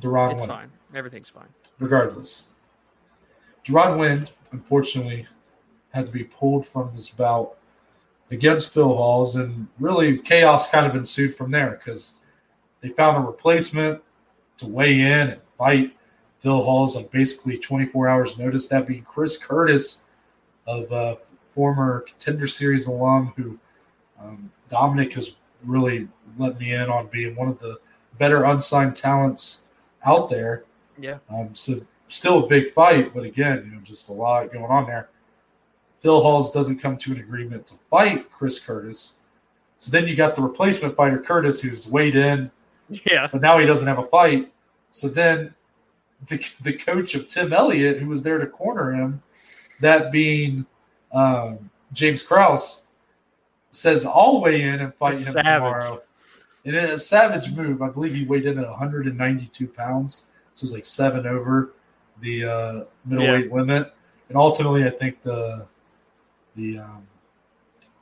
Deron 0.00 0.34
it's 0.34 0.42
win. 0.42 0.48
fine. 0.48 0.70
Everything's 0.94 1.30
fine. 1.30 1.48
Regardless, 1.80 2.48
Deron 3.66 3.98
Winn. 3.98 4.28
Unfortunately, 4.52 5.26
had 5.90 6.06
to 6.06 6.12
be 6.12 6.24
pulled 6.24 6.66
from 6.66 6.90
this 6.94 7.08
bout 7.08 7.56
against 8.30 8.72
Phil 8.72 8.94
Hawes, 8.94 9.34
and 9.36 9.66
really 9.78 10.18
chaos 10.18 10.70
kind 10.70 10.86
of 10.86 10.94
ensued 10.94 11.34
from 11.34 11.50
there 11.50 11.80
because 11.82 12.14
they 12.80 12.90
found 12.90 13.16
a 13.16 13.20
replacement 13.20 14.02
to 14.58 14.66
weigh 14.66 15.00
in 15.00 15.30
and 15.30 15.40
fight 15.58 15.96
Phil 16.38 16.62
Hawes 16.62 16.96
on 16.96 17.06
basically 17.12 17.58
24 17.58 18.08
hours' 18.08 18.38
notice. 18.38 18.68
That 18.68 18.86
being 18.86 19.02
Chris 19.02 19.36
Curtis, 19.36 20.04
of 20.70 20.92
uh, 20.92 21.16
former 21.52 22.00
Contender 22.00 22.46
Series 22.46 22.86
alum, 22.86 23.32
who 23.36 23.58
um, 24.20 24.50
Dominic 24.68 25.14
has 25.14 25.36
really 25.64 26.08
let 26.38 26.58
me 26.58 26.72
in 26.72 26.88
on 26.88 27.08
being 27.08 27.34
one 27.34 27.48
of 27.48 27.58
the 27.58 27.78
better 28.18 28.44
unsigned 28.44 28.94
talents 28.94 29.68
out 30.04 30.28
there. 30.28 30.64
Yeah. 30.98 31.18
Um, 31.28 31.54
so 31.54 31.80
still 32.08 32.44
a 32.44 32.46
big 32.46 32.72
fight, 32.72 33.12
but 33.14 33.24
again, 33.24 33.64
you 33.66 33.76
know, 33.76 33.80
just 33.82 34.08
a 34.08 34.12
lot 34.12 34.52
going 34.52 34.64
on 34.64 34.86
there. 34.86 35.08
Phil 36.00 36.20
Hawes 36.20 36.50
doesn't 36.52 36.78
come 36.78 36.96
to 36.98 37.12
an 37.12 37.20
agreement 37.20 37.66
to 37.68 37.74
fight 37.90 38.30
Chris 38.30 38.58
Curtis. 38.58 39.18
So 39.78 39.90
then 39.90 40.06
you 40.08 40.16
got 40.16 40.34
the 40.34 40.42
replacement 40.42 40.96
fighter 40.96 41.18
Curtis, 41.18 41.60
who's 41.62 41.86
weighed 41.86 42.16
in, 42.16 42.50
Yeah. 43.06 43.28
but 43.30 43.40
now 43.40 43.58
he 43.58 43.66
doesn't 43.66 43.86
have 43.86 43.98
a 43.98 44.06
fight. 44.06 44.52
So 44.90 45.08
then 45.08 45.54
the, 46.28 46.44
the 46.62 46.72
coach 46.72 47.14
of 47.14 47.28
Tim 47.28 47.52
Elliott, 47.52 47.98
who 47.98 48.08
was 48.08 48.22
there 48.22 48.38
to 48.38 48.46
corner 48.46 48.92
him, 48.92 49.22
that 49.80 50.10
being 50.12 50.66
um, 51.12 51.70
James 51.92 52.22
Krause, 52.22 52.88
says, 53.70 54.04
I'll 54.04 54.40
weigh 54.40 54.62
in 54.62 54.80
and 54.80 54.94
fight 54.94 55.14
A 55.14 55.18
him 55.18 55.24
savage. 55.24 55.44
tomorrow. 55.44 56.02
in 56.64 56.74
a 56.74 56.98
savage 56.98 57.52
move, 57.54 57.80
I 57.82 57.88
believe 57.88 58.14
he 58.14 58.24
weighed 58.24 58.46
in 58.46 58.58
at 58.58 58.68
192 58.68 59.68
pounds, 59.68 60.26
so 60.54 60.62
it 60.64 60.66
was 60.68 60.72
like 60.72 60.86
seven 60.86 61.26
over 61.26 61.72
the 62.20 62.44
uh, 62.44 62.84
middleweight 63.06 63.46
yeah. 63.48 63.54
limit. 63.54 63.94
And 64.28 64.36
ultimately, 64.36 64.84
I 64.84 64.90
think 64.90 65.22
the 65.22 65.66
the 66.60 66.78
um, 66.80 67.06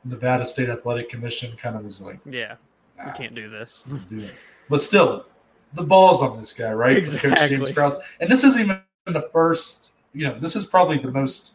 Nevada 0.05 0.45
State 0.45 0.69
Athletic 0.69 1.09
Commission 1.09 1.57
kind 1.57 1.77
of 1.77 1.85
was 1.85 2.01
like, 2.01 2.19
"Yeah, 2.25 2.57
nah, 2.97 3.07
we 3.07 3.13
can't 3.13 3.35
do 3.35 3.49
this." 3.49 3.83
Do 4.09 4.21
it. 4.21 4.35
But 4.69 4.83
still, 4.83 5.27
the 5.75 5.83
ball's 5.83 6.23
on 6.23 6.37
this 6.37 6.53
guy, 6.53 6.73
right? 6.73 6.97
Exactly. 6.97 7.49
James 7.49 7.71
Krause. 7.71 7.99
And 8.21 8.31
this 8.31 8.45
isn't 8.45 8.61
even 8.61 8.83
the 9.07 9.29
first. 9.33 9.93
You 10.13 10.27
know, 10.27 10.39
this 10.39 10.57
is 10.57 10.67
probably 10.67 10.99
the 10.99 11.11
most, 11.11 11.55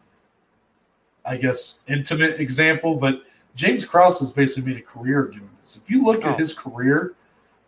I 1.26 1.38
guess, 1.38 1.82
intimate 1.88 2.40
example. 2.40 2.96
But 2.96 3.24
James 3.56 3.86
Krause 3.86 4.20
has 4.20 4.32
basically 4.32 4.74
made 4.74 4.82
a 4.82 4.86
career 4.86 5.26
of 5.26 5.32
doing 5.32 5.50
this. 5.62 5.76
If 5.76 5.90
you 5.90 6.04
look 6.04 6.22
oh. 6.24 6.30
at 6.30 6.40
his 6.40 6.54
career, 6.54 7.16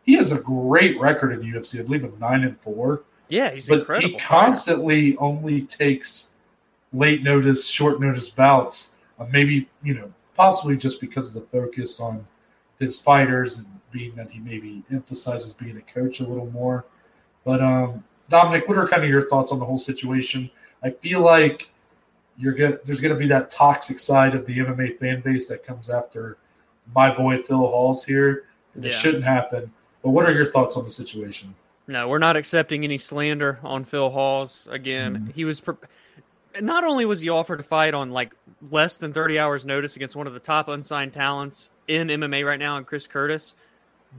he 0.04 0.14
has 0.14 0.32
a 0.32 0.42
great 0.42 1.00
record 1.00 1.32
in 1.34 1.42
UFC. 1.42 1.80
I 1.80 1.84
believe 1.84 2.04
of 2.04 2.20
nine 2.20 2.44
and 2.44 2.60
four. 2.60 3.04
Yeah, 3.30 3.52
he's 3.52 3.68
but 3.68 3.80
incredible. 3.80 4.10
He 4.10 4.18
constantly 4.20 5.18
only 5.18 5.64
takes 5.64 6.32
late 6.94 7.24
notice, 7.24 7.68
short 7.68 8.00
notice 8.00 8.30
bouts. 8.30 8.95
Uh, 9.20 9.26
maybe 9.32 9.70
you 9.84 9.94
know, 9.94 10.12
possibly 10.36 10.78
just 10.78 11.00
because 11.00 11.28
of 11.28 11.34
the 11.34 11.48
focus 11.50 12.00
on 12.00 12.26
his 12.80 13.00
fighters 13.00 13.58
and 13.58 13.68
being 13.92 14.14
that 14.16 14.30
he 14.30 14.40
maybe 14.40 14.84
emphasizes 14.92 15.54
being 15.54 15.78
a 15.78 15.82
coach 15.82 16.20
a 16.20 16.24
little 16.24 16.50
more. 16.52 16.86
But 17.46 17.62
um, 17.62 18.04
Dominic, 18.30 18.68
what 18.68 18.78
are 18.78 18.88
kind 18.88 19.04
of 19.04 19.10
your 19.10 19.30
thoughts 19.30 19.52
on 19.52 19.60
the 19.60 19.66
whole 19.66 19.78
situation? 19.78 20.50
I 20.84 20.90
feel 20.90 21.22
like 21.22 21.70
you're 22.38 22.54
good. 22.54 22.80
There's 22.84 23.00
going 23.00 23.14
to 23.14 23.20
be 23.20 23.28
that 23.30 23.50
toxic 23.50 24.00
side 24.00 24.36
of 24.36 24.46
the 24.46 24.58
MMA 24.58 25.00
fan 25.00 25.22
base 25.22 25.48
that 25.48 25.66
comes 25.66 25.90
after 25.90 26.38
my 26.94 27.10
boy 27.10 27.42
Phil 27.44 27.58
Hawes 27.58 28.04
here. 28.04 28.46
Yeah. 28.76 28.88
It 28.88 28.92
shouldn't 28.92 29.24
happen. 29.24 29.72
But 30.04 30.10
what 30.10 30.26
are 30.26 30.34
your 30.34 30.46
thoughts 30.46 30.76
on 30.76 30.84
the 30.84 30.90
situation? 30.90 31.56
No, 31.88 32.08
we're 32.08 32.20
not 32.20 32.36
accepting 32.36 32.84
any 32.84 32.98
slander 32.98 33.60
on 33.64 33.86
Phil 33.86 34.10
Hawes. 34.10 34.68
Again, 34.72 35.16
mm-hmm. 35.16 35.30
he 35.32 35.46
was. 35.46 35.62
Pre- 35.62 35.76
not 36.62 36.84
only 36.84 37.06
was 37.06 37.22
he 37.22 37.30
offered 37.30 37.58
to 37.58 37.64
fight 37.64 37.94
on 37.94 38.12
like 38.12 38.34
less 38.70 38.98
than 38.98 39.14
30 39.14 39.40
hours 39.40 39.66
notice 39.66 39.96
against 39.96 40.16
one 40.16 40.28
of 40.28 40.34
the 40.34 40.40
top 40.40 40.68
unsigned 40.68 41.14
talents 41.14 41.72
in 41.88 42.08
MMA 42.08 42.46
right 42.46 42.60
now, 42.60 42.78
and 42.78 42.86
Chris 42.86 43.08
Curtis, 43.08 43.56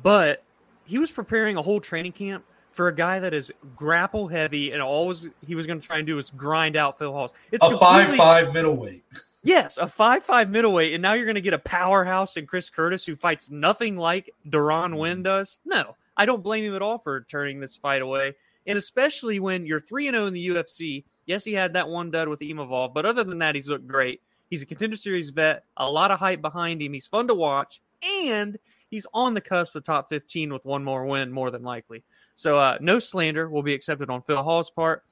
but 0.02 0.42
he 0.84 0.98
was 0.98 1.10
preparing 1.10 1.56
a 1.56 1.62
whole 1.62 1.80
training 1.80 2.12
camp 2.12 2.44
for 2.70 2.88
a 2.88 2.94
guy 2.94 3.20
that 3.20 3.32
is 3.32 3.50
grapple 3.74 4.28
heavy 4.28 4.70
and 4.72 4.82
always 4.82 5.26
he 5.46 5.54
was 5.54 5.66
going 5.66 5.80
to 5.80 5.86
try 5.86 5.96
and 5.96 6.06
do 6.06 6.18
is 6.18 6.30
grind 6.30 6.76
out 6.76 6.98
Phil 6.98 7.12
Hawes. 7.12 7.32
It's 7.50 7.64
a 7.64 7.78
five 7.78 8.14
five 8.16 8.52
middleweight. 8.52 9.02
Yes, 9.42 9.78
a 9.78 9.86
five 9.86 10.24
five 10.24 10.50
middleweight, 10.50 10.92
and 10.92 11.00
now 11.00 11.14
you're 11.14 11.24
going 11.24 11.36
to 11.36 11.40
get 11.40 11.54
a 11.54 11.58
powerhouse 11.58 12.36
in 12.36 12.46
Chris 12.46 12.68
Curtis 12.68 13.06
who 13.06 13.16
fights 13.16 13.50
nothing 13.50 13.96
like 13.96 14.30
Deron 14.48 14.90
mm-hmm. 14.90 14.96
Winn 14.96 15.22
does. 15.22 15.58
No, 15.64 15.96
I 16.16 16.26
don't 16.26 16.42
blame 16.42 16.64
him 16.64 16.74
at 16.74 16.82
all 16.82 16.98
for 16.98 17.22
turning 17.22 17.60
this 17.60 17.76
fight 17.76 18.02
away, 18.02 18.34
and 18.66 18.76
especially 18.76 19.40
when 19.40 19.64
you're 19.64 19.80
three 19.80 20.08
and 20.08 20.14
zero 20.14 20.24
oh 20.24 20.26
in 20.28 20.34
the 20.34 20.48
UFC. 20.48 21.04
Yes, 21.26 21.44
he 21.44 21.52
had 21.52 21.74
that 21.74 21.88
one 21.88 22.10
dud 22.10 22.28
with 22.28 22.40
Imavov, 22.40 22.94
but 22.94 23.04
other 23.04 23.24
than 23.24 23.40
that, 23.40 23.54
he's 23.54 23.68
looked 23.68 23.86
great. 23.86 24.22
He's 24.48 24.62
a 24.62 24.66
contender 24.66 24.96
series 24.96 25.30
vet, 25.30 25.64
a 25.76 25.90
lot 25.90 26.12
of 26.12 26.20
hype 26.20 26.40
behind 26.40 26.80
him. 26.80 26.92
He's 26.92 27.08
fun 27.08 27.26
to 27.26 27.34
watch, 27.34 27.80
and 28.22 28.58
he's 28.90 29.06
on 29.12 29.34
the 29.34 29.40
cusp 29.40 29.74
of 29.74 29.84
top 29.84 30.08
15 30.08 30.52
with 30.52 30.64
one 30.64 30.84
more 30.84 31.04
win, 31.04 31.32
more 31.32 31.50
than 31.50 31.64
likely. 31.64 32.04
So, 32.36 32.58
uh, 32.58 32.78
no 32.80 32.98
slander 32.98 33.48
will 33.48 33.62
be 33.62 33.74
accepted 33.74 34.08
on 34.08 34.22
Phil 34.22 34.42
Hawes' 34.42 34.70
part. 34.70 35.02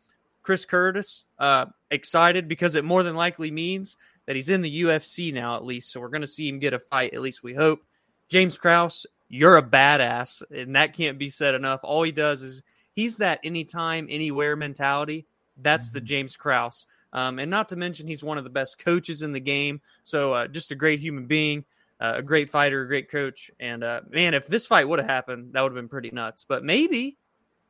Chris 0.42 0.64
Curtis, 0.64 1.24
uh, 1.38 1.66
excited 1.90 2.48
because 2.48 2.74
it 2.74 2.84
more 2.84 3.02
than 3.02 3.16
likely 3.16 3.50
means 3.50 3.96
that 4.26 4.36
he's 4.36 4.50
in 4.50 4.60
the 4.60 4.82
UFC 4.82 5.32
now, 5.32 5.56
at 5.56 5.64
least. 5.64 5.90
So, 5.90 6.00
we're 6.00 6.08
going 6.08 6.20
to 6.20 6.26
see 6.26 6.48
him 6.48 6.60
get 6.60 6.74
a 6.74 6.78
fight, 6.78 7.14
at 7.14 7.22
least 7.22 7.42
we 7.42 7.54
hope. 7.54 7.82
James 8.28 8.56
Krause, 8.56 9.06
you're 9.28 9.56
a 9.56 9.62
badass, 9.62 10.42
and 10.50 10.76
that 10.76 10.92
can't 10.92 11.18
be 11.18 11.30
said 11.30 11.54
enough. 11.54 11.80
All 11.82 12.02
he 12.02 12.12
does 12.12 12.42
is 12.42 12.62
he's 12.94 13.16
that 13.16 13.40
anytime, 13.42 14.06
anywhere 14.10 14.54
mentality. 14.54 15.26
That's 15.60 15.90
the 15.90 16.00
mm-hmm. 16.00 16.06
James 16.06 16.36
Krause. 16.36 16.86
Um, 17.12 17.38
and 17.38 17.50
not 17.50 17.68
to 17.68 17.76
mention, 17.76 18.08
he's 18.08 18.24
one 18.24 18.38
of 18.38 18.44
the 18.44 18.50
best 18.50 18.78
coaches 18.78 19.22
in 19.22 19.32
the 19.32 19.40
game. 19.40 19.80
So, 20.02 20.32
uh, 20.32 20.48
just 20.48 20.72
a 20.72 20.74
great 20.74 21.00
human 21.00 21.26
being 21.26 21.64
uh, 22.00 22.14
a 22.16 22.22
great 22.22 22.50
fighter, 22.50 22.82
a 22.82 22.86
great 22.86 23.10
coach. 23.10 23.50
And 23.60 23.84
uh, 23.84 24.02
man, 24.10 24.34
if 24.34 24.46
this 24.46 24.66
fight 24.66 24.88
would 24.88 24.98
have 24.98 25.08
happened, 25.08 25.52
that 25.52 25.62
would 25.62 25.72
have 25.72 25.76
been 25.76 25.88
pretty 25.88 26.10
nuts. 26.10 26.44
But 26.46 26.64
maybe 26.64 27.16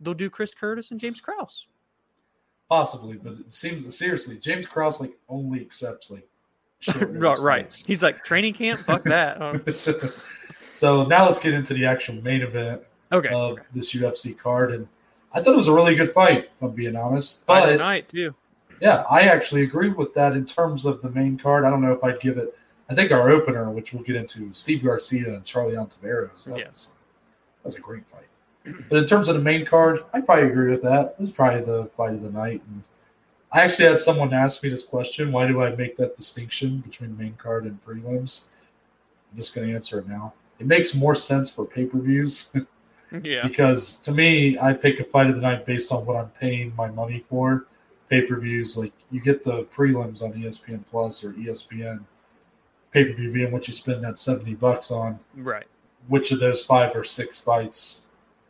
they'll 0.01 0.15
do 0.15 0.31
Chris 0.31 0.55
Curtis 0.55 0.91
and 0.91 1.01
James 1.01 1.21
Krause. 1.21 1.67
Possibly, 2.69 3.19
but 3.19 3.35
it 3.35 3.53
seems 3.53 3.97
seriously, 3.97 4.39
James 4.39 4.67
Krause 4.67 5.01
like 5.01 5.13
only 5.29 5.61
accepts 5.61 6.11
like 6.11 6.27
right, 7.01 7.39
right. 7.39 7.85
He's 7.87 8.03
like 8.03 8.25
training 8.25 8.55
camp. 8.55 8.81
Fuck 8.81 9.05
that. 9.05 9.39
so 10.73 11.05
now 11.05 11.27
let's 11.27 11.39
get 11.39 11.55
into 11.55 11.73
the 11.73 11.85
actual 11.85 12.17
main 12.17 12.43
event 12.43 12.83
okay, 13.13 13.29
of 13.29 13.53
okay. 13.53 13.63
this 13.75 13.95
UFC 13.95 14.37
card, 14.37 14.73
and 14.73 14.89
I 15.35 15.43
thought 15.43 15.55
it 15.55 15.57
was 15.57 15.69
a 15.69 15.75
really 15.75 15.95
good 15.95 16.13
fight. 16.13 16.51
If 16.57 16.63
I'm 16.63 16.71
being 16.71 16.97
honest, 16.97 17.45
but 17.47 17.67
tonight 17.67 18.09
too. 18.09 18.35
Yeah, 18.81 19.05
I 19.11 19.23
actually 19.23 19.63
agree 19.63 19.91
with 19.91 20.15
that 20.15 20.33
in 20.33 20.47
terms 20.47 20.85
of 20.85 21.03
the 21.03 21.11
main 21.11 21.39
card. 21.39 21.65
I 21.65 21.71
don't 21.71 21.81
know 21.81 21.93
if 21.93 22.03
I'd 22.03 22.21
give 22.21 22.39
it 22.39 22.57
I 22.89 22.95
think 22.95 23.13
our 23.13 23.31
opener, 23.31 23.71
which 23.71 23.93
we'll 23.93 24.03
get 24.03 24.17
into, 24.17 24.53
Steve 24.53 24.85
Garcia 24.85 25.35
and 25.35 25.45
Charlie 25.45 25.75
Ontiveros. 25.75 26.45
That, 26.45 26.59
yes. 26.59 26.69
was, 26.69 26.87
that 26.87 27.65
was 27.65 27.77
a 27.77 27.81
great 27.81 28.05
fight. 28.07 28.77
But 28.89 28.99
in 28.99 29.07
terms 29.07 29.29
of 29.29 29.37
the 29.37 29.43
main 29.43 29.65
card, 29.65 30.05
I 30.13 30.21
probably 30.21 30.49
agree 30.49 30.71
with 30.71 30.83
that. 30.83 31.17
It 31.19 31.21
was 31.21 31.31
probably 31.31 31.61
the 31.61 31.91
fight 31.97 32.15
of 32.15 32.23
the 32.23 32.31
night. 32.31 32.63
And 32.69 32.83
I 33.53 33.63
actually 33.63 33.89
had 33.89 34.01
someone 34.01 34.33
ask 34.33 34.63
me 34.63 34.71
this 34.71 34.83
question: 34.83 35.33
Why 35.33 35.47
do 35.47 35.63
I 35.63 35.75
make 35.75 35.97
that 35.99 36.17
distinction 36.17 36.79
between 36.79 37.17
main 37.17 37.35
card 37.35 37.65
and 37.65 37.85
prelims? 37.85 38.47
I'm 39.31 39.39
just 39.39 39.55
going 39.55 39.69
to 39.69 39.75
answer 39.75 39.99
it 39.99 40.09
now. 40.09 40.33
It 40.59 40.67
makes 40.67 40.95
more 40.95 41.15
sense 41.15 41.53
for 41.53 41.67
pay 41.67 41.85
per 41.85 41.99
views. 41.99 42.55
yeah. 43.23 43.47
Because 43.47 43.99
to 44.01 44.13
me, 44.13 44.59
I 44.59 44.73
pick 44.73 45.01
a 45.01 45.05
fight 45.05 45.29
of 45.29 45.37
the 45.37 45.41
night 45.41 45.67
based 45.67 45.93
on 45.93 46.05
what 46.07 46.17
I'm 46.17 46.31
paying 46.31 46.75
my 46.77 46.89
money 46.89 47.25
for. 47.29 47.67
Pay 48.11 48.23
per 48.23 48.39
views, 48.39 48.77
like 48.77 48.93
you 49.11 49.21
get 49.21 49.43
the 49.43 49.65
prelims 49.65 50.23
on 50.23 50.33
ESPN 50.35 50.85
Plus 50.91 51.25
or 51.25 51.33
ESPN 51.33 52.05
pay 52.93 53.05
per 53.05 53.15
view 53.15 53.45
and 53.45 53.53
what 53.53 53.67
you 53.67 53.73
spend 53.73 54.05
that 54.05 54.19
seventy 54.19 54.55
bucks 54.55 54.91
on. 54.91 55.19
Right. 55.37 55.67
Which 56.09 56.31
of 56.31 56.39
those 56.39 56.65
five 56.65 56.95
or 56.95 57.03
six 57.03 57.41
fights 57.41 58.03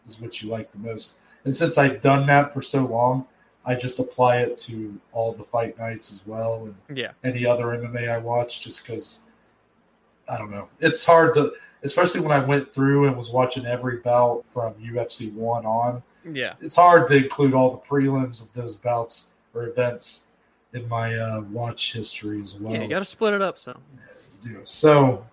is 0.08 0.20
what 0.20 0.42
you 0.42 0.50
like 0.50 0.72
the 0.72 0.78
most? 0.78 1.18
And 1.44 1.54
since 1.54 1.78
I've 1.78 2.00
done 2.00 2.26
that 2.26 2.52
for 2.52 2.62
so 2.62 2.84
long, 2.84 3.26
I 3.64 3.74
just 3.74 3.98
apply 3.98 4.38
it 4.38 4.56
to 4.58 4.98
all 5.12 5.32
the 5.32 5.44
fight 5.44 5.78
nights 5.78 6.12
as 6.12 6.26
well, 6.26 6.64
and 6.64 6.98
yeah, 6.98 7.12
any 7.22 7.46
other 7.46 7.66
MMA 7.66 8.08
I 8.08 8.18
watch, 8.18 8.62
just 8.62 8.84
because 8.84 9.20
I 10.28 10.36
don't 10.36 10.50
know. 10.50 10.68
It's 10.80 11.04
hard 11.04 11.34
to, 11.34 11.52
especially 11.84 12.20
when 12.20 12.32
I 12.32 12.44
went 12.44 12.72
through 12.72 13.06
and 13.06 13.16
was 13.16 13.30
watching 13.30 13.66
every 13.66 13.98
bout 13.98 14.44
from 14.48 14.74
UFC 14.74 15.34
one 15.34 15.64
on. 15.64 16.02
Yeah, 16.30 16.54
it's 16.60 16.76
hard 16.76 17.08
to 17.08 17.16
include 17.16 17.54
all 17.54 17.70
the 17.70 17.78
prelims 17.78 18.42
of 18.42 18.52
those 18.54 18.76
bouts 18.76 19.30
or 19.52 19.68
events 19.68 20.28
in 20.72 20.88
my 20.88 21.14
uh, 21.14 21.42
watch 21.42 21.92
history 21.92 22.40
as 22.42 22.54
well. 22.54 22.72
Yeah, 22.72 22.82
you 22.82 22.88
got 22.88 23.00
to 23.00 23.04
split 23.04 23.34
it 23.34 23.42
up. 23.42 23.58
So 23.58 23.78
do. 24.44 24.60
So, 24.64 25.26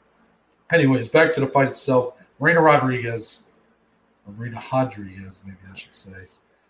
anyways, 0.71 1.09
back 1.09 1.33
to 1.33 1.41
the 1.41 1.47
fight 1.47 1.67
itself. 1.67 2.15
Marina 2.39 2.61
Rodriguez, 2.61 3.45
Marina 4.27 4.61
Rodriguez, 4.71 5.41
maybe 5.45 5.57
I 5.71 5.75
should 5.77 5.95
say, 5.95 6.23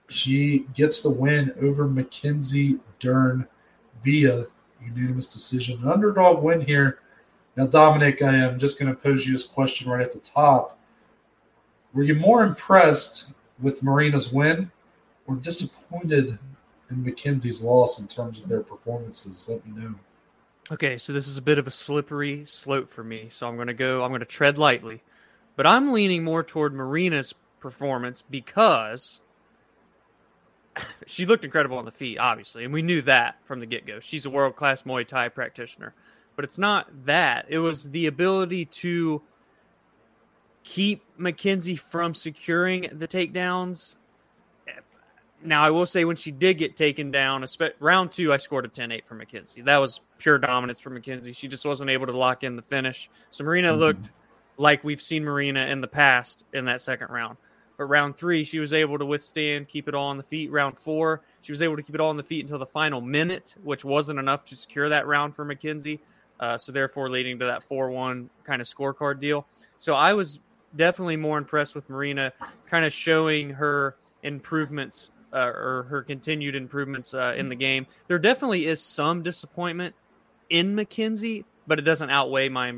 she 0.10 0.66
gets 0.74 1.02
the 1.02 1.10
win 1.10 1.54
over 1.62 1.88
Mackenzie 1.88 2.80
Dern 3.00 3.48
via 4.04 4.48
unanimous 4.84 5.28
decision. 5.28 5.82
An 5.84 5.90
underdog 5.90 6.44
win 6.44 6.60
here. 6.62 7.00
Now, 7.58 7.68
Dominic, 7.68 8.22
I 8.22 8.34
am 8.34 8.58
just 8.58 8.80
going 8.80 8.94
to 8.94 9.00
pose 9.00 9.26
you 9.26 9.34
this 9.34 9.46
question 9.46 9.90
right 9.90 10.02
at 10.02 10.12
the 10.12 10.20
top. 10.20 10.78
Were 11.94 12.04
you 12.04 12.16
more 12.16 12.44
impressed 12.44 13.34
with 13.60 13.84
Marina's 13.84 14.32
win 14.32 14.72
or 15.28 15.36
disappointed 15.36 16.40
in 16.90 17.04
Mackenzie's 17.04 17.62
loss 17.62 18.00
in 18.00 18.08
terms 18.08 18.40
of 18.40 18.48
their 18.48 18.62
performances? 18.62 19.50
Let 19.50 19.66
me 19.66 19.82
know. 19.82 19.96
Okay, 20.72 20.98
so 20.98 21.12
this 21.12 21.28
is 21.28 21.38
a 21.38 21.42
bit 21.42 21.60
of 21.60 21.68
a 21.68 21.72
slippery 21.72 22.46
slope 22.48 22.90
for 22.90 23.04
me. 23.04 23.28
So 23.30 23.48
I'm 23.48 23.56
going 23.56 23.68
to 23.68 23.74
go, 23.74 24.04
I'm 24.04 24.12
going 24.12 24.22
to 24.22 24.26
tread 24.26 24.58
lightly. 24.58 25.02
But 25.58 25.68
I'm 25.68 25.92
leaning 25.92 26.24
more 26.24 26.44
toward 26.44 26.74
Marina's 26.74 27.36
performance 27.60 28.22
because 28.22 29.20
she 31.06 31.26
looked 31.26 31.44
incredible 31.44 31.78
on 31.78 31.86
the 31.86 31.92
feet, 31.92 32.18
obviously. 32.18 32.64
And 32.64 32.74
we 32.74 32.82
knew 32.82 33.02
that 33.02 33.36
from 33.44 33.60
the 33.60 33.66
get 33.66 33.86
go. 33.86 34.00
She's 34.00 34.26
a 34.26 34.30
world 34.30 34.56
class 34.56 34.84
Muay 34.84 35.06
Thai 35.06 35.28
practitioner. 35.28 35.94
But 36.42 36.46
it's 36.46 36.58
not 36.58 36.88
that, 37.06 37.46
it 37.50 37.60
was 37.60 37.92
the 37.92 38.08
ability 38.08 38.66
to 38.66 39.22
keep 40.64 41.04
Mackenzie 41.16 41.76
from 41.76 42.16
securing 42.16 42.90
the 42.94 43.08
takedowns 43.08 43.96
now, 45.44 45.62
I 45.64 45.70
will 45.70 45.86
say 45.86 46.04
when 46.04 46.16
she 46.16 46.32
did 46.32 46.58
get 46.58 46.76
taken 46.76 47.12
down, 47.12 47.46
round 47.80 48.12
two, 48.12 48.34
I 48.34 48.38
scored 48.38 48.66
a 48.66 48.70
10 48.70 48.92
8 48.92 49.06
for 49.06 49.14
Mackenzie. 49.14 49.62
That 49.62 49.78
was 49.78 50.02
pure 50.18 50.40
dominance 50.40 50.80
for 50.80 50.90
Mackenzie. 50.90 51.34
She 51.34 51.48
just 51.48 51.64
wasn't 51.64 51.92
able 51.92 52.08
to 52.08 52.18
lock 52.18 52.44
in 52.44 52.56
the 52.56 52.64
finish. 52.64 53.08
So 53.30 53.44
Marina 53.44 53.70
mm-hmm. 53.70 53.80
looked 53.80 54.12
like 54.58 54.84
we've 54.84 55.02
seen 55.02 55.24
Marina 55.24 55.68
in 55.68 55.80
the 55.80 55.88
past 55.88 56.46
in 56.54 56.66
that 56.66 56.82
second 56.82 57.10
round. 57.12 57.38
But 57.78 57.86
round 57.86 58.16
three, 58.16 58.44
she 58.44 58.60
was 58.60 58.74
able 58.74 59.00
to 59.00 59.06
withstand, 59.06 59.68
keep 59.68 59.88
it 59.88 59.96
all 59.96 60.08
on 60.08 60.18
the 60.18 60.24
feet. 60.24 60.52
Round 60.52 60.76
four, 60.76 61.22
she 61.42 61.52
was 61.52 61.62
able 61.62 61.76
to 61.76 61.84
keep 61.84 61.96
it 61.96 62.02
all 62.02 62.10
on 62.10 62.18
the 62.18 62.24
feet 62.24 62.42
until 62.42 62.60
the 62.60 62.66
final 62.66 63.02
minute, 63.02 63.56
which 63.64 63.84
wasn't 63.84 64.20
enough 64.20 64.46
to 64.46 64.56
secure 64.56 64.90
that 64.90 65.08
round 65.08 65.34
for 65.34 65.44
Mackenzie. 65.44 66.00
Uh, 66.42 66.58
so 66.58 66.72
therefore, 66.72 67.10
leading 67.10 67.38
to 67.40 67.46
that 67.46 67.64
4 67.64 67.92
1 67.92 68.30
kind 68.44 68.62
of 68.62 68.68
scorecard 68.68 69.22
deal. 69.22 69.46
So 69.78 69.94
I 69.94 70.14
was 70.14 70.40
definitely 70.76 71.18
more 71.18 71.38
impressed 71.38 71.76
with 71.76 71.88
Marina, 71.90 72.34
kind 72.68 72.84
of 72.84 72.92
showing 72.92 73.52
her 73.52 73.96
improvements 74.24 75.12
uh, 75.34 75.52
or 75.56 75.86
her 75.90 76.02
continued 76.02 76.56
improvements 76.56 77.14
uh, 77.14 77.34
in 77.38 77.48
the 77.48 77.56
game. 77.56 77.86
There 78.08 78.20
definitely 78.20 78.66
is 78.66 78.82
some 78.82 79.22
disappointment 79.22 79.96
in 80.50 80.76
Mackenzie, 80.76 81.46
but 81.68 81.80
it 81.80 81.84
doesn't 81.84 82.10
outweigh 82.10 82.50
my 82.50 82.76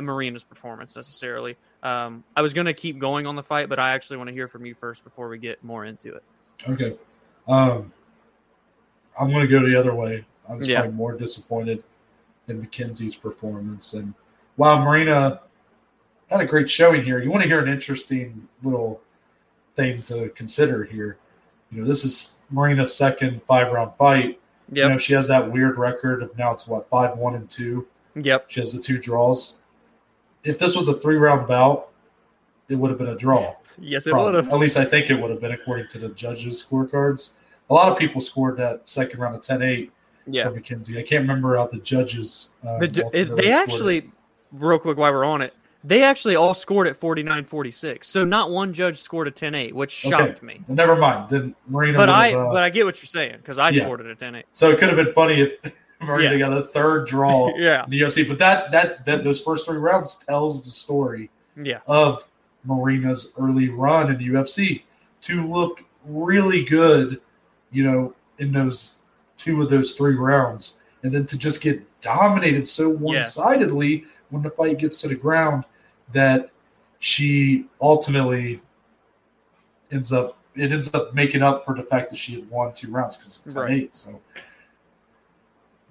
Marina's 0.00 0.42
performance 0.42 0.96
necessarily. 0.96 1.56
Um, 1.82 2.24
I 2.34 2.42
was 2.42 2.54
going 2.54 2.66
to 2.66 2.74
keep 2.74 2.98
going 2.98 3.26
on 3.26 3.36
the 3.36 3.42
fight, 3.42 3.68
but 3.68 3.78
I 3.78 3.92
actually 3.92 4.16
want 4.16 4.28
to 4.28 4.34
hear 4.34 4.48
from 4.48 4.64
you 4.64 4.74
first 4.74 5.04
before 5.04 5.28
we 5.28 5.38
get 5.38 5.62
more 5.62 5.84
into 5.84 6.14
it. 6.14 6.22
Okay. 6.68 6.96
Um, 7.46 7.92
I'm 9.18 9.30
going 9.30 9.42
to 9.42 9.48
go 9.48 9.66
the 9.66 9.78
other 9.78 9.94
way. 9.94 10.24
I 10.48 10.54
was 10.54 10.66
yeah. 10.66 10.88
more 10.88 11.16
disappointed 11.16 11.84
in 12.48 12.60
Mackenzie's 12.60 13.14
performance. 13.14 13.94
And 13.94 14.14
while 14.56 14.80
Marina 14.80 15.40
had 16.30 16.40
a 16.40 16.46
great 16.46 16.68
showing 16.68 17.04
here, 17.04 17.22
you 17.22 17.30
want 17.30 17.42
to 17.42 17.48
hear 17.48 17.60
an 17.60 17.68
interesting 17.72 18.48
little 18.62 19.00
thing 19.76 20.02
to 20.04 20.28
consider 20.30 20.84
here. 20.84 21.18
You 21.70 21.82
know, 21.82 21.86
this 21.86 22.04
is 22.04 22.42
Marina's 22.50 22.94
second 22.94 23.42
five 23.46 23.72
round 23.72 23.92
fight. 23.96 24.40
Yep. 24.72 24.84
You 24.84 24.88
know, 24.90 24.98
she 24.98 25.12
has 25.14 25.28
that 25.28 25.50
weird 25.50 25.78
record 25.78 26.22
of 26.22 26.36
now 26.38 26.52
it's 26.52 26.66
what, 26.66 26.88
five, 26.88 27.16
one, 27.16 27.34
and 27.34 27.48
two. 27.48 27.86
Yep. 28.14 28.46
She 28.48 28.60
has 28.60 28.72
the 28.72 28.80
two 28.80 28.98
draws. 28.98 29.62
If 30.44 30.58
this 30.58 30.76
was 30.76 30.88
a 30.88 30.94
three 30.94 31.16
round 31.16 31.46
bout, 31.46 31.90
it 32.68 32.76
would 32.76 32.90
have 32.90 32.98
been 32.98 33.08
a 33.08 33.16
draw. 33.16 33.54
Yes, 33.78 34.06
it 34.06 34.14
would 34.14 34.34
have. 34.34 34.48
At 34.52 34.58
least 34.58 34.76
I 34.76 34.84
think 34.84 35.10
it 35.10 35.14
would 35.14 35.30
have 35.30 35.40
been 35.40 35.52
according 35.52 35.88
to 35.88 35.98
the 35.98 36.08
judges' 36.10 36.64
scorecards. 36.64 37.32
A 37.70 37.74
lot 37.74 37.90
of 37.90 37.98
people 37.98 38.20
scored 38.20 38.56
that 38.58 38.88
second 38.88 39.20
round 39.20 39.34
of 39.34 39.42
10 39.42 39.62
8 39.62 39.92
yeah. 40.26 40.44
for 40.44 40.54
Mackenzie. 40.54 40.98
I 40.98 41.02
can't 41.02 41.22
remember 41.22 41.56
how 41.56 41.66
the 41.66 41.78
judges. 41.78 42.50
Um, 42.66 42.78
the 42.78 43.10
it, 43.12 43.36
they 43.36 43.52
actually, 43.52 43.98
it. 43.98 44.04
real 44.52 44.78
quick 44.78 44.96
while 44.96 45.12
we're 45.12 45.24
on 45.24 45.42
it, 45.42 45.54
they 45.84 46.02
actually 46.02 46.36
all 46.36 46.54
scored 46.54 46.86
at 46.86 46.96
49 46.96 47.44
46. 47.44 48.06
So 48.06 48.24
not 48.24 48.50
one 48.50 48.72
judge 48.72 48.98
scored 48.98 49.28
a 49.28 49.30
10 49.30 49.54
8, 49.54 49.74
which 49.74 49.90
shocked 49.90 50.38
okay. 50.38 50.46
me. 50.46 50.60
Well, 50.66 50.76
never 50.76 50.96
mind. 50.96 51.30
Then 51.30 51.54
Marina. 51.66 51.98
But 51.98 52.08
I 52.08 52.34
uh, 52.34 52.52
but 52.52 52.62
I 52.62 52.70
get 52.70 52.84
what 52.84 53.00
you're 53.02 53.08
saying 53.08 53.38
because 53.38 53.58
I 53.58 53.70
yeah. 53.70 53.84
scored 53.84 54.00
it 54.00 54.06
at 54.06 54.18
10 54.18 54.36
8. 54.36 54.44
So 54.52 54.70
it 54.70 54.78
could 54.78 54.88
have 54.88 54.96
been 54.96 55.12
funny 55.12 55.40
if 55.40 55.72
Marina 56.00 56.32
yeah. 56.32 56.38
got 56.38 56.52
a 56.52 56.66
third 56.68 57.06
draw 57.08 57.52
yeah. 57.56 57.84
in 57.84 57.90
the 57.90 58.00
UFC. 58.00 58.26
But 58.26 58.38
that, 58.38 58.70
that, 58.72 59.04
that, 59.06 59.24
those 59.24 59.40
first 59.40 59.66
three 59.66 59.78
rounds 59.78 60.18
tells 60.18 60.64
the 60.64 60.70
story 60.70 61.30
yeah. 61.60 61.78
of 61.86 62.28
Marina's 62.64 63.32
early 63.38 63.68
run 63.68 64.10
in 64.10 64.18
the 64.18 64.28
UFC 64.28 64.82
to 65.22 65.46
look 65.46 65.82
really 66.04 66.64
good, 66.64 67.20
you 67.70 67.84
know, 67.84 68.14
in 68.38 68.52
those 68.52 68.96
two 69.42 69.62
of 69.62 69.70
those 69.70 69.92
three 69.92 70.14
rounds, 70.14 70.80
and 71.02 71.12
then 71.14 71.26
to 71.26 71.36
just 71.36 71.60
get 71.60 71.82
dominated 72.00 72.66
so 72.68 72.90
one 72.90 73.22
sidedly 73.22 74.04
when 74.30 74.42
the 74.42 74.50
fight 74.50 74.78
gets 74.78 75.00
to 75.00 75.08
the 75.08 75.14
ground 75.14 75.64
that 76.12 76.50
she 76.98 77.66
ultimately 77.80 78.60
ends 79.90 80.12
up 80.12 80.38
it 80.54 80.70
ends 80.70 80.92
up 80.94 81.14
making 81.14 81.42
up 81.42 81.64
for 81.64 81.74
the 81.74 81.82
fact 81.82 82.10
that 82.10 82.16
she 82.16 82.34
had 82.34 82.50
won 82.50 82.72
two 82.74 82.90
rounds 82.90 83.16
because 83.16 83.42
it's 83.46 83.54
right. 83.54 83.70
eight. 83.72 83.96
So, 83.96 84.20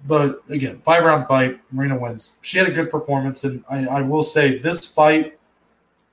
but 0.06 0.42
again, 0.48 0.80
five 0.84 1.04
round 1.04 1.26
fight, 1.26 1.60
Marina 1.72 1.98
wins. 1.98 2.36
She 2.42 2.58
had 2.58 2.68
a 2.68 2.72
good 2.72 2.90
performance, 2.90 3.44
and 3.44 3.64
I, 3.68 3.86
I 3.86 4.02
will 4.02 4.22
say 4.22 4.58
this 4.58 4.86
fight, 4.86 5.38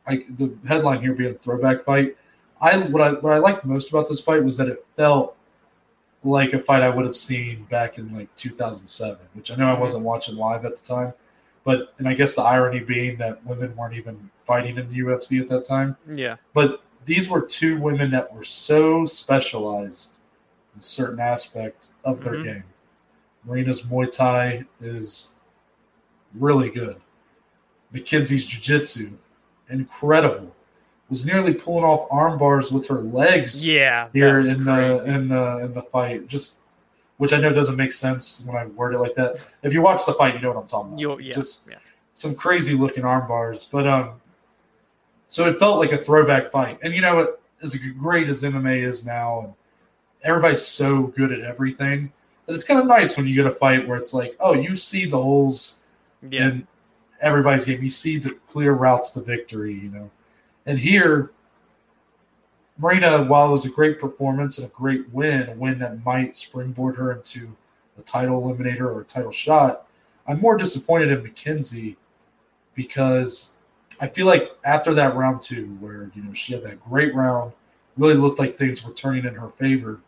I, 0.07 0.25
the 0.37 0.51
headline 0.67 1.01
here 1.01 1.13
being 1.13 1.35
a 1.35 1.37
throwback 1.37 1.85
fight. 1.85 2.17
I 2.59 2.77
what 2.77 3.01
I 3.01 3.11
what 3.13 3.33
I 3.33 3.37
liked 3.37 3.65
most 3.65 3.89
about 3.89 4.09
this 4.09 4.21
fight 4.21 4.43
was 4.43 4.57
that 4.57 4.67
it 4.67 4.85
felt 4.97 5.37
like 6.23 6.53
a 6.53 6.59
fight 6.59 6.83
I 6.83 6.89
would 6.89 7.05
have 7.05 7.15
seen 7.15 7.65
back 7.69 7.97
in 7.97 8.13
like 8.13 8.33
2007, 8.35 9.17
which 9.33 9.51
I 9.51 9.55
know 9.55 9.67
I 9.67 9.79
wasn't 9.79 10.03
watching 10.03 10.35
live 10.35 10.65
at 10.65 10.75
the 10.75 10.83
time. 10.83 11.13
But 11.63 11.93
and 11.97 12.07
I 12.07 12.13
guess 12.13 12.35
the 12.35 12.41
irony 12.41 12.79
being 12.79 13.17
that 13.17 13.45
women 13.45 13.75
weren't 13.75 13.95
even 13.95 14.29
fighting 14.43 14.77
in 14.77 14.89
the 14.89 14.99
UFC 14.99 15.41
at 15.41 15.47
that 15.49 15.65
time. 15.65 15.95
Yeah. 16.13 16.37
But 16.53 16.83
these 17.05 17.29
were 17.29 17.41
two 17.41 17.79
women 17.79 18.11
that 18.11 18.33
were 18.33 18.43
so 18.43 19.05
specialized 19.05 20.19
in 20.75 20.81
certain 20.81 21.19
aspect 21.19 21.89
of 22.03 22.23
their 22.23 22.33
mm-hmm. 22.33 22.43
game. 22.43 22.63
Marina's 23.45 23.83
Muay 23.83 24.11
Thai 24.11 24.65
is 24.81 25.35
really 26.35 26.69
good. 26.69 26.97
Mackenzie's 27.91 28.45
Jiu-Jitsu, 28.45 29.17
incredible 29.69 30.55
was 31.09 31.25
nearly 31.25 31.53
pulling 31.53 31.83
off 31.83 32.07
arm 32.11 32.37
bars 32.37 32.71
with 32.71 32.87
her 32.87 33.01
legs. 33.01 33.65
Yeah, 33.65 34.09
here 34.13 34.39
in 34.39 34.63
the 34.63 35.03
in 35.05 35.27
the 35.27 35.57
in 35.59 35.73
the 35.73 35.81
fight, 35.91 36.27
just 36.27 36.55
which 37.17 37.33
I 37.33 37.37
know 37.39 37.51
doesn't 37.51 37.75
make 37.75 37.91
sense 37.91 38.43
when 38.45 38.55
I 38.55 38.65
word 38.65 38.93
it 38.93 38.99
like 38.99 39.15
that. 39.15 39.37
If 39.63 39.73
you 39.73 39.81
watch 39.81 40.05
the 40.05 40.13
fight, 40.13 40.35
you 40.35 40.41
know 40.41 40.51
what 40.51 40.61
I'm 40.61 40.67
talking 40.67 40.93
about. 40.93 40.99
you 40.99 41.19
yeah, 41.19 41.33
just 41.33 41.67
yeah. 41.69 41.77
some 42.13 42.35
crazy 42.35 42.75
looking 42.75 43.03
arm 43.03 43.27
bars, 43.27 43.67
but 43.69 43.87
um, 43.87 44.21
so 45.27 45.47
it 45.47 45.59
felt 45.59 45.79
like 45.79 45.91
a 45.91 45.97
throwback 45.97 46.51
fight. 46.51 46.79
And 46.83 46.93
you 46.93 47.01
know 47.01 47.15
what? 47.15 47.41
As 47.61 47.75
great 47.75 48.29
as 48.29 48.41
MMA 48.43 48.87
is 48.87 49.05
now, 49.05 49.41
and 49.41 49.53
everybody's 50.23 50.65
so 50.65 51.07
good 51.07 51.33
at 51.33 51.41
everything, 51.41 52.09
that 52.45 52.53
it's 52.53 52.63
kind 52.63 52.79
of 52.79 52.85
nice 52.85 53.17
when 53.17 53.27
you 53.27 53.35
get 53.35 53.45
a 53.45 53.51
fight 53.51 53.85
where 53.85 53.97
it's 53.97 54.13
like, 54.13 54.37
oh, 54.39 54.53
you 54.53 54.77
see 54.77 55.05
the 55.05 55.21
holes 55.21 55.83
yeah. 56.29 56.47
in 56.47 56.67
everybody's 57.19 57.65
game. 57.65 57.83
You 57.83 57.89
see 57.89 58.17
the 58.17 58.31
clear 58.47 58.71
routes 58.71 59.09
to 59.11 59.21
victory. 59.21 59.73
You 59.73 59.89
know 59.89 60.11
and 60.69 60.77
here, 60.77 61.31
Marina, 62.77 63.23
while 63.23 63.47
it 63.47 63.51
was 63.51 63.65
a 63.65 63.69
great 63.69 63.99
performance 63.99 64.59
and 64.59 64.67
a 64.67 64.69
great 64.69 65.09
win, 65.09 65.49
a 65.49 65.53
win 65.53 65.79
that 65.79 66.05
might 66.05 66.35
springboard 66.35 66.95
her 66.95 67.11
into 67.11 67.57
a 67.97 68.03
title 68.03 68.39
eliminator 68.39 68.81
or 68.81 69.01
a 69.01 69.03
title 69.03 69.31
shot, 69.31 69.87
I'm 70.27 70.39
more 70.39 70.57
disappointed 70.57 71.11
in 71.11 71.23
Mackenzie 71.23 71.97
because 72.75 73.55
I 73.99 74.05
feel 74.09 74.27
like 74.27 74.51
after 74.63 74.93
that 74.93 75.15
round 75.15 75.41
two, 75.41 75.75
where 75.79 76.11
you 76.13 76.21
know 76.21 76.33
she 76.33 76.53
had 76.53 76.61
that 76.65 76.83
great 76.87 77.15
round, 77.15 77.51
really 77.97 78.13
looked 78.13 78.37
like 78.37 78.55
things 78.55 78.83
were 78.83 78.93
turning 78.93 79.25
in 79.25 79.33
her 79.33 79.49
favor, 79.57 79.99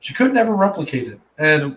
she 0.00 0.14
couldn't 0.14 0.36
ever 0.36 0.56
replicate 0.56 1.06
it. 1.06 1.20
And 1.38 1.76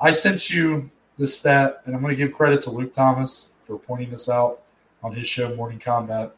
I 0.00 0.10
sent 0.10 0.50
you 0.50 0.90
the 1.18 1.28
stat, 1.28 1.82
and 1.86 1.94
I'm 1.94 2.02
going 2.02 2.16
to 2.16 2.20
give 2.20 2.34
credit 2.34 2.62
to 2.62 2.70
Luke 2.70 2.92
Thomas 2.92 3.52
for 3.62 3.78
pointing 3.78 4.10
this 4.10 4.28
out 4.28 4.62
on 5.04 5.14
his 5.14 5.28
show, 5.28 5.54
Morning 5.54 5.78
Combat. 5.78 6.34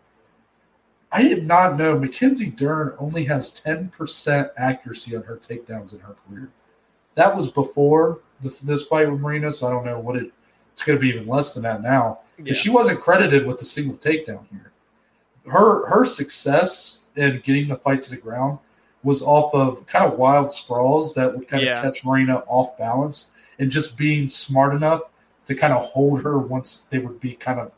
I 1.16 1.22
did 1.22 1.46
not 1.46 1.78
know 1.78 1.98
Mackenzie 1.98 2.50
Dern 2.50 2.94
only 2.98 3.24
has 3.24 3.58
10% 3.62 4.50
accuracy 4.58 5.16
on 5.16 5.22
her 5.22 5.36
takedowns 5.38 5.94
in 5.94 6.00
her 6.00 6.14
career. 6.28 6.50
That 7.14 7.34
was 7.34 7.48
before 7.48 8.20
the, 8.42 8.54
this 8.62 8.84
fight 8.84 9.10
with 9.10 9.18
Marina, 9.18 9.50
so 9.50 9.66
I 9.66 9.70
don't 9.70 9.86
know 9.86 9.98
what 9.98 10.16
it, 10.16 10.30
it's 10.74 10.82
going 10.82 10.98
to 10.98 11.00
be 11.00 11.08
even 11.08 11.26
less 11.26 11.54
than 11.54 11.62
that 11.62 11.80
now. 11.80 12.18
Yeah. 12.38 12.52
She 12.52 12.68
wasn't 12.68 13.00
credited 13.00 13.46
with 13.46 13.62
a 13.62 13.64
single 13.64 13.96
takedown 13.96 14.46
here. 14.50 14.72
Her 15.46 15.88
her 15.88 16.04
success 16.04 17.06
in 17.16 17.40
getting 17.44 17.68
the 17.68 17.76
fight 17.76 18.02
to 18.02 18.10
the 18.10 18.18
ground 18.18 18.58
was 19.02 19.22
off 19.22 19.54
of 19.54 19.86
kind 19.86 20.04
of 20.04 20.18
wild 20.18 20.52
sprawls 20.52 21.14
that 21.14 21.34
would 21.34 21.48
kind 21.48 21.62
yeah. 21.62 21.78
of 21.78 21.84
catch 21.84 22.04
Marina 22.04 22.42
off 22.46 22.76
balance 22.76 23.36
and 23.58 23.70
just 23.70 23.96
being 23.96 24.28
smart 24.28 24.74
enough 24.74 25.00
to 25.46 25.54
kind 25.54 25.72
of 25.72 25.82
hold 25.86 26.22
her 26.22 26.38
once 26.38 26.82
they 26.90 26.98
would 26.98 27.20
be 27.20 27.34
kind 27.34 27.58
of 27.58 27.72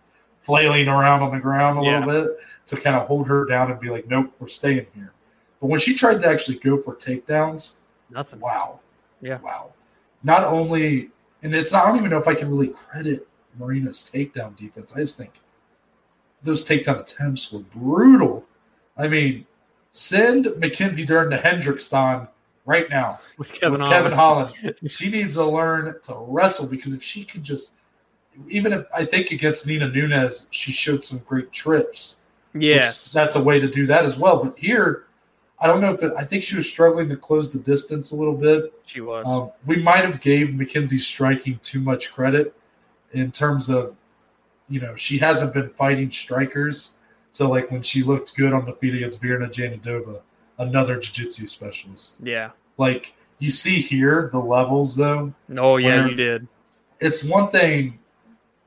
flailing 0.48 0.88
around 0.88 1.20
on 1.20 1.30
the 1.30 1.38
ground 1.38 1.78
a 1.78 1.82
yeah. 1.82 2.06
little 2.06 2.24
bit 2.24 2.38
to 2.68 2.76
kind 2.78 2.96
of 2.96 3.06
hold 3.06 3.28
her 3.28 3.44
down 3.44 3.70
and 3.70 3.78
be 3.78 3.90
like, 3.90 4.08
nope, 4.08 4.32
we're 4.38 4.48
staying 4.48 4.86
here. 4.94 5.12
But 5.60 5.66
when 5.66 5.78
she 5.78 5.94
tried 5.94 6.22
to 6.22 6.26
actually 6.26 6.56
go 6.56 6.80
for 6.80 6.96
takedowns, 6.96 7.74
nothing. 8.08 8.40
Wow. 8.40 8.80
Yeah. 9.20 9.40
Wow. 9.40 9.72
Not 10.22 10.44
only, 10.44 11.10
and 11.42 11.54
it's 11.54 11.74
I 11.74 11.86
don't 11.86 11.98
even 11.98 12.08
know 12.08 12.18
if 12.18 12.26
I 12.26 12.34
can 12.34 12.48
really 12.48 12.68
credit 12.68 13.28
Marina's 13.58 14.10
takedown 14.10 14.56
defense. 14.56 14.94
I 14.96 15.00
just 15.00 15.18
think 15.18 15.32
those 16.42 16.66
takedown 16.66 16.98
attempts 16.98 17.52
were 17.52 17.58
brutal. 17.60 18.46
I 18.96 19.06
mean, 19.06 19.46
send 19.92 20.48
Mackenzie 20.56 21.04
Dern 21.04 21.28
to 21.28 21.36
Hendrickson 21.36 22.26
right 22.64 22.88
now 22.88 23.20
with 23.36 23.52
Kevin, 23.52 23.82
with 23.82 23.90
Kevin 23.90 24.12
Holland. 24.12 24.50
she 24.88 25.10
needs 25.10 25.34
to 25.34 25.44
learn 25.44 25.94
to 26.04 26.14
wrestle 26.26 26.66
because 26.66 26.94
if 26.94 27.02
she 27.02 27.22
could 27.22 27.42
just, 27.42 27.74
even 28.48 28.72
if 28.72 28.86
I 28.94 29.04
think 29.04 29.30
against 29.30 29.66
Nina 29.66 29.88
Nunes, 29.88 30.48
she 30.50 30.72
showed 30.72 31.04
some 31.04 31.20
great 31.26 31.52
trips. 31.52 32.20
Yes, 32.54 33.12
that's 33.12 33.36
a 33.36 33.42
way 33.42 33.58
to 33.60 33.68
do 33.68 33.86
that 33.86 34.04
as 34.04 34.16
well. 34.18 34.42
But 34.42 34.58
here, 34.58 35.04
I 35.60 35.66
don't 35.66 35.80
know 35.80 35.92
if 35.92 36.02
it, 36.02 36.12
I 36.16 36.24
think 36.24 36.42
she 36.42 36.56
was 36.56 36.68
struggling 36.68 37.08
to 37.08 37.16
close 37.16 37.50
the 37.50 37.58
distance 37.58 38.12
a 38.12 38.16
little 38.16 38.34
bit. 38.34 38.72
She 38.86 39.00
was. 39.00 39.28
Um, 39.28 39.50
we 39.66 39.76
might 39.76 40.04
have 40.04 40.20
gave 40.20 40.54
Mackenzie 40.54 40.98
striking 40.98 41.58
too 41.62 41.80
much 41.80 42.12
credit 42.12 42.54
in 43.12 43.32
terms 43.32 43.68
of, 43.68 43.96
you 44.68 44.80
know, 44.80 44.94
she 44.96 45.18
hasn't 45.18 45.54
been 45.54 45.70
fighting 45.70 46.10
strikers. 46.10 46.98
So 47.30 47.50
like 47.50 47.70
when 47.70 47.82
she 47.82 48.02
looked 48.02 48.36
good 48.36 48.52
on 48.52 48.64
the 48.64 48.72
feet 48.74 48.94
against 48.94 49.22
Virna 49.22 49.52
Jandiroba, 49.52 50.20
another 50.58 50.98
jiu-jitsu 50.98 51.46
specialist. 51.46 52.20
Yeah. 52.22 52.50
Like 52.76 53.14
you 53.38 53.50
see 53.50 53.80
here 53.80 54.28
the 54.32 54.38
levels 54.38 54.96
though. 54.96 55.32
Oh 55.56 55.76
yeah, 55.76 56.06
you 56.06 56.14
did. 56.14 56.48
It's 57.00 57.24
one 57.24 57.50
thing 57.50 57.98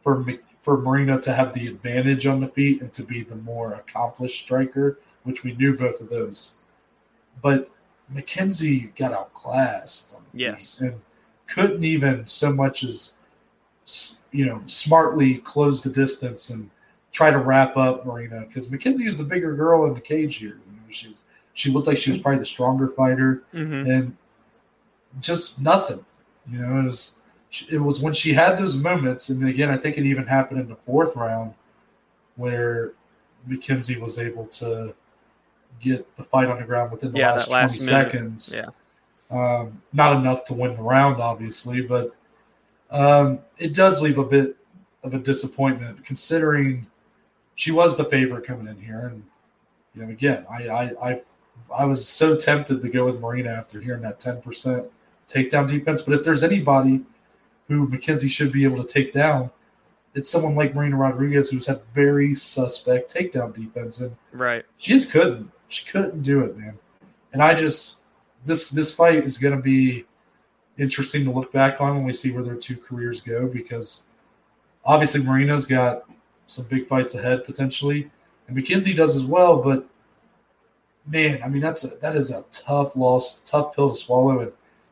for 0.04 0.26
for 0.62 0.78
Marina 0.78 1.20
to 1.22 1.34
have 1.34 1.54
the 1.54 1.68
advantage 1.68 2.28
on 2.28 2.40
the 2.40 2.48
feet 2.48 2.82
and 2.82 2.94
to 2.94 3.04
be 3.04 3.24
the 3.24 3.36
more 3.38 3.74
accomplished 3.74 4.44
striker, 4.44 5.00
which 5.24 5.44
we 5.44 5.56
knew 5.56 5.76
both 5.76 6.02
of 6.02 6.10
those. 6.10 6.56
But 7.42 7.72
Mackenzie 8.10 8.92
got 8.96 9.12
outclassed 9.14 10.14
on 10.16 10.22
the 10.32 10.40
yes. 10.40 10.78
and 10.80 11.00
couldn't 11.48 11.84
even 11.84 12.26
so 12.26 12.52
much 12.54 12.84
as 12.84 13.18
you 14.32 14.46
know 14.46 14.62
smartly 14.68 15.40
close 15.40 15.82
the 15.82 15.90
distance 15.90 16.50
and 16.52 16.70
try 17.12 17.30
to 17.32 17.40
wrap 17.40 17.76
up 17.76 18.06
Marina 18.06 18.42
because 18.42 18.70
Mackenzie 18.72 19.06
was 19.06 19.18
the 19.18 19.24
bigger 19.24 19.56
girl 19.56 19.86
in 19.86 19.94
the 19.94 20.00
cage 20.02 20.36
here. 20.38 20.60
You 20.70 20.76
know, 20.78 20.84
she's 20.90 21.24
she 21.54 21.72
looked 21.72 21.88
like 21.88 21.98
she 21.98 22.12
was 22.12 22.20
probably 22.20 22.40
the 22.40 22.46
stronger 22.46 22.90
fighter, 22.90 23.44
Mhm. 23.54 23.90
and 23.90 24.18
just 25.20 25.62
nothing. 25.62 26.06
You 26.50 26.60
know, 26.60 26.80
it 26.80 26.84
was 26.84 27.21
it 27.70 27.80
was 27.80 28.00
when 28.00 28.14
she 28.14 28.34
had 28.34 28.58
those 28.58 28.76
moments, 28.78 29.30
and 29.30 29.46
again, 29.48 29.70
I 29.70 29.78
think 29.78 29.98
it 29.98 30.06
even 30.06 30.26
happened 30.26 30.62
in 30.62 30.68
the 30.70 30.76
fourth 30.76 31.16
round 31.16 31.54
where 32.36 32.94
Mackenzie 33.46 34.00
was 34.00 34.18
able 34.18 34.46
to 34.48 34.94
get 35.82 36.16
the 36.16 36.24
fight 36.24 36.48
on 36.48 36.60
the 36.60 36.66
ground 36.66 36.92
within 36.92 37.12
the 37.12 37.20
Yeah, 37.20 37.34
last, 37.34 37.46
that 37.48 37.52
last 37.52 37.78
20 37.78 37.92
minute. 37.92 38.12
seconds. 38.12 38.54
Yeah. 38.56 38.70
Um, 39.32 39.82
not 39.94 40.18
enough 40.18 40.46
to 40.46 40.54
win 40.54 40.76
the 40.76 40.82
round, 40.82 41.22
obviously, 41.22 41.82
but 41.82 42.16
um, 42.90 43.40
it 43.58 43.74
does 43.74 44.02
leave 44.02 44.18
a 44.18 44.26
bit 44.26 44.56
of 45.04 45.14
a 45.14 45.20
disappointment 45.20 46.06
considering 46.06 46.86
she 47.56 47.72
was 47.72 47.98
the 47.98 48.04
favorite 48.06 48.46
coming 48.46 48.68
in 48.68 48.80
here. 48.82 49.08
And, 49.08 49.24
you 49.96 50.04
know, 50.04 50.10
again, 50.10 50.46
I, 50.50 50.68
I, 50.68 51.10
I, 51.10 51.22
I 51.76 51.86
was 51.86 52.08
so 52.08 52.38
tempted 52.38 52.82
to 52.82 52.90
go 52.90 53.06
with 53.06 53.20
Marina 53.20 53.50
after 53.50 53.80
hearing 53.80 54.02
that 54.04 54.20
10% 54.20 54.88
takedown 55.30 55.68
defense. 55.68 56.02
But 56.02 56.16
if 56.16 56.24
there's 56.24 56.44
anybody 56.44 57.02
who 57.72 57.88
Mackenzie 57.88 58.28
should 58.28 58.52
be 58.52 58.64
able 58.64 58.84
to 58.84 58.94
take 58.94 59.14
down, 59.14 59.50
it's 60.14 60.30
someone 60.30 60.56
like 60.56 60.76
Marina 60.76 60.98
Rodriguez 60.98 61.50
who's 61.50 61.66
had 61.68 61.82
very 61.94 62.34
suspect 62.34 63.14
takedown 63.14 63.54
defense. 63.54 64.02
And 64.02 64.16
Right. 64.34 64.66
she 64.78 64.94
just 64.94 65.12
couldn't. 65.12 65.50
She 65.70 65.86
couldn't 65.86 66.22
do 66.22 66.42
it, 66.42 66.58
man. 66.58 66.78
And 67.34 67.42
I 67.42 67.54
just 67.54 68.00
this 68.46 68.70
this 68.70 68.94
fight 68.94 69.24
is 69.24 69.38
going 69.38 69.56
to 69.56 69.62
be 69.62 70.06
interesting 70.78 71.24
to 71.26 71.32
look 71.32 71.52
back 71.54 71.80
on 71.80 71.96
when 71.96 72.04
we 72.04 72.14
see 72.14 72.32
where 72.32 72.44
their 72.44 72.56
two 72.56 72.76
careers 72.76 73.22
go 73.22 73.48
because 73.48 74.08
obviously 74.84 75.24
Marina's 75.24 75.66
got 75.66 76.04
some 76.48 76.66
big 76.66 76.88
fights 76.88 77.16
ahead 77.16 77.46
potentially, 77.46 78.12
and 78.48 78.56
Mackenzie 78.56 78.94
does 78.94 79.16
as 79.16 79.24
well. 79.24 79.62
But 79.62 79.88
man, 81.06 81.42
I 81.42 81.48
mean 81.48 81.62
that's 81.62 81.86
a, 81.86 81.96
that 82.02 82.18
is 82.18 82.32
a 82.32 82.44
tough 82.52 82.98
loss, 82.98 83.40
tough 83.46 83.74
pill 83.74 83.92
to 83.92 83.96
swallow. 83.96 84.40
And 84.40 84.52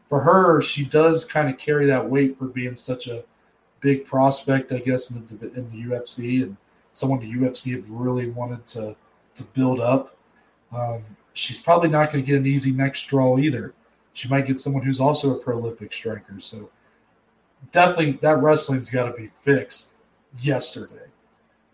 for 0.10 0.20
her, 0.22 0.62
she 0.62 0.84
does 0.84 1.24
kind 1.24 1.50
of 1.50 1.58
carry 1.58 1.86
that 1.86 2.10
weight 2.10 2.38
for 2.38 2.46
being 2.46 2.76
such 2.76 3.08
a 3.08 3.24
big 3.80 4.06
prospect, 4.06 4.72
I 4.72 4.80
guess, 4.80 5.12
in 5.12 5.26
the 5.26 5.54
in 5.54 5.70
the 5.72 5.96
UFC 5.96 6.44
and 6.44 6.58
someone 6.94 7.20
the 7.20 7.32
UFC 7.32 7.74
have 7.76 7.90
really 7.90 8.30
wanted 8.32 8.66
to 8.68 8.96
to 9.36 9.44
build 9.44 9.80
up. 9.80 10.18
Um, 10.76 11.04
she's 11.34 11.62
probably 11.62 11.90
not 11.90 12.12
going 12.12 12.26
to 12.26 12.28
get 12.30 12.40
an 12.40 12.48
easy 12.48 12.72
next 12.72 13.04
draw 13.04 13.38
either. 13.38 13.74
She 14.14 14.28
might 14.28 14.48
get 14.48 14.60
someone 14.60 14.84
who's 14.84 15.00
also 15.00 15.36
a 15.36 15.38
prolific 15.38 15.94
striker. 15.94 16.40
So 16.40 16.70
definitely 17.72 18.14
that 18.22 18.40
wrestling's 18.40 18.90
got 18.90 19.06
to 19.06 19.14
be 19.14 19.30
fixed 19.42 19.94
yesterday. 20.40 21.06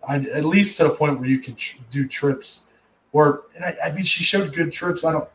I, 0.08 0.18
at 0.18 0.46
least 0.46 0.78
to 0.78 0.84
the 0.84 0.90
point 0.92 1.20
where 1.20 1.28
you 1.28 1.40
can 1.40 1.56
tr- 1.56 1.78
do 1.90 2.08
trips. 2.08 2.70
Or 3.14 3.44
and 3.56 3.66
I, 3.66 3.76
I 3.86 3.92
mean, 3.92 4.04
she 4.04 4.24
showed 4.24 4.54
good 4.54 4.74
trips. 4.74 5.06
I 5.06 5.14
don't. 5.14 5.28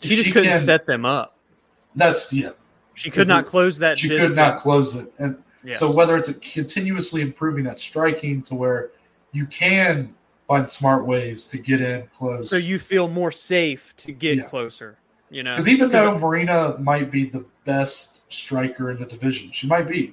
She 0.00 0.16
just 0.16 0.32
couldn't 0.32 0.52
can- 0.52 0.60
set 0.60 0.86
them 0.86 1.04
up. 1.04 1.36
That's 1.94 2.32
yeah. 2.32 2.50
She 2.94 3.10
could 3.10 3.28
not 3.28 3.46
close 3.46 3.78
that. 3.78 3.98
She 3.98 4.08
distance. 4.08 4.30
could 4.30 4.36
not 4.36 4.58
close 4.60 4.94
it, 4.96 5.12
and 5.18 5.36
Yes. 5.64 5.78
so 5.78 5.90
whether 5.92 6.16
it's 6.16 6.28
a 6.28 6.34
continuously 6.34 7.20
improving 7.22 7.64
that 7.64 7.78
striking 7.78 8.42
to 8.44 8.54
where 8.54 8.90
you 9.32 9.46
can 9.46 10.14
find 10.48 10.68
smart 10.68 11.06
ways 11.06 11.46
to 11.48 11.58
get 11.58 11.80
in 11.80 12.06
close. 12.12 12.50
so 12.50 12.56
you 12.56 12.78
feel 12.78 13.08
more 13.08 13.32
safe 13.32 13.94
to 13.98 14.12
get 14.12 14.36
Yeah. 14.38 14.42
closer. 14.44 14.98
You 15.30 15.42
know, 15.42 15.52
because 15.52 15.68
even 15.68 15.90
though 15.90 16.18
Marina 16.18 16.76
might 16.78 17.10
be 17.10 17.24
the 17.24 17.44
best 17.64 18.30
striker 18.30 18.90
in 18.90 18.98
the 18.98 19.06
division, 19.06 19.50
she 19.50 19.66
might 19.66 19.88
be. 19.88 20.12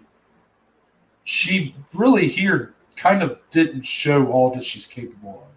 She 1.26 1.76
really 1.94 2.28
here 2.30 2.74
kind 2.96 3.22
of 3.22 3.40
didn't 3.52 3.84
show 3.86 4.28
all 4.32 4.52
that 4.54 4.64
she's 4.64 4.86
capable 4.86 5.44
of. 5.46 5.49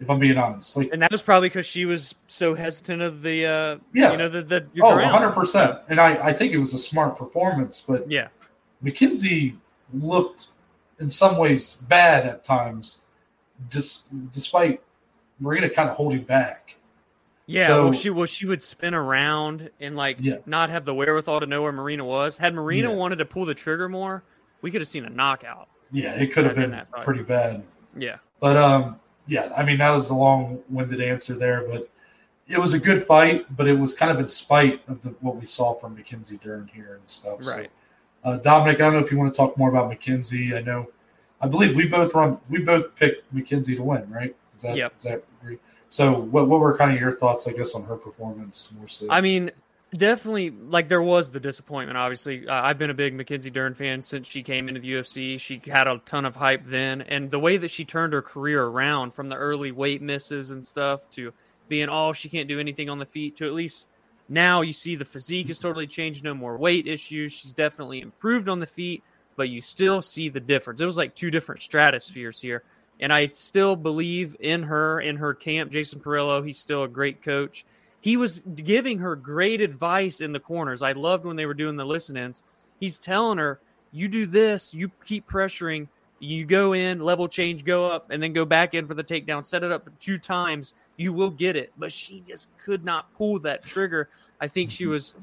If 0.00 0.10
I'm 0.10 0.18
being 0.18 0.36
honest, 0.36 0.76
like 0.76 0.90
and 0.92 1.00
that 1.02 1.12
was 1.12 1.22
probably 1.22 1.48
because 1.48 1.66
she 1.66 1.84
was 1.84 2.14
so 2.26 2.54
hesitant 2.54 3.00
of 3.00 3.22
the, 3.22 3.46
uh, 3.46 3.76
Yeah. 3.94 4.10
you 4.12 4.18
know, 4.18 4.28
the 4.28 4.42
the, 4.42 4.66
oh, 4.82 4.94
ground. 4.94 5.12
100 5.12 5.32
percent, 5.32 5.78
and 5.88 6.00
I 6.00 6.28
I 6.28 6.32
think 6.32 6.52
it 6.52 6.58
was 6.58 6.74
a 6.74 6.78
smart 6.78 7.16
performance, 7.16 7.80
but 7.86 8.10
Yeah, 8.10 8.28
Mackenzie 8.82 9.56
looked 9.92 10.48
in 10.98 11.08
some 11.10 11.36
ways 11.38 11.76
bad 11.88 12.26
at 12.26 12.42
times, 12.44 13.02
just 13.70 14.30
despite 14.32 14.82
Marina 15.38 15.70
kind 15.70 15.88
of 15.88 15.96
holding 15.96 16.22
back. 16.24 16.74
yeah. 17.46 17.66
So- 17.68 17.84
well, 17.84 17.92
she 17.92 18.10
well 18.10 18.26
she 18.26 18.46
would 18.46 18.62
spin 18.62 18.94
around 18.94 19.70
and 19.80 19.94
like 19.96 20.16
Yeah. 20.20 20.36
not 20.44 20.70
have 20.70 20.84
the 20.84 20.94
wherewithal 20.94 21.40
to 21.40 21.46
know 21.46 21.62
where 21.62 21.72
Marina 21.72 22.04
was. 22.04 22.36
Had 22.36 22.52
Marina 22.54 22.88
Yeah. 22.90 22.96
wanted 22.96 23.16
to 23.16 23.24
pull 23.24 23.44
the 23.44 23.54
trigger 23.54 23.88
more, 23.88 24.24
we 24.60 24.70
could 24.72 24.80
have 24.80 24.88
seen 24.88 25.04
a 25.04 25.10
knockout. 25.10 25.68
Yeah, 25.92 26.14
it 26.14 26.32
could 26.32 26.44
have 26.46 26.56
been 26.56 26.72
that 26.72 26.90
pretty 27.02 27.22
bad. 27.22 27.62
Yeah, 27.96 28.16
But 28.40 28.56
um, 28.56 28.98
yeah, 29.26 29.52
I 29.56 29.64
mean 29.64 29.78
that 29.78 29.90
was 29.90 30.10
a 30.10 30.14
long-winded 30.14 31.00
answer 31.00 31.34
there, 31.34 31.66
but 31.68 31.90
it 32.46 32.58
was 32.58 32.74
a 32.74 32.78
good 32.78 33.06
fight. 33.06 33.46
But 33.56 33.66
it 33.66 33.74
was 33.74 33.94
kind 33.94 34.10
of 34.12 34.20
in 34.20 34.28
spite 34.28 34.82
of 34.88 35.02
the, 35.02 35.10
what 35.20 35.36
we 35.36 35.46
saw 35.46 35.74
from 35.74 35.94
Mackenzie 35.94 36.38
during 36.42 36.66
here 36.68 36.96
and 37.00 37.08
stuff. 37.08 37.42
So, 37.42 37.56
right. 37.56 37.70
uh, 38.24 38.36
Dominic, 38.38 38.76
I 38.76 38.84
don't 38.84 38.94
know 38.94 38.98
if 38.98 39.10
you 39.10 39.18
want 39.18 39.32
to 39.32 39.36
talk 39.36 39.56
more 39.56 39.68
about 39.70 39.88
Mackenzie. 39.88 40.54
I 40.54 40.60
know, 40.60 40.90
I 41.40 41.48
believe 41.48 41.76
we 41.76 41.86
both 41.86 42.14
run, 42.14 42.38
we 42.48 42.58
both 42.58 42.94
picked 42.96 43.32
Mackenzie 43.32 43.76
to 43.76 43.82
win, 43.82 44.08
right? 44.10 44.34
Is 44.56 44.62
that, 44.62 44.76
Yep. 44.76 44.94
is 44.98 45.04
that 45.04 45.24
agree? 45.40 45.58
So, 45.88 46.12
what 46.12 46.48
what 46.48 46.60
were 46.60 46.76
kind 46.76 46.92
of 46.92 47.00
your 47.00 47.12
thoughts, 47.12 47.46
I 47.46 47.52
guess, 47.52 47.74
on 47.74 47.84
her 47.84 47.96
performance 47.96 48.74
more 48.76 48.88
so? 48.88 49.06
I 49.10 49.20
mean, 49.20 49.50
definitely, 49.96 50.50
like 50.50 50.88
there 50.88 51.02
was 51.02 51.30
the 51.30 51.40
disappointment. 51.40 51.96
Obviously, 51.96 52.46
uh, 52.48 52.62
I've 52.62 52.78
been 52.78 52.90
a 52.90 52.94
big 52.94 53.14
Mackenzie 53.14 53.50
Dern 53.50 53.74
fan 53.74 54.02
since 54.02 54.28
she 54.28 54.42
came 54.42 54.68
into 54.68 54.80
the 54.80 54.92
UFC. 54.92 55.40
She 55.40 55.60
had 55.66 55.86
a 55.86 55.98
ton 56.04 56.24
of 56.24 56.36
hype 56.36 56.64
then, 56.64 57.02
and 57.02 57.30
the 57.30 57.38
way 57.38 57.56
that 57.56 57.70
she 57.70 57.84
turned 57.84 58.12
her 58.12 58.22
career 58.22 58.62
around 58.62 59.12
from 59.12 59.28
the 59.28 59.36
early 59.36 59.72
weight 59.72 60.02
misses 60.02 60.50
and 60.50 60.64
stuff 60.64 61.08
to 61.10 61.32
being 61.66 61.88
oh 61.88 62.12
she 62.12 62.28
can't 62.28 62.46
do 62.46 62.60
anything 62.60 62.90
on 62.90 62.98
the 62.98 63.06
feet 63.06 63.36
to 63.36 63.46
at 63.46 63.54
least 63.54 63.86
now 64.28 64.60
you 64.60 64.72
see 64.72 64.96
the 64.96 65.04
physique 65.04 65.48
has 65.48 65.58
totally 65.58 65.86
changed. 65.86 66.24
No 66.24 66.34
more 66.34 66.56
weight 66.56 66.86
issues. 66.86 67.32
She's 67.32 67.54
definitely 67.54 68.00
improved 68.00 68.48
on 68.48 68.58
the 68.58 68.66
feet, 68.66 69.02
but 69.36 69.48
you 69.48 69.60
still 69.60 70.00
see 70.02 70.28
the 70.28 70.40
difference. 70.40 70.80
It 70.80 70.86
was 70.86 70.96
like 70.96 71.14
two 71.14 71.30
different 71.30 71.62
stratospheres 71.62 72.40
here. 72.40 72.62
And 73.00 73.12
I 73.12 73.26
still 73.26 73.76
believe 73.76 74.36
in 74.38 74.62
her, 74.62 75.00
in 75.00 75.16
her 75.16 75.34
camp. 75.34 75.72
Jason 75.72 76.00
Parillo, 76.00 76.46
he's 76.46 76.58
still 76.58 76.84
a 76.84 76.88
great 76.88 77.22
coach 77.22 77.64
he 78.04 78.18
was 78.18 78.40
giving 78.40 78.98
her 78.98 79.16
great 79.16 79.62
advice 79.62 80.20
in 80.20 80.30
the 80.30 80.38
corners. 80.38 80.82
I 80.82 80.92
loved 80.92 81.24
when 81.24 81.36
they 81.36 81.46
were 81.46 81.54
doing 81.54 81.74
the 81.74 81.86
listen 81.86 82.18
ins. 82.18 82.42
He's 82.78 82.98
telling 82.98 83.38
her, 83.38 83.60
you 83.92 84.08
do 84.08 84.26
this, 84.26 84.74
you 84.74 84.90
keep 85.06 85.26
pressuring, 85.26 85.88
you 86.18 86.44
go 86.44 86.74
in, 86.74 87.00
level 87.00 87.26
change, 87.28 87.64
go 87.64 87.86
up, 87.86 88.10
and 88.10 88.22
then 88.22 88.34
go 88.34 88.44
back 88.44 88.74
in 88.74 88.86
for 88.86 88.92
the 88.92 89.02
takedown, 89.02 89.46
set 89.46 89.64
it 89.64 89.72
up 89.72 89.88
two 90.00 90.18
times, 90.18 90.74
you 90.98 91.14
will 91.14 91.30
get 91.30 91.56
it. 91.56 91.72
But 91.78 91.90
she 91.90 92.22
just 92.28 92.50
could 92.58 92.84
not 92.84 93.10
pull 93.14 93.38
that 93.38 93.64
trigger. 93.64 94.10
I 94.38 94.48
think 94.48 94.70
she 94.70 94.84
was 94.84 95.14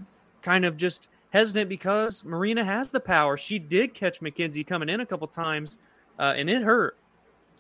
kind 0.42 0.66
of 0.66 0.76
just 0.76 1.08
hesitant 1.30 1.70
because 1.70 2.26
Marina 2.26 2.66
has 2.66 2.90
the 2.90 3.00
power. 3.00 3.38
She 3.38 3.60
did 3.60 3.94
catch 3.94 4.24
Mackenzie 4.24 4.64
coming 4.64 4.90
in 4.90 5.02
a 5.02 5.06
couple 5.06 5.28
times, 5.28 5.78
uh, 6.18 6.34
and 6.36 6.50
it 6.50 6.64
hurt. 6.64 6.98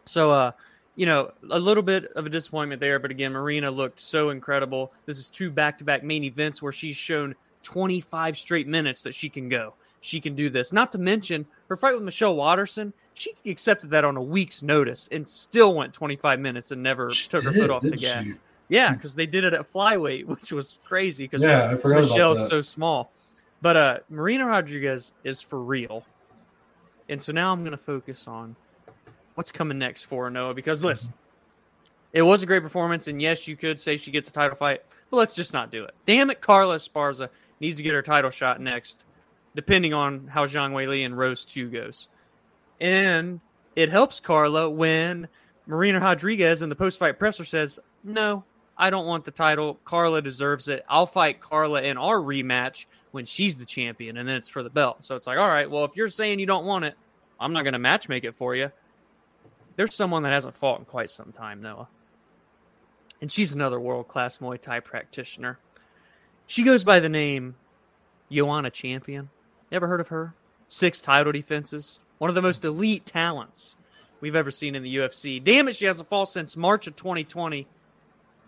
So, 0.03 0.31
uh, 0.31 0.51
you 1.01 1.07
know, 1.07 1.31
a 1.49 1.59
little 1.59 1.81
bit 1.81 2.05
of 2.15 2.27
a 2.27 2.29
disappointment 2.29 2.79
there, 2.79 2.99
but 2.99 3.09
again, 3.09 3.31
Marina 3.31 3.71
looked 3.71 3.99
so 3.99 4.29
incredible. 4.29 4.93
This 5.07 5.17
is 5.17 5.31
two 5.31 5.49
back 5.49 5.79
to 5.79 5.83
back 5.83 6.03
main 6.03 6.23
events 6.23 6.61
where 6.61 6.71
she's 6.71 6.95
shown 6.95 7.33
25 7.63 8.37
straight 8.37 8.67
minutes 8.67 9.01
that 9.01 9.15
she 9.15 9.27
can 9.27 9.49
go. 9.49 9.73
She 10.01 10.21
can 10.21 10.35
do 10.35 10.47
this. 10.47 10.71
Not 10.71 10.91
to 10.91 10.99
mention 10.99 11.47
her 11.69 11.75
fight 11.75 11.95
with 11.95 12.03
Michelle 12.03 12.35
Waterson. 12.35 12.93
She 13.15 13.33
accepted 13.47 13.89
that 13.89 14.05
on 14.05 14.15
a 14.15 14.21
week's 14.21 14.61
notice 14.61 15.09
and 15.11 15.27
still 15.27 15.73
went 15.73 15.91
25 15.91 16.39
minutes 16.39 16.69
and 16.69 16.83
never 16.83 17.09
She 17.09 17.27
took 17.27 17.45
her 17.45 17.51
foot 17.51 17.71
off 17.71 17.81
the 17.81 17.97
gas. 17.97 18.25
she? 18.25 18.31
Yeah, 18.69 18.93
because 18.93 19.15
they 19.15 19.25
did 19.25 19.43
it 19.43 19.55
at 19.55 19.61
flyweight, 19.73 20.25
which 20.27 20.51
was 20.51 20.81
crazy 20.83 21.23
because 21.23 21.41
yeah, 21.41 21.71
I 21.71 21.77
forgot 21.77 22.03
about 22.03 22.11
Michelle's 22.11 22.47
so 22.47 22.61
small. 22.61 23.11
But 23.63 23.75
uh 23.75 23.97
Marina 24.07 24.45
Rodriguez 24.45 25.13
is 25.23 25.41
for 25.41 25.63
real. 25.63 26.05
And 27.09 27.19
so 27.19 27.31
now 27.31 27.51
I'm 27.51 27.61
going 27.61 27.71
to 27.71 27.77
focus 27.83 28.27
on 28.27 28.55
what's 29.35 29.51
coming 29.51 29.77
next 29.77 30.05
for 30.05 30.29
Noah. 30.29 30.53
Because 30.53 30.79
mm-hmm. 30.79 30.87
listen, 30.87 31.13
it 32.13 32.21
was 32.21 32.43
a 32.43 32.45
great 32.45 32.63
performance, 32.63 33.07
and 33.07 33.21
yes, 33.21 33.47
you 33.47 33.55
could 33.55 33.79
say 33.79 33.97
she 33.97 34.11
gets 34.11 34.29
a 34.29 34.33
title 34.33 34.55
fight, 34.55 34.81
but 35.09 35.17
let's 35.17 35.35
just 35.35 35.53
not 35.53 35.71
do 35.71 35.83
it. 35.83 35.93
Damn 36.05 36.29
it, 36.29 36.41
Carla 36.41 36.75
Esparza 36.75 37.29
needs 37.59 37.77
to 37.77 37.83
get 37.83 37.93
her 37.93 38.01
title 38.01 38.31
shot 38.31 38.59
next, 38.59 39.05
depending 39.55 39.93
on 39.93 40.27
how 40.27 40.45
Zhang 40.45 40.71
Weili 40.71 41.05
and 41.05 41.17
Rose 41.17 41.45
2 41.45 41.69
goes. 41.69 42.07
And 42.79 43.39
it 43.75 43.89
helps 43.89 44.19
Carla 44.19 44.69
when 44.69 45.27
Marina 45.67 45.99
Rodriguez 45.99 46.61
in 46.61 46.69
the 46.69 46.75
post 46.75 46.99
fight 46.99 47.19
presser 47.19 47.45
says, 47.45 47.79
No, 48.03 48.43
I 48.77 48.89
don't 48.89 49.05
want 49.05 49.23
the 49.23 49.31
title. 49.31 49.79
Carla 49.85 50.21
deserves 50.21 50.67
it. 50.67 50.83
I'll 50.89 51.05
fight 51.05 51.39
Carla 51.39 51.81
in 51.83 51.97
our 51.97 52.17
rematch 52.17 52.85
when 53.11 53.25
she's 53.25 53.57
the 53.57 53.65
champion, 53.65 54.17
and 54.17 54.27
then 54.27 54.35
it's 54.35 54.49
for 54.49 54.63
the 54.63 54.69
belt. 54.69 55.03
So 55.03 55.15
it's 55.15 55.27
like, 55.27 55.37
all 55.37 55.47
right, 55.47 55.69
well, 55.69 55.85
if 55.85 55.95
you're 55.95 56.07
saying 56.07 56.39
you 56.39 56.45
don't 56.45 56.65
want 56.65 56.85
it, 56.85 56.95
I'm 57.39 57.53
not 57.53 57.63
going 57.63 57.73
to 57.73 57.79
match 57.79 58.09
make 58.09 58.23
it 58.23 58.35
for 58.35 58.55
you. 58.55 58.71
There's 59.75 59.95
someone 59.95 60.23
that 60.23 60.33
hasn't 60.33 60.55
fought 60.55 60.79
in 60.79 60.85
quite 60.85 61.09
some 61.09 61.31
time, 61.31 61.61
Noah. 61.61 61.87
And 63.21 63.31
she's 63.31 63.53
another 63.53 63.79
world 63.79 64.07
class 64.07 64.39
Muay 64.39 64.59
Thai 64.59 64.79
practitioner. 64.79 65.59
She 66.47 66.63
goes 66.63 66.83
by 66.83 66.99
the 66.99 67.09
name 67.09 67.55
Joanna 68.31 68.69
Champion. 68.69 69.29
Ever 69.71 69.87
heard 69.87 70.01
of 70.01 70.09
her? 70.09 70.33
Six 70.67 71.01
title 71.01 71.31
defenses. 71.31 71.99
One 72.17 72.29
of 72.29 72.35
the 72.35 72.41
most 72.41 72.65
elite 72.65 73.05
talents 73.05 73.75
we've 74.19 74.35
ever 74.35 74.51
seen 74.51 74.75
in 74.75 74.83
the 74.83 74.95
UFC. 74.97 75.43
Damn 75.43 75.67
it, 75.67 75.75
she 75.75 75.85
hasn't 75.85 76.09
fought 76.09 76.29
since 76.29 76.57
March 76.57 76.87
of 76.87 76.95
2020. 76.95 77.67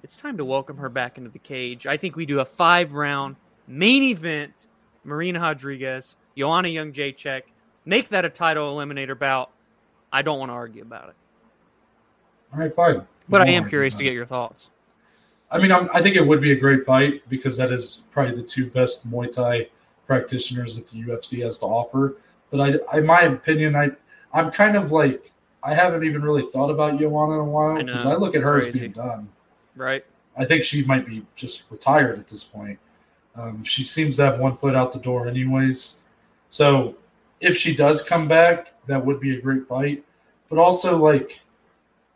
It's 0.04 0.16
time 0.16 0.38
to 0.38 0.46
welcome 0.46 0.78
her 0.78 0.90
back 0.90 1.18
into 1.18 1.30
the 1.30 1.40
cage. 1.40 1.88
I 1.88 1.98
think 1.98 2.16
we 2.16 2.26
do 2.26 2.40
a 2.40 2.46
five 2.46 2.94
round 2.94 3.36
main 3.68 4.04
event. 4.04 4.68
Marina 5.06 5.40
Rodriguez, 5.40 6.16
Joanna 6.38 6.70
Jedrzejczyk, 6.70 7.44
make 7.86 8.10
that 8.10 8.24
a 8.26 8.30
title 8.30 8.74
eliminator 8.74 9.18
bout. 9.18 9.52
I 10.14 10.22
don't 10.22 10.40
want 10.40 10.50
to 10.50 10.54
argue 10.54 10.84
about 10.84 11.10
it. 11.10 11.16
All 12.54 12.60
right, 12.60 12.74
fine. 12.74 13.06
But 13.28 13.42
I 13.42 13.50
am 13.50 13.68
curious 13.68 13.96
to 13.96 14.04
get 14.04 14.14
your 14.14 14.28
thoughts. 14.28 14.70
I 15.52 15.58
mean, 15.58 15.72
I'm, 15.72 15.90
I 15.94 16.02
think 16.02 16.16
it 16.16 16.26
would 16.26 16.40
be 16.40 16.52
a 16.52 16.56
great 16.56 16.86
fight 16.86 17.28
because 17.30 17.58
that 17.58 17.72
is 17.72 18.04
probably 18.12 18.36
the 18.36 18.44
two 18.44 18.68
best 18.68 19.10
Muay 19.10 19.32
Thai 19.32 19.68
practitioners 20.06 20.76
that 20.76 20.88
the 20.88 21.02
UFC 21.04 21.44
has 21.44 21.58
to 21.60 21.66
offer. 21.66 22.18
But 22.52 22.82
I, 22.94 22.98
in 22.98 23.06
my 23.06 23.22
opinion, 23.22 23.76
I, 23.76 23.92
I'm 24.34 24.52
kind 24.52 24.76
of 24.78 24.92
like 24.92 25.32
I 25.64 25.74
haven't 25.74 26.04
even 26.04 26.22
really 26.22 26.46
thought 26.46 26.70
about 26.70 27.00
Joanna 27.00 27.34
in 27.34 27.40
a 27.40 27.44
while 27.46 27.76
because 27.84 28.04
know. 28.04 28.12
I, 28.12 28.16
look 28.16 28.36
at 28.36 28.42
her 28.42 28.60
as 28.60 28.78
being 28.78 28.92
done. 28.92 29.30
Right? 29.76 30.06
I 30.38 30.46
think 30.46 30.64
she 30.64 30.84
might 30.84 31.06
be 31.06 31.26
just 31.36 31.64
retired 31.70 32.20
at 32.20 32.28
this 32.28 32.44
point. 32.44 32.78
Um, 33.36 33.64
she 33.64 33.84
seems 33.84 34.18
to 34.18 34.26
have 34.26 34.40
one 34.40 34.58
foot 34.58 34.76
out 34.76 34.92
the 34.92 35.00
door, 35.00 35.28
anyways. 35.28 36.02
So 36.50 36.96
if 37.40 37.58
she 37.58 37.76
does 37.76 38.02
come 38.02 38.28
back, 38.28 38.73
that 38.88 39.04
would 39.06 39.20
be 39.20 39.38
a 39.38 39.42
great 39.42 39.68
fight. 39.68 40.04
But 40.50 40.60
also, 40.60 40.98
like, 40.98 41.42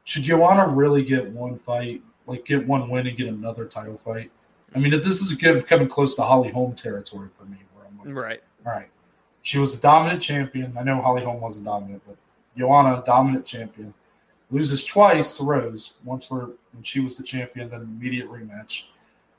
should 0.03 0.24
Joanna 0.24 0.68
really 0.68 1.03
get 1.03 1.28
one 1.30 1.59
fight, 1.59 2.01
like 2.28 2.45
get 2.45 2.65
one 2.68 2.89
win 2.89 3.07
and 3.07 3.18
get 3.18 3.28
another 3.28 3.65
title 3.65 3.97
fight? 4.03 4.32
I 4.76 4.80
mean, 4.80 4.93
if 4.93 5.03
this 5.03 5.22
is 5.22 5.34
getting, 5.34 5.63
coming 5.63 5.88
close 5.88 6.15
to 6.15 6.24
Holly 6.24 6.49
Holm 6.49 6.76
territory 6.76 7.30
for 7.38 7.45
me, 7.45 7.57
where 7.74 7.86
I'm 7.86 7.97
like, 7.97 8.26
Right. 8.26 8.43
all 8.65 8.74
right, 8.74 8.89
she 9.41 9.57
was 9.59 9.78
a 9.78 9.82
dominant 9.82 10.22
champion. 10.22 10.76
I 10.78 10.84
know 10.84 11.01
Holly 11.01 11.24
Holm 11.24 11.39
wasn't 11.41 11.65
dominant, 11.65 12.03
but 12.05 12.18
Joanna, 12.57 13.01
dominant 13.05 13.45
champion, 13.45 13.93
loses 14.51 14.84
twice 14.86 15.36
to 15.38 15.43
Rose. 15.43 15.93
Once 16.03 16.26
for 16.26 16.51
when 16.74 16.84
she 16.84 16.99
was 16.99 17.15
the 17.18 17.24
champion, 17.24 17.70
then 17.70 17.82
immediate 17.82 18.30
rematch. 18.30 18.84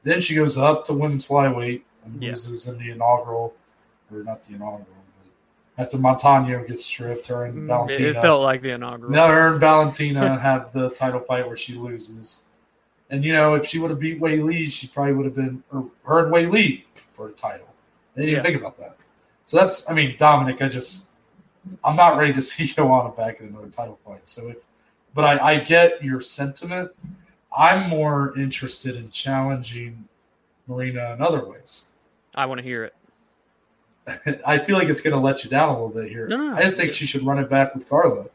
Then 0.02 0.20
she 0.20 0.34
goes 0.34 0.56
up 0.56 0.84
to 0.86 0.92
women's 0.94 1.26
flyweight 1.28 1.82
and 2.04 2.22
Yeah. 2.22 2.30
loses 2.30 2.66
in 2.66 2.78
the 2.78 2.90
inaugural, 2.90 3.54
or 4.12 4.22
not 4.22 4.42
the 4.44 4.54
inaugural, 4.54 4.86
after 5.78 5.96
Montano 5.96 6.64
gets 6.64 6.84
stripped, 6.84 7.28
her 7.28 7.44
and 7.46 7.54
Mm, 7.62 7.66
Valentina. 7.68 8.10
it 8.10 8.14
felt 8.20 8.42
like 8.42 8.60
the 8.60 8.70
inaugural. 8.70 9.12
Now 9.12 9.28
her 9.28 9.52
and 9.52 9.60
Valentina 9.60 10.38
have 10.40 10.72
the 10.72 10.90
title 10.90 11.20
fight 11.20 11.46
where 11.46 11.56
she 11.56 11.74
loses. 11.74 12.46
And 13.10 13.24
you 13.24 13.32
know, 13.32 13.54
if 13.54 13.64
she 13.64 13.78
would 13.78 13.90
have 13.90 14.00
beat 14.00 14.20
Weili, 14.20 14.70
she 14.70 14.88
probably 14.88 15.14
would 15.14 15.24
have 15.24 15.34
been 15.34 15.62
or 15.72 15.88
her 16.04 16.24
and 16.24 16.32
Weili 16.34 16.84
for 17.14 17.28
the 17.28 17.32
title. 17.34 17.68
They 18.14 18.22
didn't 18.22 18.30
Yeah. 18.34 18.40
even 18.40 18.52
think 18.52 18.60
about 18.60 18.78
that. 18.78 18.96
So 19.46 19.56
that's 19.56 19.88
I 19.88 19.94
mean, 19.94 20.16
Dominic, 20.18 20.60
I 20.60 20.68
just 20.68 21.08
I'm 21.84 21.96
not 21.96 22.16
ready 22.18 22.32
to 22.34 22.42
see 22.50 22.66
Joanna 22.66 23.10
back 23.10 23.40
in 23.40 23.46
another 23.48 23.68
title 23.68 23.98
fight. 24.04 24.28
So 24.28 24.48
if 24.50 24.56
but 25.14 25.24
I, 25.24 25.52
I 25.52 25.58
get 25.60 26.02
your 26.04 26.20
sentiment. 26.20 26.90
I'm 27.56 27.88
more 27.88 28.38
interested 28.38 28.94
in 28.94 29.10
challenging 29.10 30.06
Marina 30.66 31.14
in 31.14 31.22
other 31.22 31.42
ways. 31.46 31.88
I 32.34 32.44
want 32.44 32.58
to 32.58 32.62
hear 32.62 32.84
it. 32.84 32.94
I 34.46 34.58
feel 34.58 34.76
like 34.76 34.88
it's 34.88 35.00
gonna 35.00 35.20
let 35.20 35.44
you 35.44 35.50
down 35.50 35.68
a 35.68 35.72
little 35.72 35.88
bit 35.88 36.10
here. 36.10 36.26
No, 36.28 36.36
no. 36.36 36.54
I 36.56 36.62
just 36.62 36.76
think 36.76 36.92
she 36.92 37.06
should 37.06 37.22
run 37.24 37.38
it 37.38 37.48
back 37.50 37.74
with 37.74 37.88
Carla. 37.88 38.26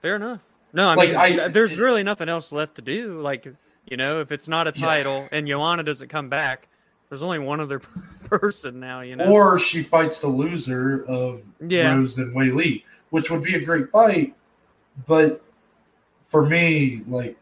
Fair 0.00 0.16
enough. 0.16 0.42
No, 0.72 0.88
I 0.88 0.94
Like, 0.94 1.08
mean, 1.10 1.16
I- 1.18 1.32
th- 1.36 1.52
there's 1.52 1.78
really 1.78 2.02
nothing 2.02 2.28
else 2.28 2.52
left 2.52 2.74
to 2.76 2.82
do. 2.82 3.20
Like, 3.20 3.46
you 3.88 3.96
know, 3.96 4.20
if 4.20 4.32
it's 4.32 4.48
not 4.48 4.66
a 4.66 4.72
Yeah. 4.74 4.86
title 4.86 5.28
and 5.32 5.46
Joanna 5.46 5.82
doesn't 5.82 6.08
come 6.08 6.28
back, 6.28 6.68
there's 7.08 7.22
only 7.22 7.38
one 7.38 7.60
other 7.60 7.78
person 8.24 8.80
now. 8.80 9.00
You 9.00 9.16
know, 9.16 9.26
Or 9.30 9.58
she 9.58 9.82
fights 9.82 10.20
the 10.20 10.28
loser 10.28 11.04
of 11.06 11.42
Yeah. 11.66 11.94
Rose 11.94 12.18
and 12.18 12.34
Weili, 12.34 12.82
which 13.10 13.30
would 13.30 13.42
be 13.42 13.54
a 13.54 13.60
great 13.64 13.90
fight. 13.90 14.34
But 15.06 15.42
for 16.24 16.44
me, 16.46 17.02
like 17.08 17.36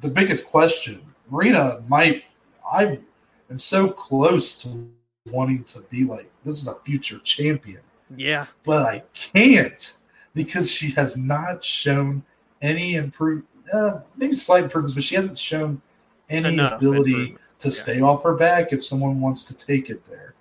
the 0.00 0.08
biggest 0.08 0.46
question, 0.46 1.00
Marina 1.30 1.82
might 1.88 2.24
I 2.70 2.98
am 3.50 3.58
so 3.58 3.88
close 3.90 4.60
to 4.62 4.88
wanting 5.32 5.64
to 5.64 5.80
be 5.90 6.04
like 6.04 6.30
this 6.44 6.60
is 6.60 6.68
a 6.68 6.74
future 6.84 7.18
champion, 7.24 7.80
yeah, 8.16 8.46
but 8.64 8.82
I 8.82 9.02
can't 9.14 9.94
because 10.34 10.70
she 10.70 10.90
has 10.92 11.16
not 11.16 11.64
shown 11.64 12.22
any 12.60 12.94
improve 12.96 13.42
uh, 13.72 14.00
maybe 14.16 14.32
slight 14.34 14.64
improvements, 14.64 14.94
but 14.94 15.02
she 15.02 15.14
hasn't 15.14 15.38
shown 15.38 15.80
any 16.30 16.48
enough 16.50 16.74
ability 16.74 17.36
to 17.58 17.68
Yeah. 17.68 17.74
stay 17.74 18.00
off 18.00 18.22
her 18.24 18.34
back 18.34 18.72
if 18.72 18.84
someone 18.84 19.20
wants 19.20 19.44
to 19.46 19.54
take 19.54 19.88
it 19.90 20.06
there. 20.08 20.34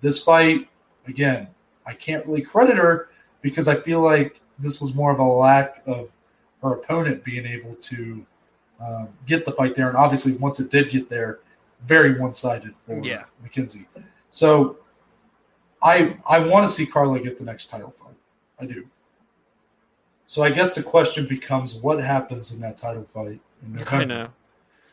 This 0.00 0.22
fight, 0.22 0.68
again, 1.06 1.48
I 1.86 1.92
can't 1.94 2.24
really 2.26 2.42
credit 2.42 2.76
her 2.76 3.08
because 3.42 3.68
I 3.68 3.76
feel 3.80 4.00
like 4.00 4.40
this 4.58 4.80
was 4.80 4.94
more 4.94 5.10
of 5.12 5.18
a 5.18 5.24
lack 5.24 5.82
of 5.86 6.08
her 6.62 6.74
opponent 6.74 7.24
being 7.24 7.46
able 7.46 7.74
to 7.76 8.24
um, 8.80 9.08
get 9.26 9.44
the 9.44 9.52
fight 9.52 9.74
there. 9.74 9.88
And 9.88 9.96
obviously, 9.96 10.32
once 10.34 10.60
it 10.60 10.70
did 10.70 10.90
get 10.90 11.08
there, 11.10 11.40
very 11.86 12.18
one 12.18 12.34
sided 12.34 12.74
for 12.86 13.00
Yeah. 13.02 13.24
Mackenzie. 13.42 13.86
So 14.30 14.78
I 15.82 16.16
I 16.26 16.38
want 16.40 16.66
to 16.68 16.72
see 16.72 16.86
Carla 16.86 17.20
get 17.20 17.38
the 17.38 17.44
next 17.44 17.70
title 17.70 17.90
fight. 17.90 18.14
I 18.58 18.66
do. 18.66 18.86
So 20.26 20.42
I 20.42 20.50
guess 20.50 20.74
the 20.74 20.82
question 20.82 21.26
becomes 21.26 21.74
what 21.74 22.00
happens 22.00 22.52
in 22.52 22.60
that 22.60 22.76
title 22.76 23.06
fight 23.12 23.40
in 23.62 23.72
November? 23.72 23.90
I 23.96 24.04
know. 24.04 24.28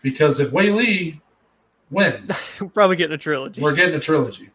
Because 0.01 0.39
if 0.39 0.51
Weili 0.51 1.19
wins, 1.91 2.57
We're 2.59 2.67
probably 2.73 2.95
getting 2.95 3.13
a 3.13 3.17
trilogy. 3.19 3.61
we're 3.61 3.75
getting 3.75 3.95
a 3.95 3.99
trilogy. 3.99 4.49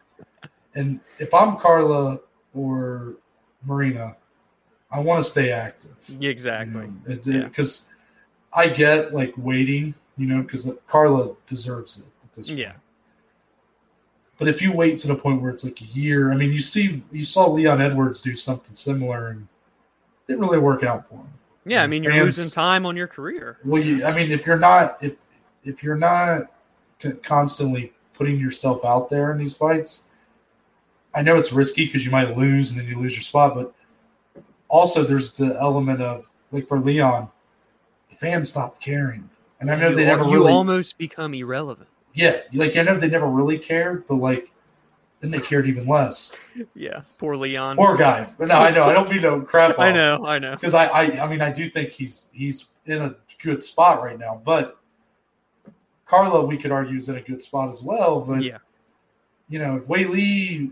And 0.75 0.99
if 1.19 1.33
I'm 1.33 1.55
Carla 1.57 2.19
or 2.53 3.13
Marina, 3.65 4.17
I 4.91 4.99
want 4.99 5.23
to 5.23 5.29
stay 5.29 5.51
active. 5.51 5.95
Yeah, 6.19 6.29
exactly. 6.31 6.89
Yeah. 7.23 7.43
Because 7.45 7.87
I 8.51 8.67
get 8.67 9.13
like 9.13 9.33
waiting, 9.37 9.93
you 10.17 10.27
know, 10.27 10.41
because 10.41 10.69
Carla 10.87 11.33
deserves 11.47 11.99
it 11.99 12.05
at 12.25 12.33
this 12.33 12.47
point. 12.49 12.59
Yeah. 12.59 12.73
But 14.43 14.49
if 14.49 14.61
you 14.61 14.73
wait 14.73 14.99
to 14.99 15.07
the 15.07 15.15
point 15.15 15.41
where 15.41 15.51
it's 15.51 15.63
like 15.63 15.79
a 15.79 15.85
year, 15.85 16.33
I 16.33 16.35
mean, 16.35 16.51
you 16.51 16.59
see, 16.59 17.01
you 17.13 17.23
saw 17.23 17.47
Leon 17.47 17.79
Edwards 17.81 18.19
do 18.19 18.35
something 18.35 18.75
similar 18.75 19.29
and 19.29 19.43
it 19.43 20.33
didn't 20.33 20.41
really 20.41 20.57
work 20.57 20.83
out 20.83 21.07
for 21.07 21.15
him. 21.15 21.29
Yeah, 21.63 21.81
I 21.81 21.87
mean, 21.87 22.03
you're 22.03 22.25
losing 22.25 22.49
time 22.49 22.85
on 22.85 22.97
your 22.97 23.07
career. 23.07 23.57
Well, 23.63 23.81
you, 23.81 24.03
I 24.03 24.13
mean, 24.13 24.33
if 24.33 24.45
you're 24.45 24.59
not 24.59 24.97
if 25.01 25.13
if 25.63 25.81
you're 25.81 25.95
not 25.95 26.51
constantly 27.23 27.93
putting 28.11 28.37
yourself 28.37 28.83
out 28.83 29.07
there 29.07 29.31
in 29.31 29.37
these 29.37 29.55
fights, 29.55 30.09
I 31.15 31.21
know 31.21 31.37
it's 31.37 31.53
risky 31.53 31.85
because 31.85 32.03
you 32.03 32.11
might 32.11 32.37
lose 32.37 32.71
and 32.71 32.77
then 32.81 32.85
you 32.85 32.99
lose 32.99 33.13
your 33.13 33.21
spot. 33.21 33.55
But 33.55 33.73
also, 34.67 35.05
there's 35.05 35.35
the 35.35 35.57
element 35.57 36.01
of 36.01 36.29
like 36.51 36.67
for 36.67 36.81
Leon, 36.81 37.29
the 38.09 38.17
fans 38.17 38.49
stopped 38.49 38.81
caring, 38.81 39.29
and 39.61 39.71
I 39.71 39.77
know 39.77 39.91
you, 39.91 39.95
they 39.95 40.03
never 40.03 40.25
you 40.25 40.33
really, 40.33 40.51
almost 40.51 40.97
become 40.97 41.33
irrelevant. 41.33 41.87
Yeah, 42.13 42.41
like 42.53 42.77
I 42.77 42.83
know 42.83 42.97
they 42.97 43.09
never 43.09 43.27
really 43.27 43.57
cared, 43.57 44.07
but 44.07 44.15
like 44.15 44.51
then 45.19 45.31
they 45.31 45.39
cared 45.39 45.65
even 45.67 45.87
less. 45.87 46.37
Yeah, 46.75 47.01
poor 47.17 47.35
Leon. 47.35 47.77
Poor 47.77 47.95
guy. 47.95 48.27
But 48.37 48.49
no, 48.49 48.55
I 48.55 48.71
know 48.71 48.83
I 48.83 48.93
don't 48.93 49.09
mean 49.09 49.21
no 49.21 49.39
crap. 49.51 49.79
I 49.79 49.91
know, 49.91 50.25
I 50.25 50.37
know. 50.37 50.51
because 50.51 50.73
I, 50.73 50.85
I 50.87 51.23
I 51.23 51.27
mean 51.27 51.41
I 51.41 51.51
do 51.51 51.69
think 51.69 51.89
he's 51.89 52.29
he's 52.33 52.69
in 52.85 53.01
a 53.01 53.15
good 53.41 53.63
spot 53.63 54.03
right 54.03 54.19
now, 54.19 54.41
but 54.43 54.77
Carla 56.05 56.45
we 56.45 56.57
could 56.57 56.71
argue 56.71 56.97
is 56.97 57.09
in 57.09 57.15
a 57.15 57.21
good 57.21 57.41
spot 57.41 57.71
as 57.71 57.81
well. 57.81 58.19
But 58.19 58.43
Yeah, 58.43 58.57
you 59.49 59.59
know 59.59 59.77
if 59.77 59.87
Weili 59.87 60.71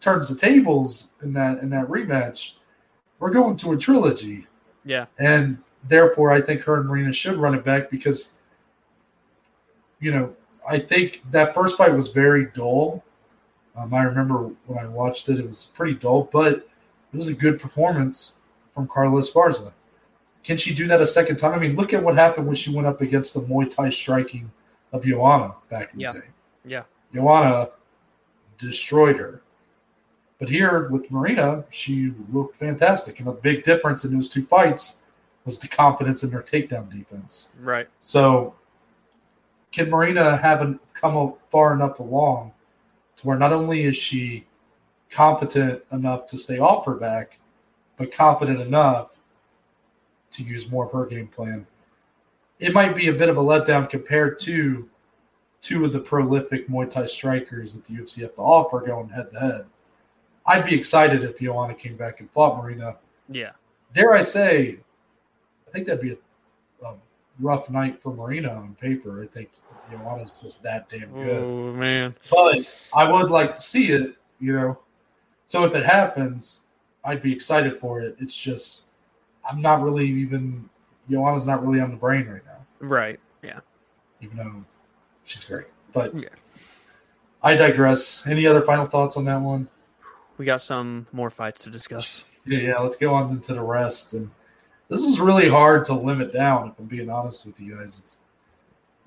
turns 0.00 0.28
the 0.28 0.36
tables 0.36 1.12
in 1.22 1.32
that 1.34 1.62
in 1.62 1.70
that 1.70 1.86
rematch, 1.86 2.54
we're 3.18 3.30
going 3.30 3.56
to 3.58 3.72
a 3.72 3.76
trilogy, 3.78 4.46
yeah, 4.84 5.06
and 5.18 5.58
therefore 5.88 6.32
I 6.32 6.40
think 6.40 6.62
her 6.62 6.80
and 6.80 6.88
Marina 6.88 7.12
should 7.12 7.36
run 7.36 7.54
it 7.54 7.64
back 7.64 7.88
because 7.88 8.34
you 10.00 10.10
know 10.10 10.34
I 10.68 10.78
think 10.78 11.22
that 11.30 11.54
first 11.54 11.76
fight 11.76 11.94
was 11.94 12.08
very 12.08 12.46
dull. 12.46 13.04
Um, 13.76 13.92
I 13.94 14.02
remember 14.04 14.50
when 14.66 14.78
I 14.78 14.86
watched 14.86 15.28
it, 15.28 15.38
it 15.38 15.46
was 15.46 15.68
pretty 15.74 15.94
dull, 15.94 16.28
but 16.32 16.68
it 17.12 17.16
was 17.16 17.28
a 17.28 17.34
good 17.34 17.60
performance 17.60 18.40
from 18.74 18.88
Carla 18.88 19.20
Esparza. 19.20 19.72
Can 20.42 20.56
she 20.56 20.74
do 20.74 20.86
that 20.86 21.00
a 21.02 21.06
second 21.06 21.36
time? 21.36 21.54
I 21.54 21.58
mean, 21.58 21.76
look 21.76 21.92
at 21.92 22.02
what 22.02 22.14
happened 22.14 22.46
when 22.46 22.56
she 22.56 22.74
went 22.74 22.86
up 22.86 23.00
against 23.00 23.34
the 23.34 23.40
Muay 23.40 23.68
Thai 23.74 23.90
striking 23.90 24.50
of 24.92 25.04
Joanna 25.04 25.54
back 25.68 25.92
in 25.94 26.00
Yeah. 26.00 26.12
the 26.12 26.20
day. 26.20 26.26
yeah, 26.64 26.82
Joanna 27.14 27.70
destroyed 28.58 29.18
her. 29.18 29.42
But 30.38 30.48
here 30.48 30.88
with 30.88 31.10
Marina, 31.10 31.64
she 31.70 32.12
looked 32.32 32.56
fantastic. 32.56 33.18
And 33.20 33.28
a 33.28 33.32
big 33.32 33.64
difference 33.64 34.04
in 34.04 34.12
those 34.14 34.28
two 34.28 34.44
fights 34.44 35.02
was 35.44 35.58
the 35.58 35.68
confidence 35.68 36.22
in 36.22 36.30
her 36.30 36.42
takedown 36.42 36.90
defense. 36.90 37.52
right. 37.60 37.88
So, 38.00 38.54
can 39.76 39.90
Marina 39.90 40.38
haven't 40.38 40.80
come 40.94 41.34
far 41.50 41.74
enough 41.74 41.98
along 41.98 42.50
to 43.16 43.26
where 43.26 43.36
not 43.36 43.52
only 43.52 43.84
is 43.84 43.94
she 43.94 44.46
competent 45.10 45.82
enough 45.92 46.26
to 46.28 46.38
stay 46.38 46.58
off 46.58 46.86
her 46.86 46.94
back, 46.94 47.38
but 47.98 48.10
confident 48.10 48.58
enough 48.58 49.20
to 50.30 50.42
use 50.42 50.70
more 50.70 50.86
of 50.86 50.92
her 50.92 51.04
game 51.04 51.28
plan? 51.28 51.66
It 52.58 52.72
might 52.72 52.96
be 52.96 53.08
a 53.08 53.12
bit 53.12 53.28
of 53.28 53.36
a 53.36 53.42
letdown 53.42 53.90
compared 53.90 54.38
to 54.40 54.88
two 55.60 55.84
of 55.84 55.92
the 55.92 56.00
prolific 56.00 56.68
Muay 56.68 56.88
Thai 56.88 57.04
strikers 57.04 57.74
that 57.74 57.84
the 57.84 57.96
UFC 57.96 58.22
have 58.22 58.34
to 58.36 58.40
offer 58.40 58.80
going 58.80 59.10
head 59.10 59.30
to 59.32 59.38
head. 59.38 59.66
I'd 60.46 60.64
be 60.64 60.74
excited 60.74 61.22
if 61.22 61.38
Joanna 61.38 61.74
came 61.74 61.96
back 61.96 62.20
and 62.20 62.30
fought 62.30 62.56
Marina 62.56 62.96
Yeah, 63.28 63.50
dare 63.92 64.14
I 64.14 64.22
say, 64.22 64.78
I 65.68 65.70
think 65.70 65.86
that'd 65.86 66.00
be 66.00 66.12
a 66.12 66.16
rough 67.40 67.68
night 67.70 68.00
for 68.02 68.14
Marina 68.14 68.50
on 68.52 68.74
paper. 68.80 69.22
I 69.22 69.26
think 69.26 69.50
Joanna's 69.90 70.30
just 70.42 70.62
that 70.62 70.88
damn 70.88 71.12
good. 71.12 71.44
Oh 71.44 71.72
man. 71.72 72.14
But 72.30 72.66
I 72.94 73.10
would 73.10 73.30
like 73.30 73.54
to 73.54 73.60
see 73.60 73.90
it, 73.92 74.16
you 74.40 74.52
know. 74.52 74.78
So 75.46 75.64
if 75.64 75.74
it 75.74 75.84
happens, 75.84 76.66
I'd 77.04 77.22
be 77.22 77.32
excited 77.32 77.78
for 77.78 78.00
it. 78.00 78.16
It's 78.20 78.36
just 78.36 78.88
I'm 79.48 79.60
not 79.62 79.82
really 79.82 80.06
even 80.08 80.68
Joanna's 81.10 81.46
not 81.46 81.64
really 81.64 81.80
on 81.80 81.90
the 81.90 81.96
brain 81.96 82.26
right 82.26 82.44
now, 82.44 82.66
Right. 82.80 83.20
Yeah. 83.42 83.60
even 84.20 84.36
though 84.38 84.64
she's 85.24 85.44
great. 85.44 85.66
But 85.92 86.14
Yeah. 86.18 86.28
I 87.42 87.54
digress. 87.54 88.26
Any 88.26 88.44
other 88.46 88.62
final 88.62 88.86
thoughts 88.86 89.16
on 89.16 89.24
that 89.26 89.40
one? 89.40 89.68
We 90.36 90.44
got 90.44 90.60
some 90.60 91.06
more 91.12 91.30
fights 91.30 91.62
to 91.62 91.70
discuss. 91.70 92.24
Yeah, 92.44 92.58
yeah. 92.58 92.78
Let's 92.78 92.96
go 92.96 93.14
on 93.14 93.30
into 93.30 93.54
the 93.54 93.62
rest. 93.62 94.14
And 94.14 94.30
this 94.88 95.02
is 95.02 95.20
really 95.20 95.48
hard 95.48 95.84
to 95.86 95.94
limit 95.94 96.32
down. 96.32 96.68
If 96.68 96.78
I'm 96.78 96.86
being 96.86 97.10
honest 97.10 97.46
with 97.46 97.58
you 97.60 97.76
guys, 97.76 98.02
it's 98.04 98.18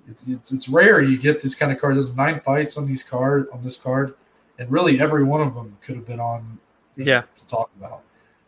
it's 0.09 0.27
it's, 0.27 0.51
it's 0.51 0.69
rare 0.69 1.01
you 1.01 1.17
get 1.17 1.41
this 1.41 1.55
kind 1.55 1.71
of 1.71 1.79
card. 1.79 1.95
There's 1.95 2.15
nine 2.15 2.41
fights 2.41 2.77
on 2.77 2.85
these 2.85 3.03
card 3.03 3.47
on 3.53 3.63
this 3.63 3.77
card, 3.77 4.15
and 4.57 4.69
really 4.71 4.99
every 4.99 5.23
one 5.23 5.41
of 5.41 5.55
them 5.55 5.77
could 5.81 5.95
have 5.95 6.05
been 6.05 6.19
on. 6.19 6.59
Yeah. 6.95 7.23
To 7.35 7.47
talk 7.47 7.69
about, 7.77 8.01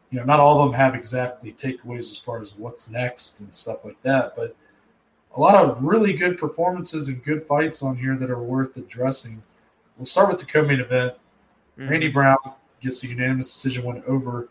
you 0.10 0.20
know, 0.20 0.26
not 0.26 0.42
all 0.42 0.62
of 0.62 0.70
them 0.70 0.78
have 0.78 0.94
exactly 0.94 1.54
takeaways 1.54 2.12
as 2.12 2.18
far 2.18 2.42
as 2.42 2.54
what's 2.56 2.90
next 2.90 3.40
and 3.40 3.54
stuff 3.56 3.86
like 3.86 4.02
that, 4.02 4.36
but 4.36 4.56
a 5.38 5.40
lot 5.40 5.56
of 5.56 5.82
really 5.82 6.12
good 6.12 6.38
performances 6.38 7.08
and 7.08 7.24
good 7.24 7.48
fights 7.48 7.82
on 7.82 7.96
here 7.96 8.18
that 8.18 8.30
are 8.30 8.44
worth 8.44 8.76
addressing. 8.76 9.42
We'll 9.98 10.06
start 10.06 10.30
with 10.30 10.40
the 10.40 10.46
co-main 10.46 10.82
event. 10.82 11.14
Mhm. 11.80 11.90
Randy 11.90 12.10
Brown 12.10 12.38
gets 12.82 13.00
the 13.00 13.08
unanimous 13.08 13.54
decision 13.54 13.86
win 13.86 14.04
over 14.06 14.50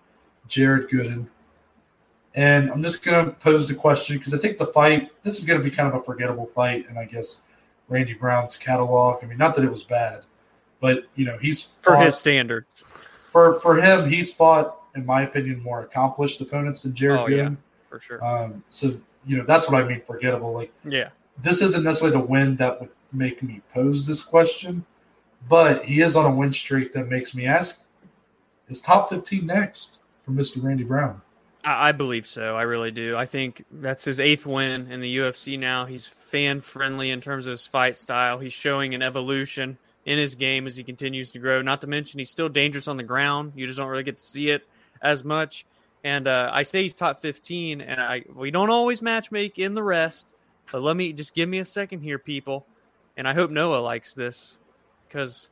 Jared 0.49 0.89
Gooden. 0.89 1.27
And 2.35 2.71
I'm 2.71 2.83
just 2.83 3.03
going 3.03 3.27
to 3.27 3.33
pose 3.33 3.67
the 3.67 3.75
question 3.75 4.17
because 4.19 4.33
I 4.35 4.39
think 4.39 4.59
the 4.59 4.67
fight, 4.67 5.11
this 5.23 5.39
is 5.39 5.45
going 5.45 5.59
to 5.59 5.65
be 5.65 5.71
kind 5.71 5.89
of 5.89 6.01
a 6.01 6.03
forgettable 6.05 6.47
fight. 6.55 6.89
And 6.89 6.99
I 6.99 7.05
guess 7.05 7.43
Randy 7.89 8.15
Brown's 8.15 8.57
catalog, 8.57 9.23
I 9.23 9.27
mean, 9.27 9.39
not 9.39 9.55
that 9.57 9.65
it 9.65 9.71
was 9.71 9.83
bad, 9.83 10.25
but, 10.81 11.05
you 11.17 11.25
know, 11.25 11.37
he's 11.39 11.75
for 11.83 11.97
his 11.97 12.17
standard. 12.17 12.67
for, 13.33 13.59
for 13.61 13.77
him, 13.77 14.09
he's 14.09 14.33
fought, 14.33 14.77
in 14.95 15.05
my 15.05 15.23
opinion, 15.23 15.61
more 15.63 15.81
accomplished 15.83 16.41
opponents 16.41 16.83
than 16.83 16.95
Jared 16.95 17.21
Oh, 17.21 17.27
yeah. 17.27 17.51
For 17.89 17.99
sure. 17.99 18.25
Um, 18.25 18.63
so, 18.71 18.93
you 19.27 19.37
know, 19.37 19.45
that's 19.45 19.69
what 19.69 19.83
I 19.83 19.87
mean 19.87 20.01
forgettable. 20.01 20.53
Like, 20.53 20.73
Yeah. 20.85 21.09
this 21.43 21.61
isn't 21.63 21.83
necessarily 21.83 22.17
the 22.17 22.25
win 22.25 22.57
that 22.57 22.81
would 22.81 22.91
make 23.13 23.43
me 23.43 23.61
pose 23.75 24.07
this 24.07 24.23
question, 24.23 24.87
but 25.49 25.85
he 25.85 26.01
is 26.01 26.15
on 26.15 26.27
a 26.27 26.35
win 26.35 26.53
streak 26.53 26.93
that 26.93 27.09
makes 27.09 27.35
me 27.35 27.45
ask: 27.47 27.83
Is 28.69 28.81
top 28.81 29.09
fifteen 29.11 29.47
next 29.47 30.03
for 30.25 30.31
Mister 30.31 30.61
Randy 30.61 30.85
Brown? 30.85 31.23
I, 31.65 31.93
believe 31.93 32.27
so. 32.27 32.57
I 32.57 32.63
really 32.63 32.91
do. 32.91 33.17
I 33.17 33.27
think 33.27 33.65
that's 33.71 34.05
his 34.05 34.21
eighth 34.21 34.47
win 34.47 34.91
in 34.91 35.01
the 35.01 35.19
UFC 35.19 35.59
now. 35.59 35.85
He's 35.85 36.07
fan 36.07 36.61
friendly 36.61 37.11
in 37.11 37.21
terms 37.21 37.47
of 37.47 37.53
his 37.53 37.67
fight 37.67 37.97
style. 37.97 38.39
He's 38.39 38.53
showing 38.53 38.95
an 38.95 39.03
evolution 39.03 39.79
in 40.07 40.19
his 40.19 40.35
game 40.35 40.67
as 40.67 40.77
he 40.77 40.85
continues 40.85 41.33
to 41.33 41.39
grow. 41.39 41.63
Not 41.63 41.83
to 41.83 41.87
mention, 41.87 42.19
he's 42.19 42.31
still 42.31 42.49
dangerous 42.49 42.89
on 42.89 42.97
the 42.97 43.03
ground. 43.03 43.53
You 43.57 43.67
just 43.67 43.79
don't 43.79 43.89
really 43.89 44.03
get 44.03 44.17
to 44.17 44.25
see 44.25 44.49
it 44.51 44.67
as 45.03 45.25
much. 45.25 45.67
And 46.03 46.27
uh, 46.27 46.51
I 46.53 46.63
say 46.63 46.83
he's 46.83 46.95
top 46.95 47.21
15, 47.21 47.81
and 47.83 48.01
I 48.01 48.25
we 48.35 48.51
don't 48.51 48.71
always 48.71 49.03
match 49.03 49.31
make 49.31 49.59
in 49.59 49.75
the 49.75 49.83
rest. 49.83 50.27
But 50.73 50.83
let 50.83 50.97
me 50.97 51.13
just 51.13 51.35
give 51.35 51.49
me 51.49 51.59
a 51.59 51.65
second 51.65 52.01
here, 52.01 52.19
people. 52.19 52.67
And 53.17 53.29
I 53.29 53.35
hope 53.35 53.51
Noah 53.51 53.81
likes 53.81 54.15
this 54.15 54.57
because 55.07 55.51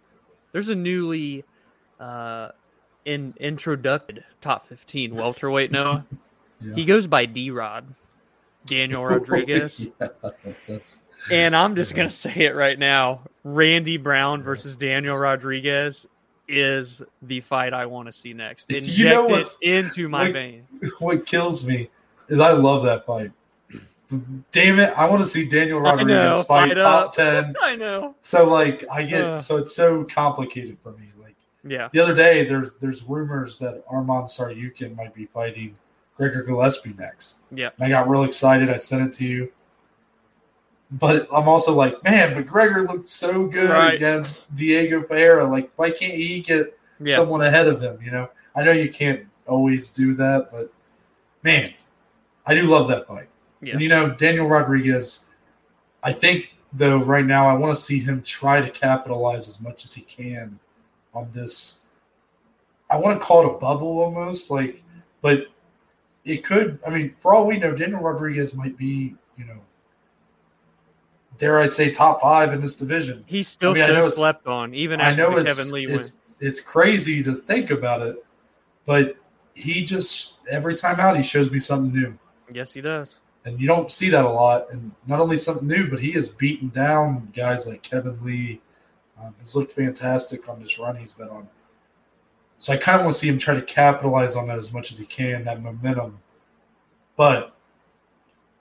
there's 0.53 0.71
a 0.71 0.75
newly 0.75 1.45
uh, 2.01 2.51
in 3.05 3.35
introduced 3.39 4.21
top 4.41 4.67
15 4.67 5.15
welterweight 5.15 5.71
Noah. 5.73 6.07
Yeah. 6.61 6.75
He 6.75 6.85
goes 6.87 7.07
by 7.07 7.25
D 7.25 7.53
Rod, 7.53 7.87
Daniel 8.67 9.05
Rodriguez. 9.07 9.87
yeah, 10.01 10.09
and 11.31 11.55
I'm 11.55 11.77
just 11.77 11.95
going 11.95 12.09
to 12.09 12.13
say 12.13 12.47
it 12.47 12.57
right 12.57 12.77
now 12.77 13.21
Randy 13.45 13.97
Brown 13.97 14.43
versus 14.43 14.75
Daniel 14.75 15.17
Rodriguez 15.17 16.09
is 16.49 17.01
the 17.23 17.43
fight 17.43 17.73
I 17.73 17.87
want 17.87 18.07
to 18.07 18.13
see 18.13 18.33
next. 18.33 18.69
You 18.73 18.79
Inject 18.79 18.99
know 19.31 19.37
it 19.37 19.49
into 19.63 20.09
my 20.09 20.25
like- 20.25 20.33
veins. 20.33 20.83
what 20.99 21.27
kills 21.27 21.65
me 21.65 21.91
is 22.29 22.41
I 22.41 22.51
love 22.51 22.83
that 22.87 23.07
fight. 23.07 23.31
Damn 24.51 24.81
it! 24.81 24.93
I 24.99 25.09
want 25.09 25.23
to 25.23 25.29
see 25.29 25.49
Daniel 25.49 25.79
Rodriguez 25.81 26.09
know, 26.09 26.43
fight 26.43 26.71
fight 26.71 26.79
top 26.79 27.13
ten. 27.15 27.55
I 27.63 27.77
know. 27.77 28.17
So 28.23 28.49
like, 28.51 28.85
I 28.91 29.05
get 29.05 29.21
Uh. 29.23 29.41
so 29.41 29.59
it's 29.59 29.77
so 29.77 30.03
complicated 30.03 30.77
for 30.83 30.91
me. 30.91 31.05
Yeah. 31.69 31.89
the 31.93 32.01
other 32.01 32.15
day, 32.15 32.45
there's 32.45 32.73
there's 32.81 33.03
rumors 33.05 33.59
that 33.61 33.87
Arman 33.89 34.25
Tsarukyan 34.25 34.97
might 34.97 35.15
be 35.15 35.27
fighting 35.27 35.77
Gregor 36.17 36.43
Gillespie 36.43 36.95
next. 36.99 37.41
Yeah. 37.53 37.71
And 37.79 37.87
I 37.87 37.89
got 37.89 38.09
real 38.09 38.25
excited. 38.25 38.71
I 38.71 38.77
sent 38.77 39.07
it 39.09 39.13
to 39.19 39.25
you. 39.25 39.53
But 40.91 41.29
I'm 41.33 41.49
also 41.49 41.75
like, 41.75 42.03
man, 42.03 42.35
but 42.35 42.47
Gregor 42.47 42.83
looked 42.83 43.09
so 43.09 43.47
good 43.47 43.69
Right. 43.71 43.95
against 43.95 44.53
Diego 44.55 45.03
Ferreira. 45.03 45.45
Like, 45.45 45.71
why 45.77 45.91
can't 45.91 46.15
he 46.15 46.41
get 46.41 46.79
Yeah. 47.01 47.17
someone 47.17 47.43
ahead 47.43 47.67
of 47.67 47.83
him? 47.83 47.99
You 48.03 48.11
know, 48.11 48.31
I 48.57 48.63
know 48.65 48.73
you 48.73 48.91
can't 48.91 49.27
always 49.47 49.91
do 49.91 50.15
that, 50.15 50.51
but 50.51 50.73
man, 51.43 51.73
I 52.47 52.55
do 52.55 52.63
love 52.63 52.89
that 52.89 53.07
fight. 53.07 53.29
Yeah. 53.61 53.75
And 53.75 53.83
you 53.83 53.89
know, 53.89 54.11
Daniel 54.15 54.47
Rodriguez, 54.49 55.29
I 56.03 56.13
think 56.13 56.55
though 56.73 56.99
right 56.99 57.25
now 57.25 57.49
I 57.49 57.55
want 57.55 57.77
to 57.77 57.83
see 57.83 57.99
him 57.99 58.23
try 58.23 58.61
to 58.61 58.71
capitalize 58.71 59.47
as 59.49 59.61
much 59.61 59.85
as 59.85 59.93
he 59.95 60.03
can 60.03 60.59
on 61.19 61.31
this. 61.33 61.81
I 62.91 62.97
want 62.97 63.21
to 63.21 63.25
call 63.25 63.47
it 63.47 63.55
a 63.55 63.59
bubble 63.59 63.99
almost, 64.01 64.51
like, 64.51 64.83
but 65.21 65.49
it 66.25 66.45
could. 66.45 66.79
I 66.87 66.91
mean, 66.91 67.15
for 67.19 67.35
all 67.35 67.47
we 67.47 67.59
know, 67.59 67.75
Daniel 67.75 68.01
Rodriguez 68.01 68.55
might 68.55 68.77
be, 68.79 69.15
you 69.37 69.45
know, 69.45 69.59
dare 71.37 71.59
I 71.59 71.67
say, 71.67 71.91
top 71.93 72.21
five 72.21 72.53
in 72.53 72.61
this 72.61 72.75
division. 72.75 73.25
He's 73.27 73.49
still 73.49 73.73
I 73.73 73.75
mean, 73.75 73.83
I 73.85 73.87
know 73.89 74.05
so 74.05 74.11
slept 74.11 74.47
on, 74.47 74.75
even 74.75 75.01
I 75.01 75.15
know 75.15 75.43
Kevin 75.43 75.71
Lee 75.71 75.87
win. 75.87 76.01
it's 76.01 76.13
it's 76.41 76.61
crazy 76.61 77.23
to 77.25 77.37
think 77.43 77.71
about 77.71 78.03
it, 78.03 78.25
but 78.87 79.17
he 79.55 79.85
just 79.85 80.39
every 80.51 80.77
time 80.77 81.01
out 81.01 81.17
he 81.17 81.23
shows 81.23 81.51
me 81.51 81.59
something 81.59 81.93
new, 81.93 82.19
Yes, 82.53 82.73
he 82.73 82.81
does. 82.81 83.19
and 83.45 83.61
you 83.61 83.67
don't 83.67 83.91
see 83.91 84.09
that 84.11 84.25
a 84.25 84.29
lot. 84.29 84.71
And 84.73 84.93
not 85.07 85.21
only 85.21 85.37
something 85.37 85.67
new, 85.69 85.89
but 85.91 86.01
he 86.01 86.13
has 86.13 86.29
beaten 86.29 86.69
down 86.69 87.31
guys 87.35 87.67
like 87.67 87.83
Kevin 87.83 88.19
Lee. 88.25 88.61
Um, 89.23 89.35
he's 89.41 89.55
looked 89.57 89.73
fantastic 89.73 90.49
on 90.49 90.63
this 90.63 90.79
run 90.79 90.97
he's 90.97 91.13
been 91.13 91.29
on. 91.29 91.49
So 92.59 92.73
I 92.73 92.77
kind 92.77 92.99
of 93.01 93.05
want 93.05 93.15
to 93.15 93.21
see 93.21 93.29
him 93.29 93.39
try 93.39 93.55
to 93.55 93.63
capitalize 93.63 94.35
on 94.37 94.49
that 94.49 94.59
as 94.59 94.73
much 94.73 94.91
as 94.93 94.99
he 94.99 95.07
can, 95.07 95.45
that 95.45 95.63
momentum. 95.63 96.19
But 97.17 97.55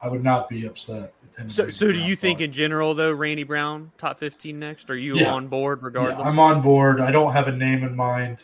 I 0.02 0.08
would 0.08 0.24
not 0.24 0.50
be 0.50 0.66
upset. 0.66 1.14
So, 1.48 1.70
so 1.70 1.92
do 1.92 2.00
you 2.00 2.16
think 2.16 2.42
in 2.42 2.52
general 2.52 2.96
though, 2.96 3.12
Randy 3.12 3.44
Brown 3.44 3.92
top 3.98 4.18
fifteen 4.18 4.58
next? 4.60 4.90
Are 4.90 4.98
you 4.98 5.18
Yeah. 5.20 5.34
on 5.34 5.48
board 5.48 5.84
regardless? 5.84 6.18
Yeah, 6.18 6.26
I'm 6.26 6.40
on 6.40 6.62
board. 6.64 7.00
I 7.00 7.12
don't 7.12 7.32
have 7.34 7.48
a 7.48 7.52
name 7.52 7.84
in 7.84 7.96
mind, 7.96 8.44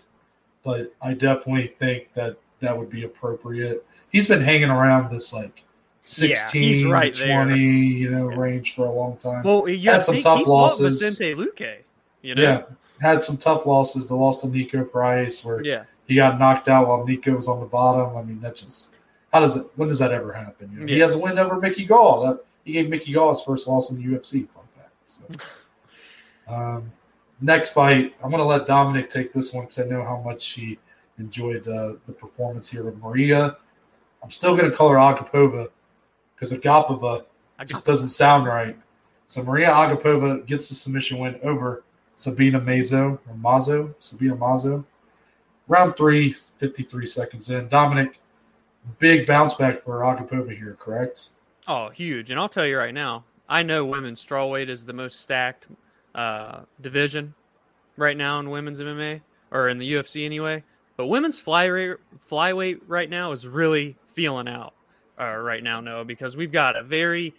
but 0.64 0.93
I 1.01 1.14
definitely 1.16 1.68
think 1.80 2.14
that 2.14 2.38
that 2.59 2.78
would 2.78 2.91
be 2.91 3.03
appropriate. 3.03 3.84
He's 4.11 4.28
been 4.28 4.41
hanging 4.41 4.70
around 4.70 5.11
this 5.11 5.34
like 5.34 5.64
16 6.03 6.61
he's 6.61 6.86
right 6.86 7.16
to 7.16 7.24
there. 7.26 7.55
you 7.55 8.11
know, 8.11 8.30
Yeah. 8.30 8.38
range 8.38 8.76
for 8.76 8.86
a 8.86 8.91
long 8.91 9.18
time. 9.18 9.41
well, 9.43 9.68
you 9.68 9.89
Had 9.89 10.03
some 10.03 10.22
tough 10.22 10.45
losses. 10.45 11.01
Vicente 11.01 11.34
Luque. 11.36 11.78
You 12.24 12.36
know, 12.36 12.42
Yeah, 12.42 12.64
had 13.00 13.24
some 13.24 13.38
tough 13.38 13.66
losses. 13.66 14.08
The 14.08 14.16
loss 14.16 14.42
to 14.42 14.48
Niko 14.48 14.90
Price, 14.90 15.44
where 15.46 15.64
yeah, 15.64 15.84
he 16.08 16.16
got 16.16 16.40
knocked 16.40 16.68
out 16.70 16.88
while 16.88 17.06
Nico 17.06 17.36
was 17.36 17.48
on 17.48 17.60
the 17.60 17.66
bottom. 17.68 18.18
I 18.18 18.24
mean, 18.24 18.42
that 18.42 18.56
just 18.56 18.96
how 19.32 19.42
does 19.42 19.58
it? 19.58 19.68
When 19.76 19.90
does 19.90 20.00
that 20.00 20.12
ever 20.12 20.34
happen? 20.34 20.72
You 20.74 20.80
know, 20.80 20.94
He 20.94 21.00
has 21.00 21.14
a 21.14 21.20
win 21.20 21.38
over 21.38 21.60
Mickey 21.60 21.86
Gall. 21.86 22.26
That 22.26 22.44
he 22.64 22.72
gave 22.72 22.90
Mickey 22.90 23.14
Gall 23.14 23.30
his 23.30 23.42
first 23.42 23.68
loss 23.68 23.92
in 23.92 23.98
the 23.98 24.04
UFC. 24.04 24.48
Fun 24.50 24.64
fact. 24.76 24.92
So, 25.06 25.24
um, 26.54 26.92
next 27.42 27.72
fight, 27.72 28.16
I'm 28.24 28.32
going 28.32 28.42
to 28.42 28.48
let 28.48 28.66
Dominic 28.66 29.10
take 29.10 29.34
this 29.34 29.54
one 29.54 29.66
because 29.66 29.80
I 29.80 29.86
know 29.86 30.04
how 30.04 30.22
much 30.22 30.50
he 30.50 30.80
enjoyed 31.20 31.68
uh, 31.68 31.94
the 32.08 32.14
performance 32.14 32.70
here 32.70 32.84
with 32.86 32.98
Maria. 32.98 33.58
I'm 34.24 34.32
still 34.32 34.56
going 34.56 34.70
to 34.70 34.76
call 34.76 34.90
her 34.90 34.98
Agapova 34.98 35.68
because 36.36 36.54
Agapova 36.54 37.26
just 37.66 37.86
doesn't 37.86 38.10
sound 38.10 38.48
right. 38.48 38.78
So 39.26 39.44
Maria 39.44 39.70
Agapova 39.70 40.46
gets 40.46 40.70
the 40.70 40.76
submission 40.76 41.18
win 41.18 41.40
over 41.44 41.84
Sabina 42.16 42.59
Mazo 42.59 43.20
or 43.28 43.36
Mazo, 43.36 43.93
Sabina 43.99 44.36
Mazo. 44.36 44.84
Round 45.68 45.95
three, 45.95 46.36
53 46.59 47.07
seconds 47.07 47.49
in. 47.49 47.68
Dominic, 47.68 48.20
big 48.99 49.26
bounce 49.26 49.55
back 49.55 49.84
for 49.84 49.99
Agapova 50.01 50.55
here, 50.55 50.78
correct? 50.80 51.30
Oh, 51.68 51.89
huge! 51.89 52.32
And 52.32 52.39
I'll 52.39 52.49
tell 52.49 52.66
you 52.66 52.78
right 52.78 52.93
now, 52.93 53.24
I 53.47 53.64
know 53.64 53.86
women's 53.86 54.26
strawweight 54.26 54.70
is 54.70 54.84
the 54.84 54.93
most 54.93 55.22
stacked 55.22 55.68
uh, 56.16 56.61
division 56.82 57.34
right 57.97 58.18
now 58.18 58.39
in 58.39 58.49
women's 58.49 58.80
MMA 58.80 59.22
or 59.51 59.70
in 59.70 59.78
the 59.78 59.93
UFC 59.93 60.26
anyway. 60.26 60.64
But 60.97 61.07
women's 61.07 61.41
flyweight 61.41 61.97
flyweight 62.30 62.82
right 62.88 63.09
now 63.09 63.32
is 63.32 63.47
really 63.47 63.95
feeling 64.07 64.47
out 64.47 64.74
uh, 65.20 65.36
right 65.36 65.64
now, 65.64 65.80
Noah, 65.80 66.05
because 66.05 66.38
we've 66.38 66.51
got 66.51 66.76
a 66.76 66.84
very 66.84 67.34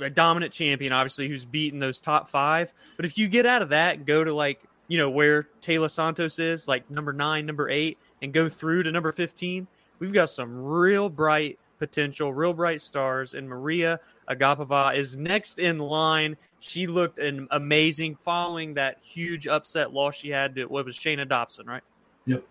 a 0.00 0.10
dominant 0.10 0.52
champion, 0.52 0.92
obviously, 0.92 1.28
who's 1.28 1.44
beaten 1.44 1.78
those 1.78 2.00
top 2.00 2.28
five. 2.28 2.72
But 2.96 3.04
if 3.04 3.18
you 3.18 3.28
get 3.28 3.46
out 3.46 3.62
of 3.62 3.70
that, 3.70 4.06
go 4.06 4.24
to 4.24 4.32
like 4.32 4.62
you 4.88 4.98
know 4.98 5.10
where 5.10 5.48
Taila 5.60 5.90
Santos 5.90 6.38
is, 6.38 6.68
like 6.68 6.90
number 6.90 7.12
nine, 7.12 7.46
number 7.46 7.68
eight, 7.68 7.98
and 8.22 8.32
go 8.32 8.48
through 8.48 8.84
to 8.84 8.92
number 8.92 9.12
fifteen. 9.12 9.66
we've 9.98 10.12
got 10.12 10.30
some 10.30 10.64
real 10.64 11.08
bright 11.08 11.58
potential, 11.78 12.32
real 12.32 12.52
bright 12.52 12.80
stars. 12.80 13.34
And 13.34 13.48
Maria 13.48 14.00
Agapova 14.28 14.96
is 14.96 15.16
next 15.16 15.58
in 15.58 15.78
line. 15.78 16.36
She 16.58 16.86
looked 16.86 17.18
an 17.18 17.48
amazing 17.50 18.16
following 18.16 18.74
that 18.74 18.98
huge 19.02 19.46
upset 19.46 19.92
loss 19.92 20.16
she 20.16 20.30
had 20.30 20.54
to 20.56 20.64
what 20.66 20.84
was 20.84 20.98
Shayna 20.98 21.28
Dobson, 21.28 21.66
right? 21.66 21.82
Yep. 22.26 22.42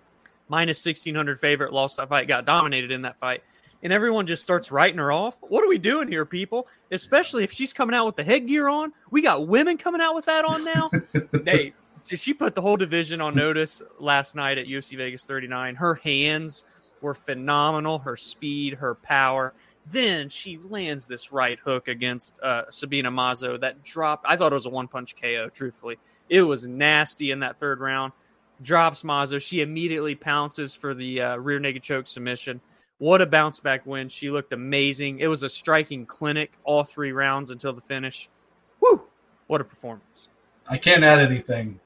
Minus 0.47 0.85
1600 0.85 1.39
favorite, 1.39 1.73
lost 1.73 1.97
that 1.97 2.07
fight, 2.07 2.27
got 2.27 2.45
dominated 2.45 2.91
in 2.91 3.01
that 3.01 3.17
fight. 3.17 3.43
And 3.85 3.93
everyone 3.93 4.25
just 4.25 4.41
starts 4.41 4.71
writing 4.71 4.97
her 4.97 5.11
off. 5.11 5.37
What 5.41 5.63
are 5.63 5.67
we 5.67 5.77
doing 5.77 6.07
here, 6.07 6.25
people? 6.25 6.67
Especially 6.89 7.43
if 7.43 7.51
she's 7.51 7.71
coming 7.71 7.95
out 7.95 8.07
with 8.07 8.15
the 8.15 8.23
headgear 8.23 8.67
on. 8.67 8.91
We 9.11 9.21
got 9.21 9.47
women 9.47 9.77
coming 9.77 10.01
out 10.01 10.15
with 10.15 10.25
that 10.25 10.43
on 10.43 10.65
now. 10.65 10.89
they 11.31 11.75
so 12.01 12.15
she 12.15 12.33
put 12.33 12.55
the 12.55 12.63
whole 12.63 12.77
division 12.77 13.21
on 13.21 13.35
notice 13.35 13.83
last 13.99 14.33
night 14.33 14.57
at 14.57 14.65
UFC 14.65 14.97
Vegas 14.97 15.23
39. 15.23 15.75
Her 15.75 15.93
hands 15.93 16.65
were 16.99 17.13
phenomenal, 17.13 17.99
her 17.99 18.15
speed, 18.15 18.73
her 18.73 18.95
power. 18.95 19.53
Then 19.85 20.29
she 20.29 20.57
lands 20.57 21.05
this 21.05 21.31
right 21.31 21.59
hook 21.59 21.87
against 21.87 22.39
uh, 22.41 22.63
Sabina 22.69 23.11
Mazo 23.11 23.61
that 23.61 23.83
dropped. 23.83 24.25
I 24.27 24.35
thought 24.35 24.51
it 24.51 24.55
was 24.55 24.65
a 24.65 24.71
one 24.71 24.87
punch 24.87 25.15
KO, 25.15 25.49
truthfully. 25.49 25.99
It 26.27 26.41
was 26.41 26.65
nasty 26.65 27.29
in 27.29 27.41
that 27.41 27.59
third 27.59 27.81
round. 27.81 28.13
Drops 28.63 29.03
Mazo. 29.03 29.39
She 29.39 29.61
immediately 29.61 30.15
pounces 30.15 30.73
for 30.73 30.95
the 30.95 31.21
uh, 31.21 31.37
rear 31.37 31.59
naked 31.59 31.83
choke 31.83 32.07
submission. 32.07 32.61
What 32.97 33.21
a 33.21 33.25
bounce 33.25 33.59
back 33.59 33.85
win. 33.85 34.07
She 34.07 34.29
looked 34.29 34.53
amazing. 34.53 35.19
It 35.19 35.27
was 35.27 35.43
a 35.43 35.49
striking 35.49 36.05
clinic 36.05 36.53
all 36.63 36.83
three 36.83 37.11
rounds 37.11 37.49
until 37.49 37.73
the 37.73 37.81
finish. 37.81 38.29
Woo! 38.79 39.03
What 39.47 39.61
a 39.61 39.65
performance. 39.65 40.27
I 40.67 40.77
can't 40.77 41.03
add 41.03 41.19
anything 41.19 41.79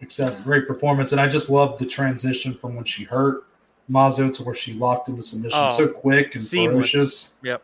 except 0.00 0.42
great 0.42 0.66
performance. 0.66 1.12
And 1.12 1.20
I 1.20 1.28
just 1.28 1.50
love 1.50 1.78
the 1.78 1.86
transition 1.86 2.54
from 2.54 2.74
when 2.74 2.84
she 2.84 3.04
hurt 3.04 3.44
Mazo 3.90 4.32
to 4.34 4.42
where 4.42 4.54
she 4.54 4.72
locked 4.72 5.08
into 5.08 5.22
submission 5.22 5.58
oh, 5.60 5.72
so 5.72 5.88
quick 5.88 6.34
and 6.34 6.42
seamless. 6.42 6.90
ferocious. 6.90 7.32
Yep. 7.42 7.62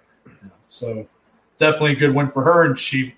So 0.68 1.06
definitely 1.58 1.92
a 1.92 1.96
good 1.96 2.14
win 2.14 2.30
for 2.30 2.42
her, 2.42 2.64
and 2.64 2.78
she 2.78 3.14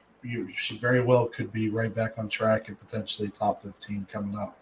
she 0.55 0.79
very 0.79 1.01
well 1.01 1.27
could 1.27 1.53
be 1.53 1.71
right 1.71 1.95
back 1.95 2.19
on 2.19 2.29
track 2.29 2.69
and 2.69 2.79
potentially 2.79 3.31
top 3.31 3.63
fifteen 3.63 4.07
coming 4.13 4.37
up. 4.39 4.59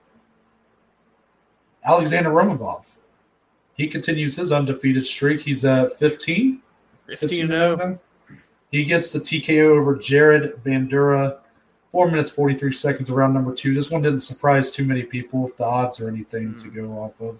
Alexander 1.85 2.31
Romanov, 2.31 2.85
he 3.77 3.87
continues 3.89 4.37
his 4.37 4.53
undefeated 4.53 5.05
streak. 5.05 5.43
He's 5.43 5.65
at 5.65 5.99
15. 5.99 6.63
15 7.09 7.47
0. 7.49 7.99
He 8.73 8.85
gets 8.85 9.11
the 9.11 9.21
TKO 9.21 9.79
over 9.79 9.97
Jared 9.97 10.61
Vanderaa 10.65 11.39
Four 11.97 12.11
minutes, 12.11 12.31
43 12.31 12.75
seconds 12.75 13.09
around 13.09 13.33
number 13.33 13.55
two. 13.55 13.73
This 13.73 13.91
one 13.91 14.03
didn't 14.03 14.21
surprise 14.21 14.71
too 14.71 14.85
many 14.85 15.03
people 15.03 15.41
with 15.41 15.57
the 15.57 15.65
odds 15.65 15.99
or 15.99 16.11
anything 16.11 16.49
mm-hmm. 16.49 16.59
to 16.59 16.69
go 16.69 16.91
off 16.93 17.19
of. 17.23 17.39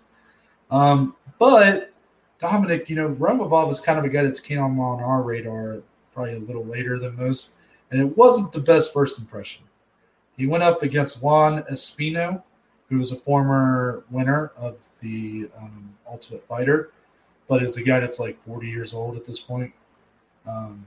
Um, 0.71 1.15
but 1.39 1.93
Dominic, 2.39 2.89
you 2.89 2.97
know, 2.97 3.11
Romanov 3.11 3.71
is 3.71 3.83
kind 3.83 3.99
of 3.99 4.07
a 4.07 4.09
guy 4.09 4.23
that's 4.23 4.41
came 4.41 4.81
on 4.81 5.03
our 5.03 5.21
radar 5.21 5.83
probably 6.15 6.37
a 6.37 6.39
little 6.39 6.65
later 6.65 6.99
than 6.99 7.17
most, 7.17 7.57
and 7.91 8.01
it 8.01 8.17
wasn't 8.17 8.51
the 8.51 8.61
best 8.61 8.95
first 8.95 9.19
impression. 9.19 9.63
He 10.39 10.47
went 10.47 10.63
up 10.63 10.83
against 10.83 11.23
Juan 11.23 11.63
Espino, 11.65 12.43
who 12.89 12.97
was 12.97 13.13
a 13.13 13.17
former 13.17 14.05
winner 14.11 14.53
of 14.57 14.86
the 15.01 15.49
um, 15.59 15.95
Ultimate 16.09 16.47
Fighter, 16.47 16.91
but 17.49 17.63
is 17.63 17.77
a 17.77 17.83
guy 17.83 18.01
that's 18.01 18.21
like 18.21 18.43
40 18.45 18.69
years 18.69 18.95
old 18.95 19.17
at 19.17 19.25
this 19.25 19.39
point. 19.39 19.73
Um, 20.47 20.87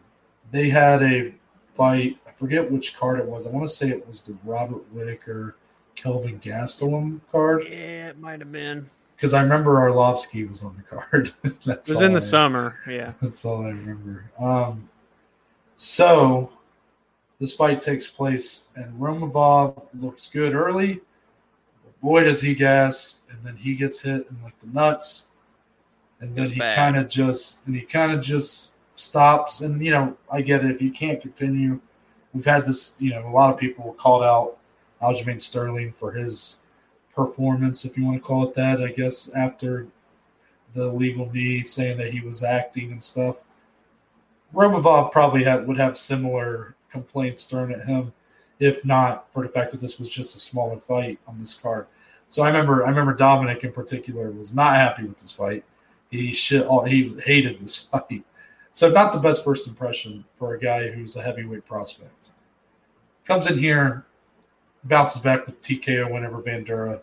they 0.52 0.70
had 0.70 1.04
a 1.04 1.34
fight 1.68 2.18
I 2.28 2.32
forget 2.34 2.70
which 2.70 2.98
card 2.98 3.20
it 3.20 3.26
was. 3.26 3.48
I 3.48 3.50
want 3.50 3.68
to 3.68 3.74
say 3.74 3.90
it 3.90 4.06
was 4.08 4.22
the 4.22 4.36
Robert 4.44 4.84
Whitaker, 4.94 5.56
Kelvin 5.96 6.40
Gastelum 6.40 7.22
card. 7.32 7.66
Yeah, 7.70 8.10
it 8.10 8.20
might 8.20 8.40
have 8.40 8.52
been. 8.52 8.90
Because 9.16 9.34
I 9.34 9.42
remember 9.42 9.76
Arlovsky 9.76 10.48
was 10.48 10.64
on 10.64 10.76
the 10.78 10.84
card. 10.84 11.34
it 11.44 11.90
was 11.90 12.02
in 12.02 12.14
the 12.14 12.18
I, 12.18 12.20
summer. 12.20 12.78
Yeah. 12.88 13.14
That's 13.22 13.44
all 13.44 13.64
I 13.64 13.70
remember. 13.70 14.30
Um, 14.40 14.90
so 15.76 16.52
this 17.40 17.54
fight 17.54 17.82
takes 17.82 18.08
place, 18.08 18.70
and 18.76 18.94
Romanov 19.00 19.88
looks 20.00 20.28
good 20.28 20.54
early. 20.54 21.02
Boy, 22.02 22.24
does 22.24 22.42
he 22.42 22.56
gas, 22.56 23.24
and 23.30 23.40
then 23.44 23.56
he 23.56 23.76
gets 23.76 24.02
hit 24.02 24.28
in 24.30 24.38
like 24.44 24.60
the 24.62 24.68
nuts, 24.68 25.30
and 26.22 26.36
then 26.36 26.50
he 26.50 26.60
kind 26.60 26.98
of 26.98 27.10
just 27.10 27.68
and 27.68 27.76
he 27.76 27.82
kind 27.82 28.12
of 28.12 28.22
just 28.22 28.74
stops. 28.96 29.62
And 29.62 29.84
you 29.84 29.92
know, 29.92 30.18
I 30.32 30.42
get 30.42 30.64
it. 30.64 30.72
If 30.72 30.82
you 30.82 30.92
can't 30.92 31.22
continue 31.22 31.80
we've 32.34 32.46
had 32.46 32.66
this, 32.66 32.96
you 33.00 33.12
know, 33.12 33.28
a 33.28 33.32
lot 33.32 33.54
of 33.54 33.60
people 33.60 33.94
called 33.94 34.24
out 34.24 34.58
Aljamain 35.02 35.42
Sterling 35.42 35.94
for 35.94 36.12
his 36.12 36.64
performance, 37.14 37.86
if 37.86 37.98
you 37.98 38.06
want 38.06 38.18
to 38.18 38.22
call 38.22 38.48
it 38.48 38.54
that, 38.56 38.82
I 38.82 38.92
guess, 38.92 39.34
after 39.34 39.88
the 40.74 40.88
legal 40.88 41.30
knee, 41.32 41.64
saying 41.64 41.98
that 41.98 42.14
he 42.14 42.22
was 42.22 42.44
acting 42.44 42.92
and 42.92 43.04
stuff. 43.04 43.38
Romanov 44.54 45.12
probably 45.12 45.44
have, 45.44 45.66
would 45.66 45.78
have 45.78 45.98
similar 45.98 46.76
complaints 46.92 47.46
thrown 47.46 47.72
at 47.72 47.86
him, 47.86 48.14
if 48.60 48.84
not 48.86 49.32
for 49.32 49.44
the 49.44 49.50
fact 49.50 49.72
that 49.72 49.80
this 49.80 50.00
was 50.00 50.10
just 50.10 50.36
a 50.36 50.40
smaller 50.40 50.80
fight 50.80 51.20
on 51.28 51.40
this 51.40 51.54
card. 51.54 51.88
So 52.30 52.44
I 52.44 52.48
remember, 52.48 52.86
I 52.86 52.90
remember 52.90 53.14
Dominic 53.14 53.64
in 53.64 53.72
particular 53.72 54.32
was 54.32 54.54
not 54.54 54.76
happy 54.76 55.04
with 55.04 55.18
this 55.18 55.32
fight. 55.32 55.64
He 56.12 56.32
shit, 56.34 56.66
all, 56.66 56.84
he 56.84 57.16
hated 57.26 57.60
this 57.60 57.78
fight. 57.92 58.24
So 58.74 58.90
not 58.90 59.14
the 59.14 59.20
best 59.20 59.44
first 59.44 59.68
impression 59.68 60.24
for 60.36 60.54
a 60.54 60.60
guy 60.60 60.90
who's 60.90 61.16
a 61.16 61.22
heavyweight 61.22 61.66
prospect. 61.66 62.32
Comes 63.26 63.48
in 63.48 63.58
here, 63.58 64.06
bounces 64.86 65.22
back 65.22 65.46
with 65.46 65.62
TKO 65.62 66.12
whenever 66.12 66.42
Vanderaa. 66.42 67.02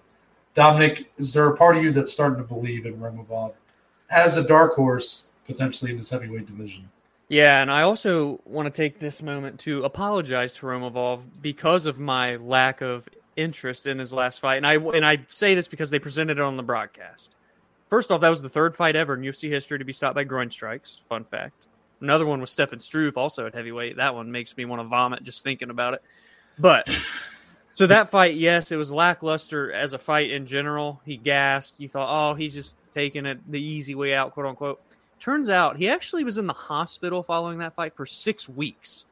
Dominic, 0.54 1.10
is 1.18 1.32
there 1.32 1.48
a 1.48 1.56
part 1.56 1.76
of 1.76 1.82
you 1.82 1.92
that's 1.92 2.12
starting 2.12 2.38
to 2.38 2.44
believe 2.44 2.86
in 2.86 2.98
Romanov 2.98 3.54
as 4.10 4.36
a 4.36 4.46
dark 4.46 4.74
horse 4.74 5.30
potentially 5.44 5.90
in 5.90 5.98
this 5.98 6.10
heavyweight 6.10 6.46
division? 6.46 6.88
Yeah, 7.28 7.60
and 7.60 7.70
I 7.70 7.82
also 7.82 8.40
want 8.44 8.66
to 8.66 8.70
take 8.70 9.00
this 9.00 9.20
moment 9.20 9.58
to 9.60 9.84
apologize 9.84 10.52
to 10.54 10.66
Romanov 10.66 11.24
because 11.42 11.86
of 11.86 11.98
my 11.98 12.36
lack 12.36 12.80
of 12.82 13.08
interest 13.34 13.86
in 13.86 13.98
his 13.98 14.12
last 14.12 14.40
fight. 14.40 14.56
And 14.56 14.66
I 14.66 14.74
and 14.76 15.04
I 15.04 15.24
say 15.28 15.54
this 15.54 15.68
because 15.68 15.90
they 15.90 15.98
presented 15.98 16.38
it 16.38 16.42
on 16.42 16.56
the 16.56 16.62
broadcast. 16.62 17.36
First 17.88 18.10
off, 18.10 18.20
that 18.20 18.28
was 18.28 18.42
the 18.42 18.48
third 18.48 18.74
fight 18.74 18.96
ever 18.96 19.14
in 19.14 19.20
UFC 19.20 19.48
history 19.50 19.78
to 19.78 19.84
be 19.84 19.92
stopped 19.92 20.14
by 20.14 20.24
groin 20.24 20.50
strikes. 20.50 21.00
Fun 21.08 21.24
fact. 21.24 21.66
Another 22.00 22.26
one 22.26 22.40
was 22.40 22.50
Stefan 22.50 22.80
Struve, 22.80 23.16
also 23.16 23.46
at 23.46 23.54
heavyweight. 23.54 23.96
That 23.96 24.14
one 24.14 24.30
makes 24.30 24.56
me 24.56 24.64
want 24.64 24.80
to 24.82 24.84
vomit 24.84 25.22
just 25.22 25.42
thinking 25.42 25.70
about 25.70 25.94
it. 25.94 26.02
But 26.58 26.88
so 27.70 27.86
that 27.86 28.08
fight, 28.08 28.34
yes, 28.34 28.70
it 28.70 28.76
was 28.76 28.92
lackluster 28.92 29.72
as 29.72 29.92
a 29.92 29.98
fight 29.98 30.30
in 30.30 30.46
general. 30.46 31.00
He 31.04 31.16
gassed. 31.16 31.80
You 31.80 31.88
thought, 31.88 32.08
oh, 32.08 32.34
he's 32.34 32.54
just 32.54 32.76
taking 32.94 33.26
it 33.26 33.38
the 33.50 33.62
easy 33.62 33.94
way 33.94 34.14
out, 34.14 34.32
quote 34.32 34.46
unquote. 34.46 34.80
Turns 35.18 35.48
out 35.48 35.76
he 35.76 35.88
actually 35.88 36.24
was 36.24 36.38
in 36.38 36.46
the 36.46 36.52
hospital 36.52 37.22
following 37.22 37.58
that 37.58 37.74
fight 37.74 37.94
for 37.94 38.06
six 38.06 38.48
weeks. 38.48 39.04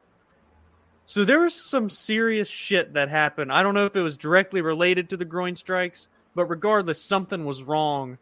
So 1.05 1.23
there 1.23 1.39
was 1.39 1.53
some 1.53 1.89
serious 1.89 2.47
shit 2.47 2.93
that 2.93 3.09
happened. 3.09 3.51
I 3.51 3.61
don't 3.63 3.73
know 3.73 3.85
if 3.85 3.95
it 3.95 4.01
was 4.01 4.17
directly 4.17 4.61
related 4.61 5.09
to 5.09 5.17
the 5.17 5.25
groin 5.25 5.55
strikes, 5.55 6.07
but 6.33 6.45
regardless, 6.45 7.01
something 7.01 7.45
was 7.45 7.63
wrong 7.63 8.17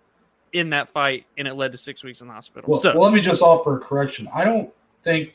in 0.52 0.70
that 0.70 0.90
fight, 0.90 1.26
and 1.38 1.48
it 1.48 1.56
led 1.56 1.72
to 1.72 1.78
six 1.78 2.04
weeks 2.04 2.22
in 2.22 2.28
the 2.28 2.34
hospital. 2.34 2.70
Well, 2.70 2.80
so, 2.80 2.94
well, 2.94 3.04
let 3.04 3.14
me 3.14 3.22
just 3.22 3.42
offer 3.42 3.78
a 3.78 3.80
correction. 3.80 4.28
I 4.34 4.44
don't 4.44 4.72
think 5.04 5.34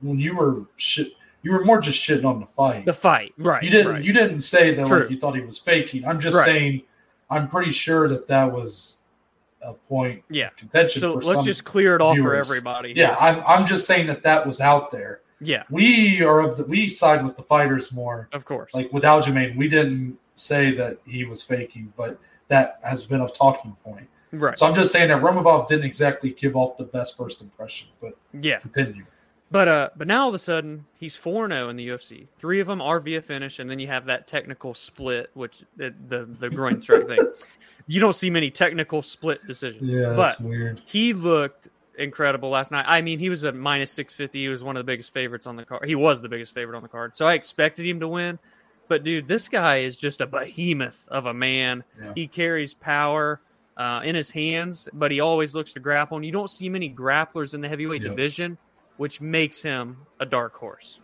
when 0.00 0.18
you 0.20 0.36
were 0.36 0.62
shit, 0.76 1.12
you 1.42 1.52
were 1.52 1.64
more 1.64 1.80
just 1.80 1.98
shitting 2.00 2.24
on 2.24 2.40
the 2.40 2.46
fight. 2.56 2.84
The 2.86 2.92
fight, 2.92 3.34
right? 3.38 3.62
You 3.62 3.70
didn't. 3.70 3.92
Right. 3.92 4.04
You 4.04 4.12
didn't 4.12 4.40
say 4.40 4.74
that 4.74 4.88
like 4.88 5.10
you 5.10 5.18
thought 5.18 5.34
he 5.34 5.42
was 5.42 5.58
faking. 5.58 6.06
I'm 6.06 6.20
just 6.20 6.36
right. 6.36 6.46
saying. 6.46 6.82
I'm 7.28 7.48
pretty 7.48 7.72
sure 7.72 8.08
that 8.08 8.28
that 8.28 8.52
was 8.52 8.98
a 9.62 9.72
point. 9.74 10.22
Yeah. 10.30 10.50
contention. 10.50 11.00
So 11.00 11.14
let's 11.14 11.44
just 11.44 11.64
clear 11.64 11.94
it 11.96 12.00
off 12.00 12.16
for 12.18 12.34
everybody. 12.34 12.92
Yeah, 12.96 13.16
I'm. 13.18 13.42
I'm 13.46 13.66
just 13.66 13.86
saying 13.86 14.06
that 14.08 14.22
that 14.22 14.46
was 14.46 14.60
out 14.60 14.90
there. 14.90 15.20
Yeah. 15.40 15.64
We 15.70 16.22
are 16.22 16.40
of 16.40 16.56
the 16.56 16.64
we 16.64 16.88
side 16.88 17.24
with 17.24 17.36
the 17.36 17.42
fighters 17.42 17.92
more. 17.92 18.28
Of 18.32 18.44
course. 18.44 18.72
Like 18.72 18.92
with 18.92 19.02
Aljamain, 19.02 19.56
we 19.56 19.68
didn't 19.68 20.18
say 20.34 20.74
that 20.76 20.98
he 21.04 21.24
was 21.24 21.42
faking, 21.42 21.92
but 21.96 22.18
that 22.48 22.78
has 22.82 23.04
been 23.04 23.20
a 23.20 23.28
talking 23.28 23.76
point. 23.84 24.08
Right. 24.32 24.58
So 24.58 24.66
I'm 24.66 24.74
just 24.74 24.92
saying 24.92 25.08
that 25.08 25.22
Romanov 25.22 25.68
didn't 25.68 25.84
exactly 25.84 26.30
give 26.30 26.56
off 26.56 26.76
the 26.76 26.84
best 26.84 27.16
first 27.16 27.40
impression, 27.42 27.88
but 28.00 28.16
yeah, 28.40 28.58
continue. 28.58 29.04
But 29.50 29.68
uh, 29.68 29.90
but 29.96 30.08
now 30.08 30.22
all 30.22 30.28
of 30.28 30.34
a 30.34 30.40
sudden 30.40 30.86
he's 30.98 31.14
four 31.14 31.48
zero 31.48 31.66
oh 31.66 31.68
in 31.68 31.76
the 31.76 31.88
UFC. 31.88 32.26
Three 32.38 32.60
of 32.60 32.66
them 32.66 32.82
are 32.82 32.98
via 32.98 33.22
finish, 33.22 33.58
and 33.58 33.70
then 33.70 33.78
you 33.78 33.86
have 33.86 34.06
that 34.06 34.26
technical 34.26 34.74
split, 34.74 35.30
which 35.34 35.62
the 35.76 35.94
the, 36.08 36.24
the 36.24 36.50
groin 36.50 36.82
strike 36.82 37.06
thing. 37.06 37.18
You 37.88 38.00
don't 38.00 38.14
see 38.14 38.30
many 38.30 38.50
technical 38.50 39.00
split 39.00 39.46
decisions. 39.46 39.92
Yeah, 39.92 40.12
but 40.16 40.40
weird. 40.40 40.80
He 40.86 41.12
looked 41.12 41.68
incredible 41.96 42.48
last 42.48 42.72
night. 42.72 42.84
I 42.88 43.00
mean, 43.00 43.20
he 43.20 43.28
was 43.28 43.44
a 43.44 43.52
minus 43.52 43.92
six 43.92 44.12
fifty. 44.12 44.42
He 44.42 44.48
was 44.48 44.64
one 44.64 44.76
of 44.76 44.80
the 44.80 44.90
biggest 44.90 45.14
favorites 45.14 45.46
on 45.46 45.54
the 45.54 45.64
card. 45.64 45.86
He 45.86 45.94
was 45.94 46.20
the 46.20 46.28
biggest 46.28 46.52
favorite 46.52 46.76
on 46.76 46.82
the 46.82 46.88
card, 46.88 47.14
so 47.14 47.28
I 47.28 47.34
expected 47.34 47.86
him 47.86 48.00
to 48.00 48.08
win. 48.08 48.40
But 48.88 49.04
dude, 49.04 49.28
this 49.28 49.48
guy 49.48 49.78
is 49.78 49.96
just 49.96 50.20
a 50.20 50.26
behemoth 50.26 51.06
of 51.08 51.26
a 51.26 51.34
man. 51.34 51.84
Yeah. 52.00 52.12
He 52.14 52.26
carries 52.26 52.74
power 52.74 53.40
uh, 53.76 54.00
in 54.04 54.14
his 54.14 54.30
hands, 54.30 54.88
but 54.92 55.10
he 55.10 55.20
always 55.20 55.54
looks 55.54 55.72
to 55.74 55.80
grapple. 55.80 56.16
And 56.16 56.26
you 56.26 56.32
don't 56.32 56.50
see 56.50 56.68
many 56.68 56.90
grapplers 56.90 57.54
in 57.54 57.60
the 57.60 57.68
heavyweight 57.68 58.02
yep. 58.02 58.10
division, 58.10 58.58
which 58.96 59.20
makes 59.20 59.62
him 59.62 59.98
a 60.20 60.26
dark 60.26 60.54
horse. 60.54 61.00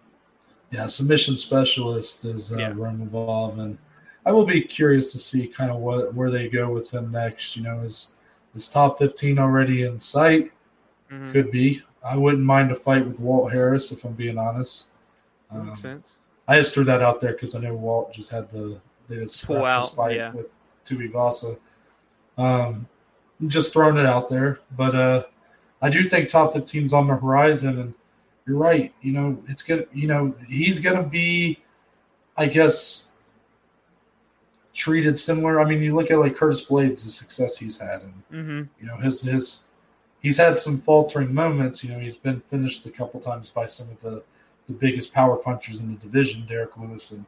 Yeah, 0.71 0.87
submission 0.87 1.37
specialist 1.37 2.25
is 2.25 2.53
uh, 2.53 2.57
yeah. 2.57 2.71
and 2.71 3.79
I 4.25 4.33
will 4.33 4.47
be 4.47 4.63
curious 4.63 5.13
to 5.13 5.19
see 5.19 5.47
kind 5.47 5.71
of 5.71 5.79
what 5.79 6.15
where 6.15 6.31
they 6.31 6.49
go 6.49 6.73
with 6.73 6.91
him 6.91 7.11
next. 7.11 7.57
You 7.57 7.63
know, 7.65 7.81
is 7.81 8.15
Is 8.55 8.69
top 8.69 8.99
15 8.99 9.39
already 9.39 9.83
in 9.83 9.99
sight? 9.99 10.53
Mhm. 11.11 11.33
Could 11.33 11.51
be. 11.51 11.83
I 12.05 12.17
wouldn't 12.17 12.43
mind 12.43 12.73
a 12.73 12.75
fight 12.75 13.07
with 13.07 13.21
Walt 13.21 13.53
Harris 13.53 13.93
if 13.93 14.05
I'm 14.05 14.15
being 14.15 14.39
honest. 14.39 14.91
Um, 15.51 15.67
Makes 15.67 15.81
sense. 15.81 16.17
I 16.49 16.59
just 16.59 16.75
threw 16.75 16.85
that 16.85 17.03
out 17.03 17.21
there 17.21 17.33
because 17.33 17.55
I 17.55 17.61
know 17.61 17.75
Walt 17.75 18.13
just 18.13 18.31
had 18.31 18.51
the 18.51 18.81
they 19.09 19.17
had 19.17 19.31
Pull 19.45 19.57
his 19.57 19.65
out, 19.65 19.95
fight 19.95 20.17
yeah. 20.17 20.33
with 20.33 20.47
Tuivasa. 20.87 21.59
Um, 22.39 22.89
just 23.47 23.73
throwing 23.73 23.97
it 23.99 24.07
out 24.07 24.29
there, 24.29 24.61
but 24.77 24.95
uh, 24.95 25.25
I 25.83 25.91
do 25.91 26.05
think 26.05 26.29
top 26.29 26.55
15's 26.55 26.95
on 26.95 27.09
the 27.09 27.17
horizon, 27.17 27.79
and 27.81 27.95
you're 28.47 28.57
right. 28.57 28.95
You 29.03 29.13
know, 29.13 29.43
it's 29.49 29.63
gonna. 29.63 29.85
You 29.93 30.07
know, 30.07 30.35
he's 30.49 30.81
gonna 30.81 31.03
be, 31.03 31.59
I 32.37 32.47
guess, 32.47 33.11
treated 34.75 35.19
similar. 35.19 35.61
I 35.61 35.65
mean, 35.65 35.83
you 35.83 35.95
look 35.95 36.11
at 36.11 36.19
like 36.19 36.37
Curtis 36.37 36.65
Blaydes, 36.65 37.05
the 37.05 37.11
success 37.11 37.59
he's 37.59 37.79
had, 37.79 38.03
and 38.03 38.13
hmm 38.31 38.63
you 38.81 38.87
know 38.87 38.97
his 38.97 39.23
his 39.23 39.69
he's 40.21 40.37
had 40.39 40.57
some 40.57 40.79
faltering 40.79 41.35
moments. 41.35 41.85
You 41.85 41.93
know, 41.93 41.99
he's 41.99 42.17
been 42.17 42.41
finished 42.43 42.87
a 42.87 42.91
couple 42.91 43.21
times 43.21 43.49
by 43.49 43.67
some 43.67 43.91
of 43.91 44.01
the 44.01 44.23
the 44.69 44.73
biggest 44.75 45.13
power 45.13 45.37
punchers 45.37 45.81
in 45.81 45.93
the 45.93 45.99
division, 45.99 46.47
Derrick 46.47 46.77
Lewis 46.77 47.11
and 47.11 47.25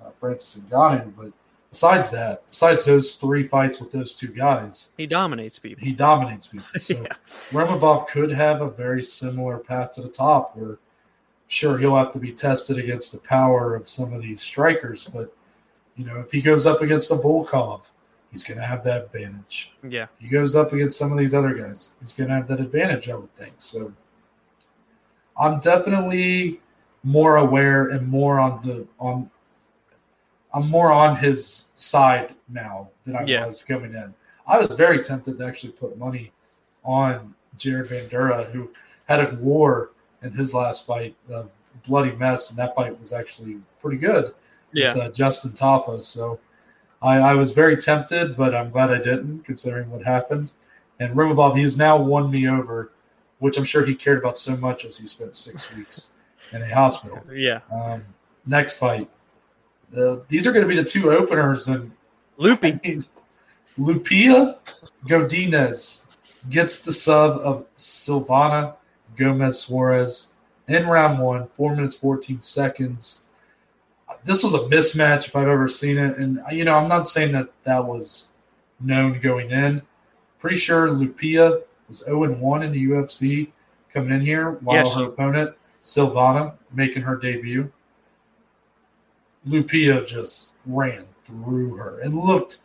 uh, 0.00 0.10
Francis 0.20 0.62
Ngannou. 0.62 1.12
But 1.16 1.32
besides 1.70 2.10
that, 2.10 2.42
besides 2.50 2.84
those 2.84 3.14
three 3.16 3.46
fights 3.46 3.80
with 3.80 3.90
those 3.90 4.14
two 4.14 4.28
guys, 4.28 4.92
He 4.96 5.06
dominates 5.06 5.58
people. 5.58 5.84
he 5.84 5.92
dominates 5.92 6.46
people. 6.48 6.66
So 6.80 6.94
Yeah. 7.02 7.12
Romanov 7.50 8.08
could 8.08 8.30
have 8.30 8.60
a 8.62 8.70
very 8.70 9.02
similar 9.02 9.58
path 9.58 9.92
to 9.92 10.02
the 10.02 10.08
top 10.08 10.56
where 10.56 10.78
sure 11.48 11.78
he'll 11.78 11.96
have 11.96 12.12
to 12.12 12.18
be 12.18 12.32
tested 12.32 12.78
against 12.78 13.12
the 13.12 13.18
power 13.18 13.74
of 13.74 13.88
some 13.88 14.12
of 14.12 14.22
these 14.22 14.40
strikers, 14.40 15.04
but 15.06 15.34
you 15.96 16.04
know, 16.04 16.18
if 16.20 16.30
he 16.30 16.40
goes 16.40 16.66
up 16.66 16.80
against 16.82 17.10
a 17.10 17.14
Volkov, 17.16 17.82
he's 18.30 18.44
gonna 18.44 18.64
have 18.64 18.84
that 18.84 19.04
advantage 19.06 19.72
Yeah. 19.82 20.06
he 20.18 20.28
goes 20.28 20.54
up 20.54 20.72
against 20.72 20.98
some 20.98 21.10
of 21.12 21.18
these 21.18 21.34
other 21.34 21.54
guys. 21.54 21.92
He's 22.00 22.12
going 22.12 22.28
to 22.28 22.34
have 22.36 22.46
that 22.48 22.60
advantage, 22.60 23.08
I 23.08 23.14
would 23.16 23.34
think. 23.36 23.54
So 23.58 23.92
I'm 25.40 25.60
definitely 25.60 26.60
more 27.04 27.36
aware 27.36 27.88
and 27.88 28.06
more 28.08 28.38
on 28.40 28.60
the 28.66 28.86
on. 28.98 29.30
I'm 30.52 30.68
more 30.68 30.92
on 30.92 31.16
his 31.16 31.72
side 31.76 32.34
now 32.48 32.88
than 33.04 33.16
I 33.16 33.24
Yeah. 33.24 33.46
was 33.46 33.62
coming 33.62 33.94
in. 33.94 34.14
I 34.46 34.58
was 34.58 34.74
very 34.74 35.02
tempted 35.04 35.38
to 35.38 35.44
actually 35.46 35.72
put 35.72 35.98
money 35.98 36.32
on 36.84 37.34
Jared 37.56 37.86
Vanderaa, 37.88 38.50
who 38.50 38.70
had 39.06 39.20
a 39.20 39.34
war 39.36 39.90
in 40.22 40.32
his 40.32 40.54
last 40.54 40.86
fight, 40.86 41.14
a 41.30 41.44
bloody 41.86 42.12
mess, 42.12 42.50
and 42.50 42.58
that 42.58 42.74
fight 42.74 42.98
was 42.98 43.12
actually 43.12 43.58
pretty 43.80 43.98
good 43.98 44.34
Yeah. 44.72 44.94
with 44.94 45.02
uh, 45.02 45.10
Justin 45.10 45.52
Tafa. 45.52 46.02
So 46.02 46.38
I, 47.02 47.18
I 47.18 47.34
was 47.34 47.52
very 47.52 47.76
tempted, 47.76 48.36
but 48.36 48.54
I'm 48.54 48.70
glad 48.70 48.90
I 48.90 48.98
didn't, 48.98 49.44
considering 49.44 49.90
what 49.90 50.02
happened. 50.02 50.52
And 50.98 51.14
Romanov, 51.14 51.56
he 51.56 51.62
has 51.62 51.76
now 51.78 51.96
won 51.96 52.30
me 52.30 52.48
over, 52.48 52.90
which 53.38 53.56
I'm 53.58 53.64
sure 53.64 53.84
he 53.84 53.94
cared 53.94 54.18
about 54.18 54.36
so 54.38 54.56
much 54.56 54.84
as 54.84 54.96
he 54.98 55.06
spent 55.06 55.36
six 55.36 55.72
weeks 55.74 56.12
in 56.52 56.62
a 56.62 56.74
hospital. 56.74 57.22
Yeah. 57.32 57.60
Um, 57.70 58.02
next 58.46 58.78
fight. 58.78 59.08
Uh, 59.96 60.16
these 60.28 60.46
are 60.46 60.52
going 60.52 60.62
to 60.62 60.68
be 60.68 60.76
the 60.80 60.84
two 60.88 61.10
openers, 61.10 61.68
and 61.68 61.90
Loopy. 62.36 62.72
I 62.72 62.80
mean, 62.84 63.04
Lupita 63.78 64.58
Godinez 65.06 66.06
gets 66.50 66.82
the 66.82 66.92
sub 66.92 67.40
of 67.40 67.66
Silvana 67.76 68.74
Gomez 69.16 69.68
Juarez 69.68 70.32
in 70.66 70.86
round 70.86 71.18
one, 71.18 71.48
four 71.54 71.74
minutes, 71.74 71.96
14 71.96 72.40
seconds. 72.40 73.24
This 74.24 74.42
was 74.42 74.54
a 74.54 74.60
mismatch 74.60 75.28
if 75.28 75.36
I've 75.36 75.48
ever 75.48 75.68
seen 75.68 75.96
it. 75.98 76.18
And, 76.18 76.40
you 76.50 76.64
know, 76.64 76.74
I'm 76.76 76.88
not 76.88 77.08
saying 77.08 77.32
that 77.32 77.48
that 77.64 77.84
was 77.84 78.32
known 78.80 79.20
going 79.20 79.50
in. 79.50 79.82
Pretty 80.38 80.56
sure 80.56 80.88
Lupita 80.88 81.62
was 81.88 82.04
0 82.04 82.32
1 82.34 82.62
in 82.62 82.72
the 82.72 82.86
UFC 82.86 83.50
coming 83.92 84.10
in 84.12 84.20
here, 84.20 84.52
while 84.60 84.76
Yes. 84.76 84.94
her 84.94 85.04
opponent, 85.04 85.54
Silvana, 85.84 86.54
making 86.72 87.02
her 87.02 87.16
debut. 87.16 87.72
Lupita 89.48 90.06
just 90.06 90.52
ran 90.66 91.04
through 91.24 91.74
her 91.76 92.00
and 92.00 92.14
looked 92.14 92.58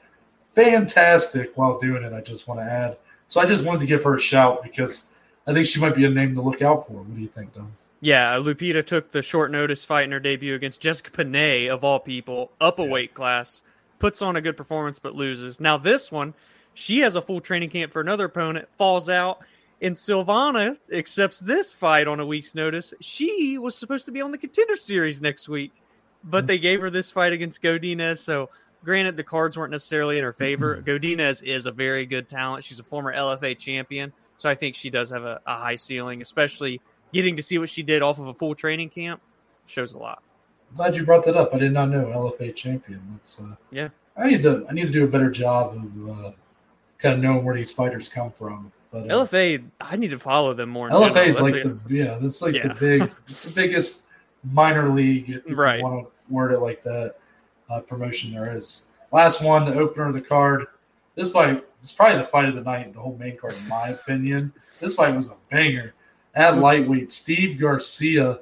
fantastic 0.56 1.52
while 1.58 1.80
doing 1.80 2.04
it. 2.04 2.14
I 2.14 2.22
just 2.22 2.48
want 2.48 2.60
to 2.60 2.64
add. 2.66 2.98
So 3.28 3.42
I 3.42 3.46
just 3.46 3.66
wanted 3.66 3.80
to 3.82 3.86
give 3.88 4.04
her 4.04 4.16
a 4.16 4.20
shout 4.20 4.64
because 4.64 5.08
I 5.48 5.54
think 5.54 5.68
she 5.68 5.80
might 5.80 5.96
be 5.96 6.06
a 6.06 6.10
name 6.10 6.36
to 6.36 6.42
look 6.42 6.62
out 6.62 6.88
for. 6.88 6.94
What 6.94 7.16
do 7.16 7.22
you 7.22 7.28
think, 7.28 7.54
Don? 7.54 7.72
Yeah, 8.02 8.36
Lupita 8.36 8.86
took 8.86 9.12
the 9.12 9.22
short 9.22 9.50
notice 9.50 9.86
fight 9.86 10.04
in 10.04 10.12
her 10.12 10.20
debut 10.20 10.56
against 10.56 10.82
Jessica 10.82 11.10
Penne, 11.12 11.70
of 11.70 11.84
all 11.84 12.00
people, 12.00 12.52
up 12.60 12.80
a 12.80 12.84
Yeah. 12.84 12.90
weight 12.90 13.14
class, 13.14 13.64
puts 14.00 14.22
on 14.22 14.36
a 14.36 14.42
good 14.42 14.58
performance 14.58 15.00
but 15.00 15.16
loses. 15.16 15.60
Now, 15.60 15.78
this 15.78 16.12
one, 16.12 16.34
she 16.74 17.00
has 17.00 17.16
a 17.16 17.22
full 17.22 17.40
training 17.40 17.70
camp 17.70 17.94
for 17.94 18.02
another 18.02 18.26
opponent, 18.26 18.68
falls 18.78 19.08
out, 19.08 19.40
and 19.82 19.96
Silvana 19.96 20.78
accepts 20.92 21.40
this 21.40 21.72
fight 21.72 22.08
on 22.08 22.20
a 22.20 22.26
week's 22.26 22.56
notice. 22.56 22.94
She 23.00 23.58
was 23.58 23.76
supposed 23.76 24.06
to 24.06 24.12
be 24.12 24.22
on 24.22 24.32
the 24.32 24.38
contender 24.38 24.76
series 24.76 25.22
next 25.22 25.48
week, 25.48 25.72
but 26.24 26.48
they 26.48 26.58
gave 26.58 26.82
her 26.82 26.90
this 26.90 27.12
fight 27.12 27.34
against 27.34 27.62
Godinez. 27.62 28.20
So, 28.20 28.50
granted, 28.84 29.18
the 29.18 29.24
cards 29.24 29.58
weren't 29.58 29.72
necessarily 29.72 30.18
in 30.18 30.24
her 30.24 30.34
favor. 30.34 30.82
Godinez 30.86 31.44
is 31.44 31.66
a 31.66 31.72
very 31.72 32.06
good 32.06 32.30
talent. 32.30 32.64
She's 32.64 32.80
a 32.80 32.84
former 32.84 33.14
LFA 33.14 33.58
champion. 33.58 34.14
So, 34.38 34.50
I 34.50 34.56
think 34.56 34.76
she 34.76 34.90
does 34.90 35.10
have 35.10 35.24
a, 35.24 35.40
a 35.46 35.58
high 35.58 35.76
ceiling, 35.76 36.22
especially 36.22 36.82
getting 37.14 37.36
to 37.38 37.44
see 37.44 37.58
what 37.58 37.70
she 37.70 37.84
did 37.84 38.02
off 38.02 38.20
of 38.20 38.28
a 38.28 38.34
full 38.34 38.56
training 38.56 38.90
camp 38.90 39.22
shows 39.68 39.94
a 39.94 39.98
lot. 39.98 40.22
Glad 40.76 40.96
you 40.96 41.06
brought 41.06 41.24
that 41.26 41.38
up. 41.38 41.54
I 41.54 41.60
did 41.60 41.72
not 41.72 41.90
know 41.90 42.06
LFA 42.06 42.56
champion. 42.56 43.02
That's 43.12 43.40
uh, 43.40 43.56
Yeah. 43.72 43.90
I 44.18 44.28
need 44.28 44.42
to 44.42 44.66
I 44.70 44.74
need 44.74 44.88
to 44.88 44.92
do 44.94 45.04
a 45.04 45.08
better 45.08 45.30
job 45.32 45.76
of 45.76 46.10
uh, 46.10 46.32
kind 47.00 47.16
of 47.16 47.20
knowing 47.22 47.44
where 47.46 47.56
these 47.56 47.72
fighters 47.72 48.10
come 48.10 48.32
from. 48.32 48.72
But 48.92 49.10
uh, 49.10 49.26
LFA, 49.26 49.64
I 49.82 49.96
need 49.96 50.10
to 50.12 50.20
follow 50.20 50.54
them 50.54 50.70
more. 50.70 50.90
LFA 50.90 51.28
is 51.28 51.40
like 51.42 51.54
the 51.54 51.80
yeah, 51.90 52.18
that's 52.22 52.42
like 52.42 52.56
Yeah. 52.56 52.68
the 52.70 52.74
big, 52.76 53.12
it's 53.28 53.44
the 53.44 53.60
biggest 53.62 54.06
minor 54.44 54.90
league, 54.90 55.30
if 55.30 55.48
you 55.48 55.56
Right. 55.56 55.82
want 55.82 56.08
word 56.30 56.52
it 56.52 56.60
like 56.60 56.84
that, 56.84 57.16
uh, 57.70 57.80
promotion 57.82 58.32
there 58.34 58.56
is. 58.56 58.86
Last 59.12 59.42
one, 59.44 59.66
the 59.66 59.76
opener 59.76 60.08
of 60.08 60.14
the 60.14 60.22
card. 60.22 60.66
This 61.16 61.32
fight 61.32 61.64
was 61.82 61.92
probably 61.92 62.18
the 62.20 62.28
fight 62.28 62.50
of 62.50 62.56
the 62.56 62.62
night, 62.62 62.92
the 62.94 63.00
whole 63.00 63.16
main 63.18 63.38
card, 63.38 63.54
in 63.56 63.68
my 63.68 63.90
opinion. 63.90 64.52
This 64.80 64.96
fight 64.96 65.16
was 65.16 65.30
a 65.30 65.36
banger. 65.52 65.94
At 66.36 66.58
lightweight, 66.58 67.12
Steve 67.12 67.60
Garcia 67.60 68.40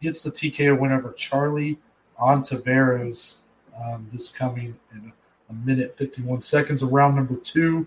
gets 0.00 0.22
the 0.22 0.30
TKO 0.30 0.78
win 0.78 0.92
over 0.92 1.12
Charlie 1.12 1.78
Ontiveros. 2.20 3.38
Um, 3.82 4.08
this 4.12 4.28
coming 4.30 4.76
in 4.92 5.12
a 5.50 5.52
minute 5.52 5.96
51 5.98 6.42
seconds 6.42 6.82
of 6.82 6.92
round 6.92 7.16
number 7.16 7.36
two. 7.36 7.86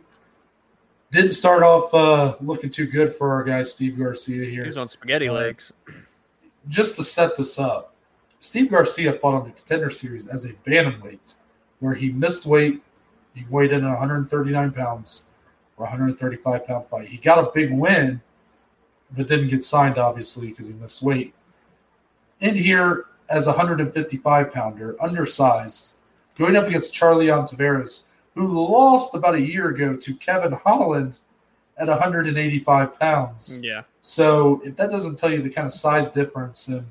Didn't 1.11 1.31
start 1.31 1.63
off 1.63 1.93
uh, 1.93 2.35
looking 2.41 2.69
too 2.69 2.85
good 2.85 3.15
for 3.15 3.33
our 3.33 3.43
guy 3.43 3.63
Steve 3.63 3.97
Garcia 3.97 4.45
here. 4.49 4.65
He's 4.65 4.77
on 4.77 4.87
spaghetti 4.89 5.29
Uh, 5.29 5.33
legs. 5.33 5.71
Just 6.67 6.97
to 6.97 7.03
set 7.03 7.37
this 7.37 7.57
up, 7.57 7.95
Steve 8.39 8.69
Garcia 8.69 9.13
fought 9.13 9.33
on 9.33 9.45
the 9.45 9.51
Contender 9.51 9.89
Series 9.89 10.27
as 10.27 10.45
a 10.45 10.53
bantamweight, 10.65 11.35
where 11.79 11.95
he 11.95 12.11
missed 12.11 12.45
weight. 12.45 12.81
He 13.33 13.45
weighed 13.49 13.71
in 13.71 13.83
at 13.83 13.89
139 13.89 14.71
pounds 14.71 15.25
for 15.75 15.83
a 15.83 15.89
135 15.89 16.65
pound 16.65 16.87
fight. 16.89 17.07
He 17.07 17.17
got 17.17 17.39
a 17.39 17.51
big 17.53 17.71
win, 17.71 18.21
but 19.15 19.27
didn't 19.27 19.49
get 19.49 19.63
signed 19.63 19.97
obviously 19.97 20.49
because 20.49 20.67
he 20.67 20.73
missed 20.73 21.01
weight. 21.01 21.33
In 22.39 22.55
here 22.55 23.05
as 23.29 23.47
a 23.47 23.51
155 23.51 24.53
pounder, 24.53 24.95
undersized, 25.01 25.97
going 26.37 26.55
up 26.55 26.67
against 26.67 26.93
Charlie 26.93 27.27
Ontiveros, 27.27 28.05
who 28.35 28.47
lost 28.47 29.15
about 29.15 29.35
a 29.35 29.41
year 29.41 29.69
ago 29.69 29.95
to 29.95 30.13
Kevin 30.15 30.51
Holland 30.51 31.19
at 31.77 31.87
185 31.87 32.99
pounds. 32.99 33.59
Yeah, 33.61 33.83
So 34.01 34.61
if 34.63 34.75
that 34.77 34.89
doesn't 34.89 35.17
tell 35.17 35.31
you 35.31 35.41
the 35.41 35.49
kind 35.49 35.67
of 35.67 35.73
size 35.73 36.09
difference 36.09 36.67
and 36.67 36.85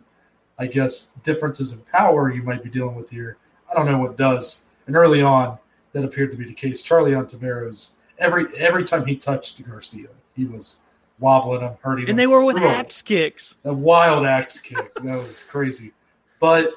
I 0.58 0.66
guess 0.66 1.12
differences 1.22 1.72
in 1.72 1.80
power 1.92 2.32
you 2.32 2.42
might 2.42 2.62
be 2.62 2.70
dealing 2.70 2.94
with 2.94 3.10
here, 3.10 3.36
I 3.70 3.74
don't 3.74 3.86
know 3.86 3.98
what 3.98 4.16
does. 4.16 4.66
And 4.86 4.96
early 4.96 5.20
on, 5.22 5.58
that 5.92 6.04
appeared 6.04 6.30
to 6.30 6.36
be 6.36 6.44
the 6.46 6.54
case. 6.54 6.82
Charlie 6.82 7.14
on 7.14 7.26
Ontiveros, 7.26 7.94
every 8.18 8.46
every 8.56 8.84
time 8.84 9.04
he 9.04 9.16
touched 9.16 9.66
Garcia, 9.68 10.08
he 10.34 10.44
was 10.44 10.78
wobbling 11.18 11.62
him, 11.62 11.74
hurting 11.82 12.04
him. 12.04 12.10
and 12.10 12.18
they 12.18 12.26
were 12.26 12.44
with 12.44 12.56
a- 12.56 12.64
axe 12.66 13.02
kicks. 13.02 13.56
a 13.64 13.72
wild 13.72 14.24
axe 14.26 14.60
kick. 14.60 14.94
That 14.96 15.16
was 15.18 15.42
crazy. 15.44 15.92
But 16.40 16.72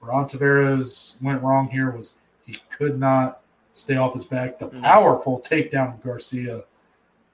where 0.00 0.12
Ontiveros 0.12 1.22
went 1.22 1.42
wrong 1.42 1.68
here 1.68 1.90
was 1.90 2.14
he 2.46 2.58
could 2.70 2.98
not 2.98 3.40
stay 3.74 3.96
off 3.96 4.14
his 4.14 4.24
back. 4.24 4.58
The 4.58 4.68
Mm. 4.68 4.82
powerful 4.82 5.40
takedown 5.40 5.94
of 5.94 6.02
Garcia. 6.02 6.64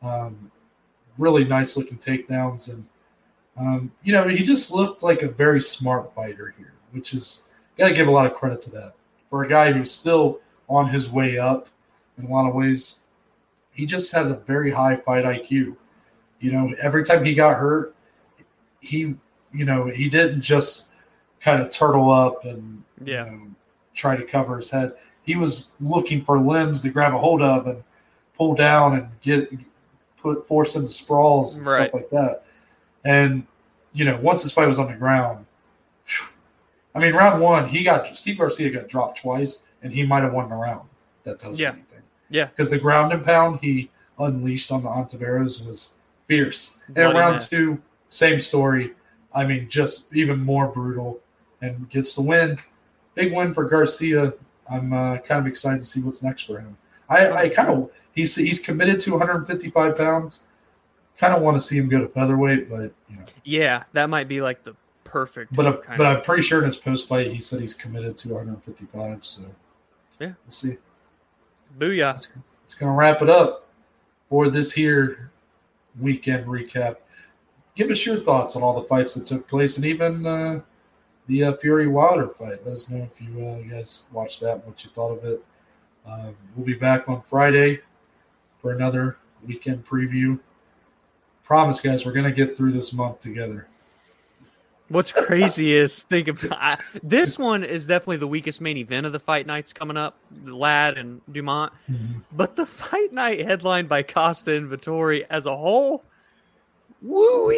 Um, 0.02 0.50
really 1.18 1.44
nice 1.44 1.76
looking 1.76 1.98
takedowns. 1.98 2.68
And, 2.72 2.86
um, 3.58 3.92
you 4.02 4.12
know, 4.12 4.28
he 4.28 4.42
just 4.42 4.72
looked 4.72 5.02
like 5.02 5.22
a 5.22 5.28
very 5.28 5.60
smart 5.60 6.14
fighter 6.14 6.54
here, 6.56 6.72
which 6.92 7.14
is, 7.14 7.44
got 7.76 7.88
to 7.88 7.94
give 7.94 8.08
a 8.08 8.10
lot 8.10 8.26
of 8.26 8.34
credit 8.34 8.62
to 8.62 8.70
that. 8.72 8.94
For 9.28 9.44
a 9.44 9.48
guy 9.48 9.72
who's 9.72 9.90
still 9.90 10.40
on 10.68 10.88
his 10.88 11.10
way 11.10 11.38
up 11.38 11.68
in 12.18 12.26
a 12.26 12.30
lot 12.30 12.48
of 12.48 12.54
ways, 12.54 13.06
he 13.72 13.86
just 13.86 14.12
had 14.12 14.26
a 14.26 14.34
very 14.34 14.70
high 14.70 14.96
fight 14.96 15.24
IQ. 15.24 15.76
You 16.40 16.52
know, 16.52 16.74
every 16.80 17.04
time 17.04 17.24
he 17.24 17.34
got 17.34 17.56
hurt, 17.58 17.94
he 18.80 19.14
you 19.52 19.64
know 19.64 19.86
he 19.86 20.08
didn't 20.08 20.40
just 20.40 20.90
kind 21.40 21.60
of 21.60 21.70
turtle 21.70 22.10
up 22.10 22.44
and 22.44 22.82
Yeah. 23.04 23.26
you 23.26 23.30
know, 23.32 23.46
try 23.94 24.16
to 24.16 24.22
cover 24.24 24.56
his 24.56 24.70
head 24.70 24.92
he 25.22 25.36
was 25.36 25.72
looking 25.80 26.24
for 26.24 26.38
limbs 26.40 26.80
to 26.82 26.88
grab 26.88 27.14
a 27.14 27.18
hold 27.18 27.42
of 27.42 27.66
and 27.66 27.82
pull 28.36 28.54
down 28.54 28.94
and 28.96 29.08
get 29.20 29.50
put 30.20 30.46
force 30.48 30.76
into 30.76 30.88
sprawls 30.88 31.56
and 31.58 31.66
Right. 31.66 31.88
stuff 31.90 31.94
like 31.94 32.10
that. 32.10 32.44
And 33.04 33.46
you 33.92 34.04
know, 34.04 34.18
once 34.18 34.42
this 34.42 34.52
fight 34.52 34.68
was 34.68 34.78
on 34.78 34.86
the 34.86 34.96
ground, 34.96 35.46
I 36.94 36.98
mean, 36.98 37.14
round 37.14 37.40
one, 37.40 37.68
he 37.68 37.82
got 37.84 38.06
Steve 38.16 38.38
Garcia 38.38 38.70
got 38.70 38.88
dropped 38.88 39.20
twice, 39.20 39.64
and 39.82 39.92
he 39.92 40.04
might 40.04 40.22
have 40.22 40.32
won 40.32 40.48
the 40.48 40.54
round. 40.56 40.88
That 41.24 41.38
tells 41.38 41.58
Yeah. 41.58 41.68
you 41.68 41.72
anything. 41.74 41.86
Yeah. 42.32 42.44
because 42.46 42.70
the 42.70 42.78
ground 42.78 43.12
and 43.12 43.24
pound 43.24 43.58
he 43.60 43.90
unleashed 44.18 44.70
on 44.70 44.84
the 44.84 44.88
Ontiveros 44.88 45.66
was 45.66 45.94
fierce. 46.26 46.80
And 46.86 46.94
Bloody 46.94 47.18
round 47.18 47.40
two, 47.40 47.80
same 48.08 48.40
story. 48.40 48.94
I 49.34 49.44
mean, 49.44 49.68
just 49.68 50.14
even 50.14 50.38
more 50.44 50.68
brutal, 50.68 51.20
and 51.60 51.88
gets 51.90 52.14
the 52.14 52.22
win. 52.22 52.58
Big 53.14 53.32
win 53.32 53.52
for 53.52 53.64
Garcia. 53.64 54.34
I'm 54.70 54.92
uh, 54.92 55.18
kind 55.18 55.40
of 55.40 55.46
excited 55.46 55.80
to 55.80 55.86
see 55.86 56.00
what's 56.00 56.22
next 56.22 56.44
for 56.44 56.60
him. 56.60 56.76
I, 57.08 57.30
I 57.32 57.48
kind 57.48 57.68
of 57.68 57.90
he's 58.12 58.36
he's 58.36 58.60
committed 58.60 59.00
to 59.00 59.10
155 59.12 59.96
pounds. 59.96 60.44
Kind 61.20 61.34
of 61.34 61.42
want 61.42 61.54
to 61.54 61.60
see 61.60 61.76
him 61.76 61.86
go 61.90 61.98
to 62.00 62.08
featherweight, 62.08 62.70
but 62.70 62.94
you 63.10 63.16
know, 63.16 63.24
Yeah, 63.44 63.84
that 63.92 64.08
might 64.08 64.26
be 64.26 64.40
like 64.40 64.62
the 64.64 64.74
perfect. 65.04 65.52
but 65.54 65.66
uh, 65.66 65.76
kind 65.76 65.98
but 65.98 66.06
of- 66.06 66.16
I'm 66.18 66.22
pretty 66.24 66.40
sure 66.42 66.60
in 66.60 66.64
his 66.64 66.78
post 66.78 67.06
fight 67.08 67.30
he 67.30 67.40
said 67.40 67.60
he's 67.60 67.74
committed 67.74 68.16
to 68.18 68.30
155. 68.32 69.22
So 69.26 69.42
Yeah. 70.18 70.28
we'll 70.28 70.50
see. 70.50 70.78
booyah. 71.78 72.16
It's 72.64 72.74
going 72.74 72.90
to 72.90 72.96
wrap 72.96 73.20
it 73.20 73.28
up 73.28 73.68
for 74.30 74.48
this 74.48 74.72
here 74.72 75.30
weekend 76.00 76.46
recap. 76.46 76.96
Give 77.74 77.90
us 77.90 78.06
your 78.06 78.16
thoughts 78.16 78.56
on 78.56 78.62
all 78.62 78.80
the 78.80 78.88
fights 78.88 79.12
that 79.14 79.26
took 79.26 79.46
place, 79.46 79.76
and 79.76 79.84
even 79.84 80.26
uh, 80.26 80.60
the 81.26 81.44
uh, 81.44 81.56
Fury 81.58 81.86
Wilder 81.86 82.28
fight. 82.28 82.64
Let 82.64 82.72
us 82.74 82.88
know 82.88 83.06
if 83.12 83.20
you 83.20 83.46
uh, 83.46 83.58
guys 83.70 84.04
watched 84.10 84.40
that, 84.40 84.54
and 84.56 84.64
what 84.64 84.82
you 84.84 84.90
thought 84.90 85.12
of 85.18 85.24
it. 85.24 85.44
Um, 86.06 86.34
we'll 86.56 86.64
be 86.66 86.74
back 86.74 87.08
on 87.10 87.20
Friday 87.20 87.80
for 88.62 88.72
another 88.72 89.18
weekend 89.46 89.84
preview. 89.86 90.38
Promise, 91.50 91.80
guys, 91.80 92.06
we're 92.06 92.12
going 92.12 92.26
to 92.26 92.30
get 92.30 92.56
through 92.56 92.70
this 92.70 92.92
month 92.92 93.18
together. 93.18 93.66
What's 94.88 95.10
crazy 95.10 95.74
is 95.74 96.04
think 96.04 96.28
about 96.28 96.52
I, 96.60 96.78
this 97.02 97.40
one 97.40 97.64
is 97.64 97.88
definitely 97.88 98.18
the 98.18 98.28
weakest 98.28 98.60
main 98.60 98.76
event 98.76 99.04
of 99.04 99.10
the 99.10 99.18
fight 99.18 99.48
nights 99.48 99.72
coming 99.72 99.96
up, 99.96 100.14
the 100.44 100.54
Ladd 100.54 100.96
and 100.96 101.20
Dumont. 101.32 101.72
Mm-hmm. 101.90 102.20
But 102.30 102.54
the 102.54 102.66
fight 102.66 103.12
night 103.12 103.40
headlined 103.40 103.88
by 103.88 104.04
Costa 104.04 104.54
and 104.54 104.70
Vettori 104.70 105.26
as 105.28 105.46
a 105.46 105.56
whole, 105.56 106.04
woo 107.02 107.52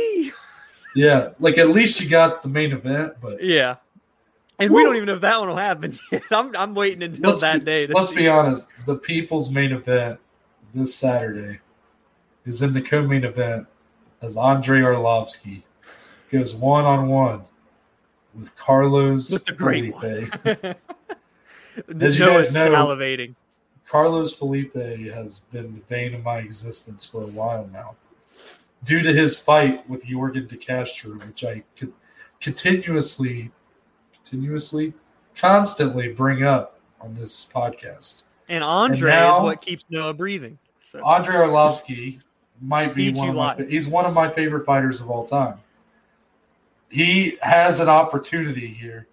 Yeah, 0.97 1.33
like 1.39 1.59
at 1.59 1.69
least 1.69 2.01
you 2.01 2.09
got 2.09 2.43
the 2.43 2.49
main 2.49 2.73
event, 2.73 3.17
but 3.21 3.45
Yeah. 3.45 3.77
And 4.59 4.73
we 4.73 4.83
don't 4.85 4.97
even 4.97 5.07
know 5.07 5.17
if 5.17 5.21
that 5.21 5.39
one 5.39 5.51
will 5.51 5.57
happen 5.57 5.93
yet. 6.13 6.23
I'm, 6.31 6.57
I'm 6.57 6.75
waiting 6.75 7.03
until 7.03 7.33
Let's 7.33 7.43
that 7.43 7.59
be- 7.59 7.65
day. 7.67 7.87
To 7.89 7.93
let's 7.93 8.11
be 8.11 8.27
honest. 8.27 8.71
The 8.87 8.95
people's 8.95 9.51
main 9.51 9.73
event 9.73 10.19
this 10.73 10.95
Saturday 10.95 11.59
is 12.47 12.63
in 12.63 12.73
the 12.73 12.81
co-main 12.81 13.25
event 13.25 13.67
as 14.23 14.37
Andre 14.37 14.81
Arlovski 14.81 15.63
goes 16.31 16.55
one 16.55 16.85
on 16.85 17.09
one 17.09 17.43
with 18.35 18.55
Carlos 18.57 19.31
With 19.31 19.45
the 19.45 19.53
great 19.53 19.95
Felipe. 20.01 20.77
As 22.01 22.19
you 22.19 22.27
guys 22.27 22.55
know- 22.55 22.69
salivating. 22.71 23.35
Carlos 23.89 24.33
Felipe 24.35 24.75
has 24.75 25.41
been 25.53 25.75
the 25.75 25.81
bane 25.89 26.15
of 26.15 26.23
my 26.23 26.39
existence 26.39 27.05
for 27.05 27.25
a 27.25 27.27
while 27.27 27.69
now, 27.75 27.95
due 28.85 29.03
to 29.03 29.13
his 29.13 29.39
fight 29.39 29.87
with 29.87 30.03
Yorgan 30.07 30.49
De 30.49 30.57
Castro, 30.57 31.11
which 31.13 31.45
I 31.45 31.63
could 31.77 31.93
continuously, 32.41 33.51
continuously, 34.15 34.95
constantly 35.37 36.09
bring 36.09 36.43
up 36.43 36.81
on 37.03 37.15
this 37.15 37.51
podcast. 37.55 38.23
And 38.49 38.65
Andre 38.65 39.11
now- 39.11 39.35
is 39.37 39.41
what 39.43 39.61
keeps 39.61 39.85
Noah 39.91 40.15
breathing. 40.15 40.59
So 40.85 41.05
Andre 41.05 41.35
Arlovski 41.35 42.21
might 42.63 42.95
be 42.95 43.13
one 43.13 43.29
of 43.29 43.35
my, 43.35 43.57
he's 43.69 43.89
one 43.89 44.07
of 44.07 44.15
my 44.15 44.31
favorite 44.33 44.65
fighters 44.65 45.01
of 45.01 45.11
all 45.11 45.27
time. 45.27 45.59
He 46.89 47.39
has 47.43 47.81
an 47.81 47.89
opportunity 47.89 48.69
here 48.69 49.09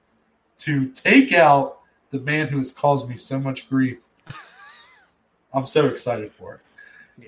to 0.59 0.89
take 0.89 1.33
out 1.33 1.79
the 2.11 2.19
man 2.19 2.47
who 2.47 2.57
has 2.57 2.71
caused 2.71 3.09
me 3.09 3.17
so 3.17 3.39
much 3.39 3.69
grief. 3.69 3.99
I'm 5.53 5.65
so 5.65 5.87
excited 5.87 6.31
for 6.33 6.55
it. 6.55 6.61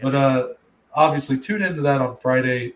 But 0.02 0.16
uh 0.16 0.48
obviously 0.94 1.38
tune 1.38 1.64
into 1.64 1.82
that 1.82 2.02
on 2.02 2.18
Friday. 2.18 2.74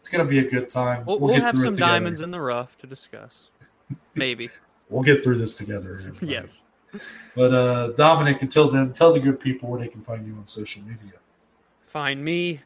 It's 0.00 0.08
gonna 0.08 0.24
be 0.24 0.38
a 0.38 0.48
good 0.48 0.68
time. 0.68 1.04
we'll, 1.04 1.18
we'll 1.18 1.34
get 1.34 1.42
have 1.42 1.54
through 1.54 1.64
some 1.64 1.76
diamonds 1.76 2.20
in 2.20 2.30
the 2.30 2.40
rough 2.40 2.78
to 2.78 2.86
discuss. 2.86 3.50
Maybe. 4.14 4.50
We'll 4.88 5.02
get 5.02 5.24
through 5.24 5.38
this 5.38 5.56
together. 5.56 5.98
everybody. 5.98 6.28
yes. 6.28 6.62
But 7.34 7.52
uh 7.52 7.88
Dominic, 7.88 8.40
until 8.40 8.70
then, 8.70 8.92
tell 8.92 9.12
the 9.12 9.18
good 9.18 9.40
people 9.40 9.68
where 9.68 9.80
they 9.80 9.88
can 9.88 10.02
find 10.02 10.24
you 10.24 10.34
on 10.34 10.46
social 10.46 10.80
media. 10.82 11.18
Find 11.86 12.24
me 12.24 12.60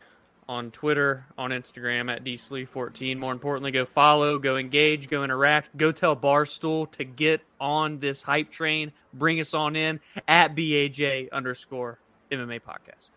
on 0.51 0.73
Twitter, 0.73 1.25
on 1.39 1.51
Instagram 1.51 2.11
at 2.11 2.25
dslee14. 2.25 3.17
More 3.17 3.31
importantly, 3.31 3.71
go 3.71 3.85
follow, 3.85 4.37
go 4.37 4.57
engage, 4.57 5.09
go 5.09 5.23
interact, 5.23 5.77
go 5.77 5.93
tell 5.93 6.17
Barstool 6.17 6.91
to 6.91 7.05
get 7.05 7.41
on 7.61 8.01
this 8.01 8.21
hype 8.21 8.51
train. 8.51 8.91
Bring 9.15 9.39
us 9.39 9.55
on 9.55 9.77
in 9.77 10.01
at 10.27 10.57
BAJ 10.57 11.31
underscore 11.31 12.01
MMA 12.33 12.63
podcast. 12.63 13.11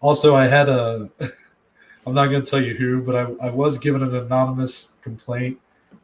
Also, 0.00 0.36
I 0.36 0.46
had 0.46 0.68
a. 0.68 1.10
I'm 2.06 2.14
not 2.14 2.26
going 2.26 2.44
to 2.44 2.48
tell 2.48 2.62
you 2.62 2.76
who, 2.76 3.02
but 3.02 3.16
I, 3.16 3.48
I 3.48 3.50
was 3.50 3.78
given 3.78 4.00
an 4.04 4.14
anonymous 4.14 4.92
complaint 5.02 5.58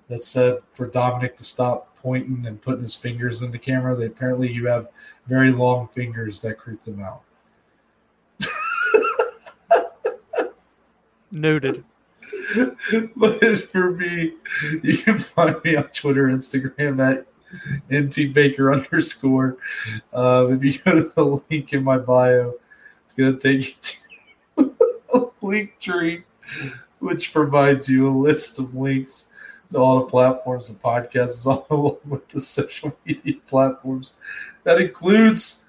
that 0.08 0.24
said 0.24 0.58
for 0.72 0.88
Dominic 0.88 1.36
to 1.36 1.44
stop 1.44 1.96
pointing 1.98 2.44
and 2.46 2.60
putting 2.60 2.82
his 2.82 2.96
fingers 2.96 3.42
in 3.42 3.52
the 3.52 3.58
camera. 3.60 3.94
They 3.94 4.06
apparently 4.06 4.50
you 4.50 4.66
have 4.66 4.88
very 5.28 5.52
long 5.52 5.86
fingers 5.94 6.42
that 6.42 6.58
creep 6.58 6.84
them 6.84 7.00
out. 7.00 7.22
Noted. 11.32 11.82
but 13.16 13.58
for 13.58 13.90
me, 13.92 14.34
you 14.82 14.98
can 14.98 15.18
find 15.18 15.56
me 15.64 15.76
on 15.76 15.84
Twitter, 15.88 16.28
Instagram 16.28 17.00
at 17.00 17.26
ntbaker 17.90 18.72
underscore. 18.72 19.56
Um, 20.12 20.54
if 20.54 20.62
you 20.62 20.78
go 20.78 20.94
to 20.94 21.12
the 21.14 21.42
link 21.50 21.72
in 21.72 21.82
my 21.82 21.98
bio, 21.98 22.54
it's 23.04 23.14
going 23.14 23.38
to 23.38 23.40
take 23.40 23.68
you 23.68 23.74
to 24.58 24.74
a 25.14 25.46
link 25.46 25.78
tree, 25.80 26.24
which 26.98 27.32
provides 27.32 27.88
you 27.88 28.08
a 28.08 28.14
list 28.16 28.58
of 28.58 28.74
links 28.74 29.30
to 29.70 29.78
all 29.78 30.00
the 30.00 30.06
platforms 30.06 30.68
and 30.68 30.80
podcasts, 30.82 31.46
all 31.46 31.66
along 31.70 31.98
with 32.04 32.28
the 32.28 32.40
social 32.40 32.96
media 33.06 33.34
platforms. 33.46 34.16
That 34.64 34.80
includes. 34.80 35.66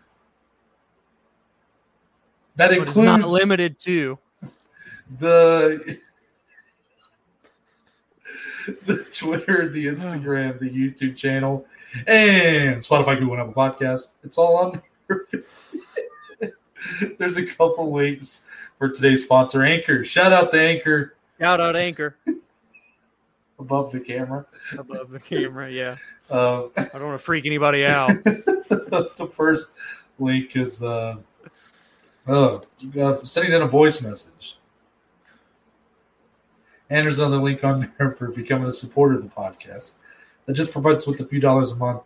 That 2.56 2.68
But 2.68 2.78
includes 2.78 2.98
it's 2.98 3.06
not 3.06 3.22
limited 3.22 3.80
to. 3.80 4.20
The 5.20 6.00
the 8.86 9.04
Twitter, 9.14 9.70
the 9.70 9.88
Instagram, 9.88 10.60
the 10.60 10.70
YouTube 10.70 11.16
channel, 11.16 11.66
and 12.08 12.78
Spotify, 12.78 13.20
Google, 13.20 13.34
and 13.34 13.50
Apple 13.50 13.54
Podcast. 13.54 14.14
It's 14.24 14.38
all 14.38 14.58
on 14.58 14.82
there. 15.08 15.26
There's 17.18 17.38
a 17.38 17.46
couple 17.46 17.92
links 17.92 18.44
for 18.78 18.90
today's 18.90 19.24
sponsor, 19.24 19.64
Anchor. 19.64 20.04
Shout 20.04 20.34
out 20.34 20.52
to 20.52 20.60
Anchor 20.60 21.16
Shout 21.40 21.60
out 21.60 21.76
Anchor 21.76 22.16
above 23.60 23.92
the 23.92 24.00
camera. 24.00 24.46
above 24.78 25.12
the 25.12 25.20
camera. 25.20 25.70
Yeah. 25.70 25.98
Um, 26.30 26.72
I 26.78 26.84
don't 26.94 27.08
want 27.08 27.20
to 27.20 27.24
freak 27.24 27.46
anybody 27.46 27.86
out. 27.86 28.12
the 28.24 29.30
first 29.32 29.74
link 30.20 30.56
is 30.56 30.82
uh, 30.82 31.18
oh, 32.28 32.64
uh, 33.00 33.18
sending 33.24 33.54
in 33.54 33.62
a 33.62 33.68
voice 33.68 34.02
message. 34.02 34.58
And 36.94 37.04
there's 37.04 37.18
another 37.18 37.38
link 37.38 37.64
on 37.64 37.92
there 37.98 38.12
for 38.12 38.28
becoming 38.28 38.68
a 38.68 38.72
supporter 38.72 39.16
of 39.16 39.24
the 39.24 39.30
podcast. 39.30 39.94
That 40.46 40.54
just 40.54 40.72
provides 40.72 41.08
with 41.08 41.20
a 41.22 41.26
few 41.26 41.40
dollars 41.40 41.72
a 41.72 41.76
month. 41.76 42.04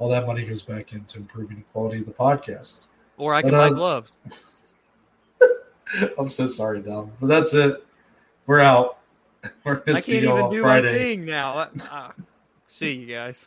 All 0.00 0.08
that 0.08 0.26
money 0.26 0.44
goes 0.44 0.64
back 0.64 0.92
into 0.92 1.18
improving 1.18 1.58
the 1.58 1.62
quality 1.72 2.00
of 2.00 2.06
the 2.06 2.12
podcast. 2.12 2.88
Or 3.18 3.34
I 3.34 3.42
can 3.42 3.52
But, 3.52 3.56
buy 3.58 3.66
uh, 3.66 3.70
gloves. 3.70 4.12
I'm 6.18 6.28
so 6.28 6.48
sorry, 6.48 6.80
Dom. 6.80 7.12
But 7.20 7.28
that's 7.28 7.54
it. 7.54 7.86
We're 8.46 8.58
out. 8.58 8.98
We're 9.64 9.76
I 9.76 9.80
gonna 9.86 10.00
can't 10.02 10.08
even 10.08 10.28
on 10.30 10.50
do 10.50 10.62
my 10.62 10.68
Friday. 10.80 10.92
thing 10.98 11.24
now. 11.24 11.68
Uh, 11.92 12.10
see 12.66 12.94
you 12.94 13.06
guys. 13.06 13.46